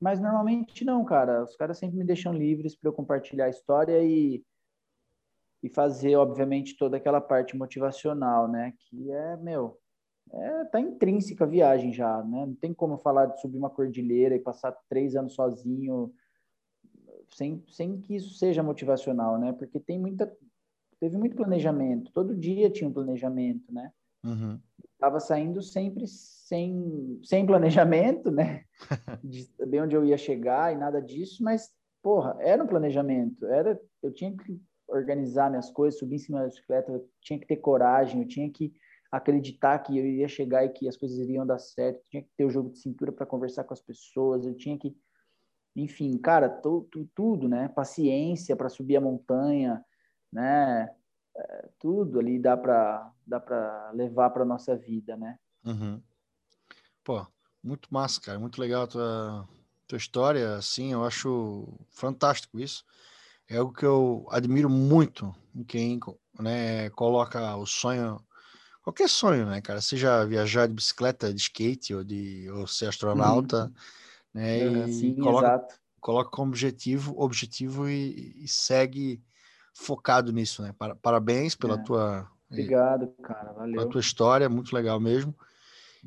Mas 0.00 0.20
normalmente 0.20 0.84
não, 0.84 1.04
cara. 1.04 1.42
Os 1.42 1.56
caras 1.56 1.78
sempre 1.78 1.96
me 1.96 2.04
deixam 2.04 2.32
livres 2.32 2.76
para 2.76 2.88
eu 2.88 2.92
compartilhar 2.92 3.46
a 3.46 3.50
história 3.50 4.02
e, 4.02 4.44
e 5.62 5.68
fazer, 5.68 6.16
obviamente, 6.16 6.76
toda 6.76 6.96
aquela 6.96 7.20
parte 7.20 7.56
motivacional, 7.56 8.46
né? 8.48 8.74
Que 8.78 9.10
é, 9.10 9.36
meu, 9.38 9.78
é, 10.32 10.64
tá 10.66 10.78
intrínseca 10.78 11.44
a 11.44 11.48
viagem 11.48 11.92
já, 11.92 12.22
né? 12.22 12.44
Não 12.46 12.54
tem 12.54 12.74
como 12.74 12.98
falar 12.98 13.26
de 13.26 13.40
subir 13.40 13.56
uma 13.58 13.70
cordilheira 13.70 14.36
e 14.36 14.40
passar 14.40 14.76
três 14.88 15.16
anos 15.16 15.34
sozinho 15.34 16.12
sem, 17.32 17.64
sem 17.68 18.00
que 18.00 18.16
isso 18.16 18.34
seja 18.34 18.62
motivacional, 18.62 19.38
né? 19.38 19.52
Porque 19.52 19.80
tem 19.80 19.98
muita, 19.98 20.30
teve 21.00 21.16
muito 21.16 21.36
planejamento. 21.36 22.12
Todo 22.12 22.36
dia 22.36 22.70
tinha 22.70 22.88
um 22.88 22.92
planejamento, 22.92 23.72
né? 23.72 23.90
Uhum 24.24 24.60
estava 24.96 25.20
saindo 25.20 25.62
sempre 25.62 26.06
sem, 26.06 27.20
sem 27.22 27.46
planejamento, 27.46 28.30
né? 28.30 28.64
De 29.22 29.44
saber 29.44 29.82
onde 29.82 29.94
eu 29.94 30.04
ia 30.04 30.18
chegar 30.18 30.72
e 30.72 30.76
nada 30.76 31.00
disso, 31.00 31.42
mas, 31.42 31.70
porra, 32.02 32.36
era 32.40 32.62
um 32.62 32.66
planejamento. 32.66 33.46
Era, 33.46 33.80
eu 34.02 34.12
tinha 34.12 34.34
que 34.34 34.60
organizar 34.88 35.50
minhas 35.50 35.70
coisas, 35.70 35.98
subir 35.98 36.16
em 36.16 36.18
cima 36.18 36.40
da 36.40 36.46
bicicleta, 36.46 36.92
eu 36.92 37.08
tinha 37.20 37.38
que 37.38 37.46
ter 37.46 37.56
coragem, 37.56 38.22
eu 38.22 38.28
tinha 38.28 38.50
que 38.50 38.72
acreditar 39.10 39.78
que 39.80 39.96
eu 39.96 40.04
ia 40.04 40.28
chegar 40.28 40.64
e 40.64 40.70
que 40.70 40.88
as 40.88 40.96
coisas 40.96 41.18
iriam 41.18 41.46
dar 41.46 41.58
certo, 41.58 41.98
eu 41.98 42.10
tinha 42.10 42.22
que 42.22 42.30
ter 42.36 42.44
o 42.44 42.50
jogo 42.50 42.70
de 42.70 42.78
cintura 42.78 43.12
para 43.12 43.26
conversar 43.26 43.64
com 43.64 43.74
as 43.74 43.80
pessoas, 43.80 44.46
eu 44.46 44.54
tinha 44.54 44.78
que, 44.78 44.96
enfim, 45.74 46.16
cara, 46.18 46.48
tu, 46.48 46.88
tudo, 47.14 47.48
né? 47.48 47.68
Paciência 47.68 48.56
para 48.56 48.68
subir 48.68 48.96
a 48.96 49.00
montanha, 49.00 49.84
né? 50.32 50.90
É, 51.36 51.68
tudo 51.78 52.18
ali 52.18 52.38
dá 52.38 52.56
para 52.56 53.12
dá 53.26 53.40
para 53.40 53.90
levar 53.92 54.30
para 54.30 54.44
nossa 54.44 54.76
vida, 54.76 55.16
né? 55.16 55.38
Uhum. 55.64 56.00
Pô, 57.02 57.26
Muito 57.62 57.88
massa, 57.92 58.20
cara. 58.20 58.38
Muito 58.38 58.60
legal 58.60 58.84
a 58.84 58.86
tua, 58.86 59.48
tua 59.88 59.98
história. 59.98 60.56
Assim, 60.56 60.92
eu 60.92 61.04
acho 61.04 61.68
fantástico 61.90 62.60
isso. 62.60 62.84
É 63.48 63.56
algo 63.56 63.72
que 63.72 63.84
eu 63.84 64.26
admiro 64.30 64.70
muito 64.70 65.34
em 65.54 65.64
quem 65.64 66.00
né, 66.38 66.90
coloca 66.90 67.56
o 67.56 67.66
sonho, 67.66 68.20
qualquer 68.82 69.08
sonho, 69.08 69.46
né, 69.46 69.60
cara? 69.60 69.80
Seja 69.80 70.24
viajar 70.24 70.66
de 70.66 70.74
bicicleta, 70.74 71.32
de 71.32 71.40
skate 71.40 71.94
ou 71.94 72.04
de 72.04 72.50
ou 72.50 72.66
ser 72.66 72.86
astronauta, 72.86 73.64
uhum. 73.64 73.72
né? 74.34 74.84
É, 74.84 74.86
sim, 74.88 75.14
coloca, 75.14 75.46
exato. 75.46 75.80
coloca 76.00 76.30
como 76.30 76.50
objetivo, 76.50 77.14
objetivo 77.16 77.88
e, 77.88 78.44
e 78.44 78.48
segue 78.48 79.22
focado 79.72 80.32
nisso, 80.32 80.62
né? 80.62 80.74
Parabéns 81.00 81.54
pela 81.54 81.74
é. 81.74 81.82
tua 81.82 82.28
Obrigado, 82.50 83.08
cara. 83.22 83.52
Valeu. 83.52 83.74
Pela 83.74 83.90
tua 83.90 84.00
história, 84.00 84.48
muito 84.48 84.74
legal 84.74 85.00
mesmo. 85.00 85.34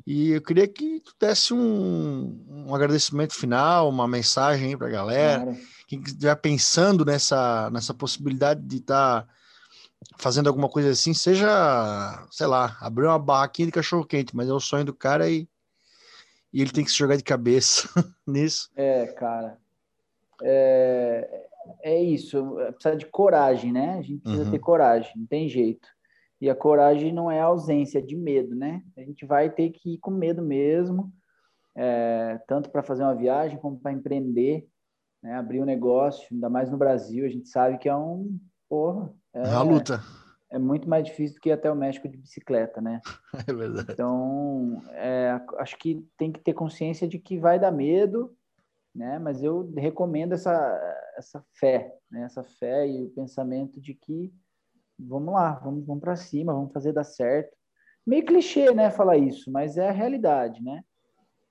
E 0.06 0.30
eu 0.30 0.40
queria 0.40 0.66
que 0.66 1.00
tu 1.00 1.14
desse 1.20 1.52
um, 1.52 2.44
um 2.48 2.74
agradecimento 2.74 3.34
final, 3.34 3.88
uma 3.88 4.08
mensagem 4.08 4.76
para 4.76 4.86
a 4.86 4.90
galera. 4.90 5.42
Claro. 5.42 5.58
Quem 5.86 6.00
estiver 6.00 6.34
pensando 6.36 7.04
nessa, 7.04 7.68
nessa 7.70 7.92
possibilidade 7.92 8.62
de 8.62 8.76
estar 8.76 9.22
tá 9.22 9.28
fazendo 10.18 10.48
alguma 10.48 10.68
coisa 10.68 10.90
assim, 10.90 11.12
seja, 11.12 12.26
sei 12.30 12.46
lá, 12.46 12.76
abrir 12.80 13.06
uma 13.06 13.18
barraquinha 13.18 13.66
de 13.66 13.72
cachorro 13.72 14.04
quente, 14.04 14.34
mas 14.34 14.48
é 14.48 14.52
o 14.52 14.60
sonho 14.60 14.84
do 14.84 14.94
cara 14.94 15.28
e, 15.28 15.46
e 16.52 16.62
ele 16.62 16.70
tem 16.70 16.84
que 16.84 16.90
se 16.90 16.96
jogar 16.96 17.16
de 17.16 17.24
cabeça 17.24 17.88
nisso. 18.26 18.70
É, 18.76 19.06
cara. 19.06 19.58
É, 20.42 21.46
é 21.82 22.02
isso. 22.02 22.56
Precisa 22.74 22.96
de 22.96 23.06
coragem, 23.06 23.72
né? 23.72 23.98
A 23.98 24.02
gente 24.02 24.22
precisa 24.22 24.44
uhum. 24.44 24.50
ter 24.50 24.58
coragem, 24.58 25.12
não 25.16 25.26
tem 25.26 25.48
jeito. 25.48 25.86
E 26.40 26.48
a 26.48 26.54
coragem 26.54 27.12
não 27.12 27.30
é 27.30 27.40
a 27.40 27.46
ausência 27.46 28.00
de 28.00 28.16
medo, 28.16 28.54
né? 28.54 28.82
A 28.96 29.02
gente 29.02 29.26
vai 29.26 29.50
ter 29.50 29.70
que 29.70 29.94
ir 29.94 29.98
com 29.98 30.10
medo 30.10 30.42
mesmo, 30.42 31.12
é, 31.76 32.40
tanto 32.46 32.70
para 32.70 32.82
fazer 32.82 33.02
uma 33.02 33.14
viagem 33.14 33.58
como 33.58 33.78
para 33.78 33.92
empreender, 33.92 34.66
né? 35.22 35.34
abrir 35.34 35.60
um 35.60 35.66
negócio, 35.66 36.26
ainda 36.32 36.48
mais 36.48 36.70
no 36.70 36.78
Brasil, 36.78 37.26
a 37.26 37.28
gente 37.28 37.48
sabe 37.48 37.78
que 37.78 37.88
é 37.88 37.96
um 37.96 38.38
porra. 38.68 39.12
É, 39.34 39.42
é 39.42 39.48
uma 39.48 39.62
luta. 39.62 40.00
É 40.52 40.58
muito 40.58 40.88
mais 40.88 41.04
difícil 41.04 41.36
do 41.36 41.40
que 41.40 41.50
ir 41.50 41.52
até 41.52 41.70
o 41.70 41.76
México 41.76 42.08
de 42.08 42.16
bicicleta, 42.16 42.80
né? 42.80 43.00
É 43.48 43.52
verdade. 43.52 43.92
Então, 43.92 44.82
é, 44.90 45.40
acho 45.58 45.76
que 45.78 46.04
tem 46.16 46.32
que 46.32 46.40
ter 46.40 46.54
consciência 46.54 47.06
de 47.06 47.18
que 47.18 47.38
vai 47.38 47.58
dar 47.58 47.70
medo, 47.70 48.34
né? 48.94 49.18
Mas 49.18 49.42
eu 49.42 49.72
recomendo 49.76 50.32
essa, 50.32 50.52
essa 51.16 51.44
fé, 51.54 51.94
né? 52.10 52.22
Essa 52.22 52.42
fé 52.42 52.88
e 52.88 53.04
o 53.04 53.10
pensamento 53.10 53.80
de 53.80 53.94
que 53.94 54.32
vamos 55.06 55.34
lá, 55.34 55.52
vamos, 55.54 55.86
vamos 55.86 56.00
para 56.00 56.16
cima, 56.16 56.52
vamos 56.52 56.72
fazer 56.72 56.92
dar 56.92 57.04
certo. 57.04 57.56
Meio 58.06 58.24
clichê, 58.24 58.72
né, 58.72 58.90
falar 58.90 59.16
isso, 59.18 59.50
mas 59.50 59.76
é 59.76 59.88
a 59.88 59.92
realidade, 59.92 60.62
né? 60.62 60.82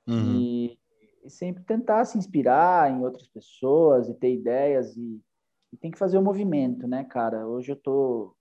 Uhum. 0.08 0.36
E, 0.36 0.80
e, 1.24 1.30
sempre 1.30 1.64
tentar 1.64 2.06
se 2.06 2.18
inspirar 2.18 2.92
em 2.92 3.04
outras 3.04 3.28
pessoas 3.28 4.10
e 4.10 4.14
ter 4.14 4.34
ideias 4.34 4.96
e, 4.98 5.22
e 5.72 5.78
tem 5.78 5.92
que 5.92 6.00
fazer 6.00 6.18
o 6.18 6.22
um 6.22 6.24
movimento, 6.24 6.88
né, 6.88 7.04
cara? 7.04 7.48
Hoje 7.48 7.72
eu 7.72 7.76
tô, 7.76 8.36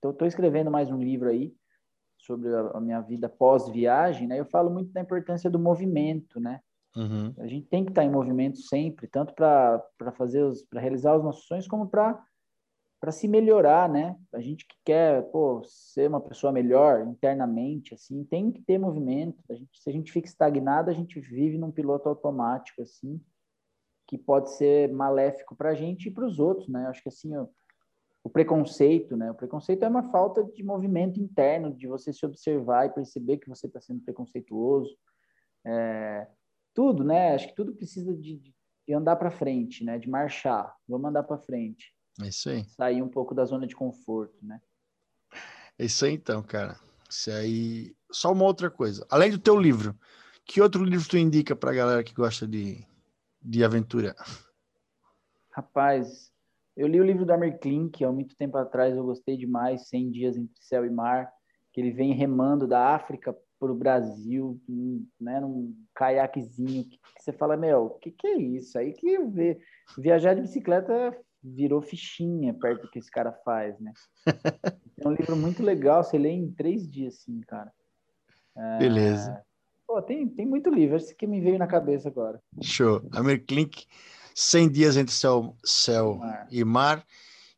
tô, 0.00 0.12
tô 0.12 0.24
escrevendo 0.24 0.70
mais 0.70 0.90
um 0.90 0.98
livro 0.98 1.28
aí 1.28 1.52
sobre 2.18 2.54
a, 2.54 2.60
a 2.74 2.80
minha 2.80 3.00
vida 3.00 3.28
pós-viagem, 3.28 4.28
né? 4.28 4.38
Eu 4.38 4.46
falo 4.46 4.70
muito 4.70 4.92
da 4.92 5.00
importância 5.00 5.50
do 5.50 5.58
movimento, 5.58 6.38
né? 6.38 6.60
Uhum. 6.96 7.34
A 7.38 7.46
gente 7.46 7.66
tem 7.68 7.84
que 7.84 7.90
estar 7.90 8.04
em 8.04 8.10
movimento 8.10 8.58
sempre, 8.58 9.06
tanto 9.06 9.34
para 9.34 10.12
fazer 10.16 10.42
os, 10.42 10.62
para 10.62 10.80
realizar 10.80 11.16
os 11.16 11.22
nossos 11.22 11.46
sonhos, 11.46 11.68
como 11.68 11.88
para 11.88 12.20
para 13.00 13.10
se 13.10 13.26
melhorar, 13.26 13.88
né? 13.88 14.14
A 14.30 14.40
gente 14.40 14.66
que 14.66 14.76
quer, 14.84 15.22
pô, 15.30 15.62
ser 15.64 16.06
uma 16.06 16.20
pessoa 16.20 16.52
melhor 16.52 17.00
internamente, 17.08 17.94
assim, 17.94 18.22
tem 18.24 18.52
que 18.52 18.60
ter 18.60 18.78
movimento. 18.78 19.42
A 19.50 19.54
gente, 19.54 19.80
se 19.80 19.88
a 19.88 19.92
gente 19.92 20.12
fica 20.12 20.28
estagnado, 20.28 20.90
a 20.90 20.92
gente 20.92 21.18
vive 21.18 21.56
num 21.56 21.72
piloto 21.72 22.10
automático, 22.10 22.82
assim, 22.82 23.18
que 24.06 24.18
pode 24.18 24.54
ser 24.54 24.92
maléfico 24.92 25.56
para 25.56 25.70
a 25.70 25.74
gente 25.74 26.08
e 26.08 26.10
para 26.10 26.26
os 26.26 26.38
outros, 26.38 26.68
né? 26.68 26.86
Acho 26.88 27.02
que 27.02 27.08
assim, 27.08 27.34
o, 27.34 27.48
o, 28.22 28.28
preconceito, 28.28 29.16
né? 29.16 29.30
O 29.30 29.34
preconceito 29.34 29.82
é 29.82 29.88
uma 29.88 30.10
falta 30.10 30.44
de 30.44 30.62
movimento 30.62 31.18
interno, 31.18 31.74
de 31.74 31.86
você 31.86 32.12
se 32.12 32.26
observar 32.26 32.84
e 32.84 32.90
perceber 32.90 33.38
que 33.38 33.48
você 33.48 33.66
está 33.66 33.80
sendo 33.80 34.02
preconceituoso. 34.02 34.94
É, 35.64 36.28
tudo, 36.74 37.02
né? 37.02 37.34
Acho 37.34 37.48
que 37.48 37.54
tudo 37.54 37.74
precisa 37.74 38.14
de, 38.14 38.42
de 38.86 38.92
andar 38.92 39.16
para 39.16 39.30
frente, 39.30 39.84
né? 39.84 39.98
De 39.98 40.10
marchar. 40.10 40.76
Vamos 40.86 41.08
andar 41.08 41.22
para 41.22 41.38
frente. 41.38 41.94
É 42.20 42.28
isso 42.28 42.48
aí. 42.50 42.64
Sair 42.64 43.02
um 43.02 43.08
pouco 43.08 43.34
da 43.34 43.44
zona 43.44 43.66
de 43.66 43.74
conforto, 43.74 44.44
né? 44.44 44.60
É 45.78 45.84
isso 45.84 46.04
aí 46.04 46.14
então, 46.14 46.42
cara. 46.42 46.78
Isso 47.08 47.30
aí. 47.30 47.94
Só 48.10 48.32
uma 48.32 48.44
outra 48.44 48.70
coisa. 48.70 49.06
Além 49.10 49.30
do 49.30 49.38
teu 49.38 49.58
livro, 49.58 49.98
que 50.44 50.60
outro 50.60 50.84
livro 50.84 51.08
tu 51.08 51.16
indica 51.16 51.54
pra 51.54 51.72
galera 51.72 52.02
que 52.02 52.12
gosta 52.12 52.46
de, 52.46 52.84
de 53.40 53.64
aventura? 53.64 54.14
Rapaz, 55.50 56.30
eu 56.76 56.86
li 56.86 57.00
o 57.00 57.04
livro 57.04 57.26
da 57.26 57.38
Klink, 57.50 58.04
há 58.04 58.12
muito 58.12 58.36
tempo 58.36 58.56
atrás 58.56 58.96
eu 58.96 59.04
gostei 59.04 59.36
demais, 59.36 59.88
100 59.88 60.10
dias 60.10 60.36
entre 60.36 60.54
céu 60.60 60.84
e 60.84 60.90
mar, 60.90 61.32
que 61.72 61.80
ele 61.80 61.90
vem 61.90 62.12
remando 62.12 62.66
da 62.66 62.94
África 62.94 63.36
para 63.58 63.70
o 63.70 63.74
Brasil, 63.74 64.58
né, 65.20 65.38
num 65.40 65.76
caiaquezinho, 65.94 66.84
que, 66.84 66.98
que, 66.98 67.22
você 67.22 67.32
fala, 67.32 67.56
meu, 67.56 67.84
o 67.84 67.90
que, 67.90 68.10
que 68.10 68.26
é 68.26 68.36
isso? 68.36 68.78
Aí 68.78 68.94
que 68.94 69.18
ver, 69.18 69.60
viajar 69.98 70.34
de 70.34 70.40
bicicleta 70.40 71.14
virou 71.42 71.80
fichinha 71.80 72.52
perto 72.54 72.82
do 72.82 72.90
que 72.90 72.98
esse 72.98 73.10
cara 73.10 73.32
faz, 73.32 73.78
né? 73.80 73.92
é 75.00 75.08
um 75.08 75.12
livro 75.12 75.36
muito 75.36 75.62
legal, 75.62 76.04
você 76.04 76.18
lê 76.18 76.30
em 76.30 76.50
três 76.50 76.88
dias, 76.88 77.14
assim, 77.14 77.40
cara. 77.40 77.72
É... 78.56 78.78
Beleza. 78.78 79.42
Pô, 79.86 80.00
tem, 80.00 80.28
tem 80.28 80.46
muito 80.46 80.70
livro, 80.70 80.96
esse 80.96 81.14
que 81.14 81.26
me 81.26 81.40
veio 81.40 81.58
na 81.58 81.66
cabeça 81.66 82.08
agora. 82.08 82.40
Show. 82.62 83.02
Amir 83.12 83.44
Klink, 83.44 83.86
100 84.34 84.70
dias 84.70 84.96
entre 84.96 85.12
céu, 85.12 85.56
céu 85.64 86.16
mar. 86.16 86.48
e 86.50 86.64
mar. 86.64 87.06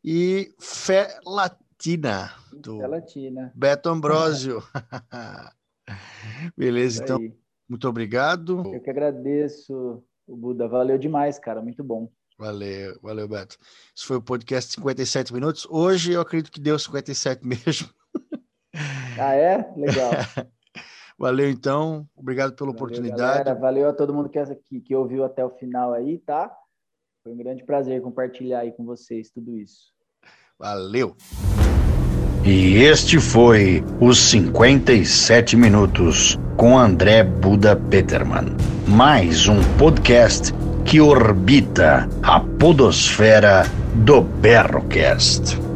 E 0.05 0.53
Fé 0.59 1.20
Latina, 1.26 2.33
do 2.53 2.78
Fé 2.78 2.87
Latina. 2.87 3.53
Beto 3.55 3.89
Ambrosio. 3.89 4.62
Beleza, 6.57 7.03
então, 7.03 7.18
muito 7.68 7.89
obrigado. 7.89 8.62
Eu 8.72 8.80
que 8.80 8.91
agradeço, 8.91 10.03
Buda. 10.26 10.66
Valeu 10.66 10.99
demais, 10.99 11.39
cara, 11.39 11.61
muito 11.61 11.85
bom. 11.85 12.11
Valeu, 12.43 12.99
valeu, 13.01 13.28
Beto. 13.28 13.57
Isso 13.95 14.05
foi 14.05 14.16
o 14.16 14.20
podcast 14.20 14.72
57 14.72 15.32
minutos. 15.32 15.64
Hoje 15.70 16.11
eu 16.11 16.20
acredito 16.20 16.51
que 16.51 16.61
deu 16.61 16.76
57 16.76 17.40
mesmo. 17.47 17.88
Ah, 19.16 19.32
é? 19.32 19.72
Legal. 19.76 20.11
valeu, 21.16 21.49
então. 21.49 22.05
Obrigado 22.16 22.57
pela 22.57 22.72
valeu, 22.72 22.74
oportunidade. 22.74 23.45
Galera. 23.45 23.55
Valeu 23.55 23.88
a 23.88 23.93
todo 23.93 24.12
mundo 24.12 24.28
que, 24.28 24.45
que, 24.57 24.80
que 24.80 24.97
ouviu 24.97 25.22
até 25.24 25.45
o 25.45 25.51
final 25.51 25.93
aí, 25.93 26.18
tá? 26.18 26.53
Foi 27.22 27.32
um 27.32 27.36
grande 27.36 27.62
prazer 27.62 28.03
compartilhar 28.03 28.59
aí 28.59 28.72
com 28.72 28.84
vocês 28.84 29.30
tudo 29.30 29.57
isso. 29.57 29.93
Valeu. 30.59 31.16
E 32.45 32.78
este 32.78 33.20
foi 33.20 33.84
os 34.01 34.18
57 34.18 35.57
minutos 35.57 36.36
com 36.57 36.76
André 36.76 37.22
Buda 37.22 37.76
Peterman. 37.76 38.57
Mais 38.88 39.47
um 39.47 39.61
podcast 39.78 40.53
que 40.85 41.01
orbita 41.01 42.09
a 42.22 42.41
podosfera 42.41 43.66
do 43.95 44.20
Berrocast. 44.20 45.72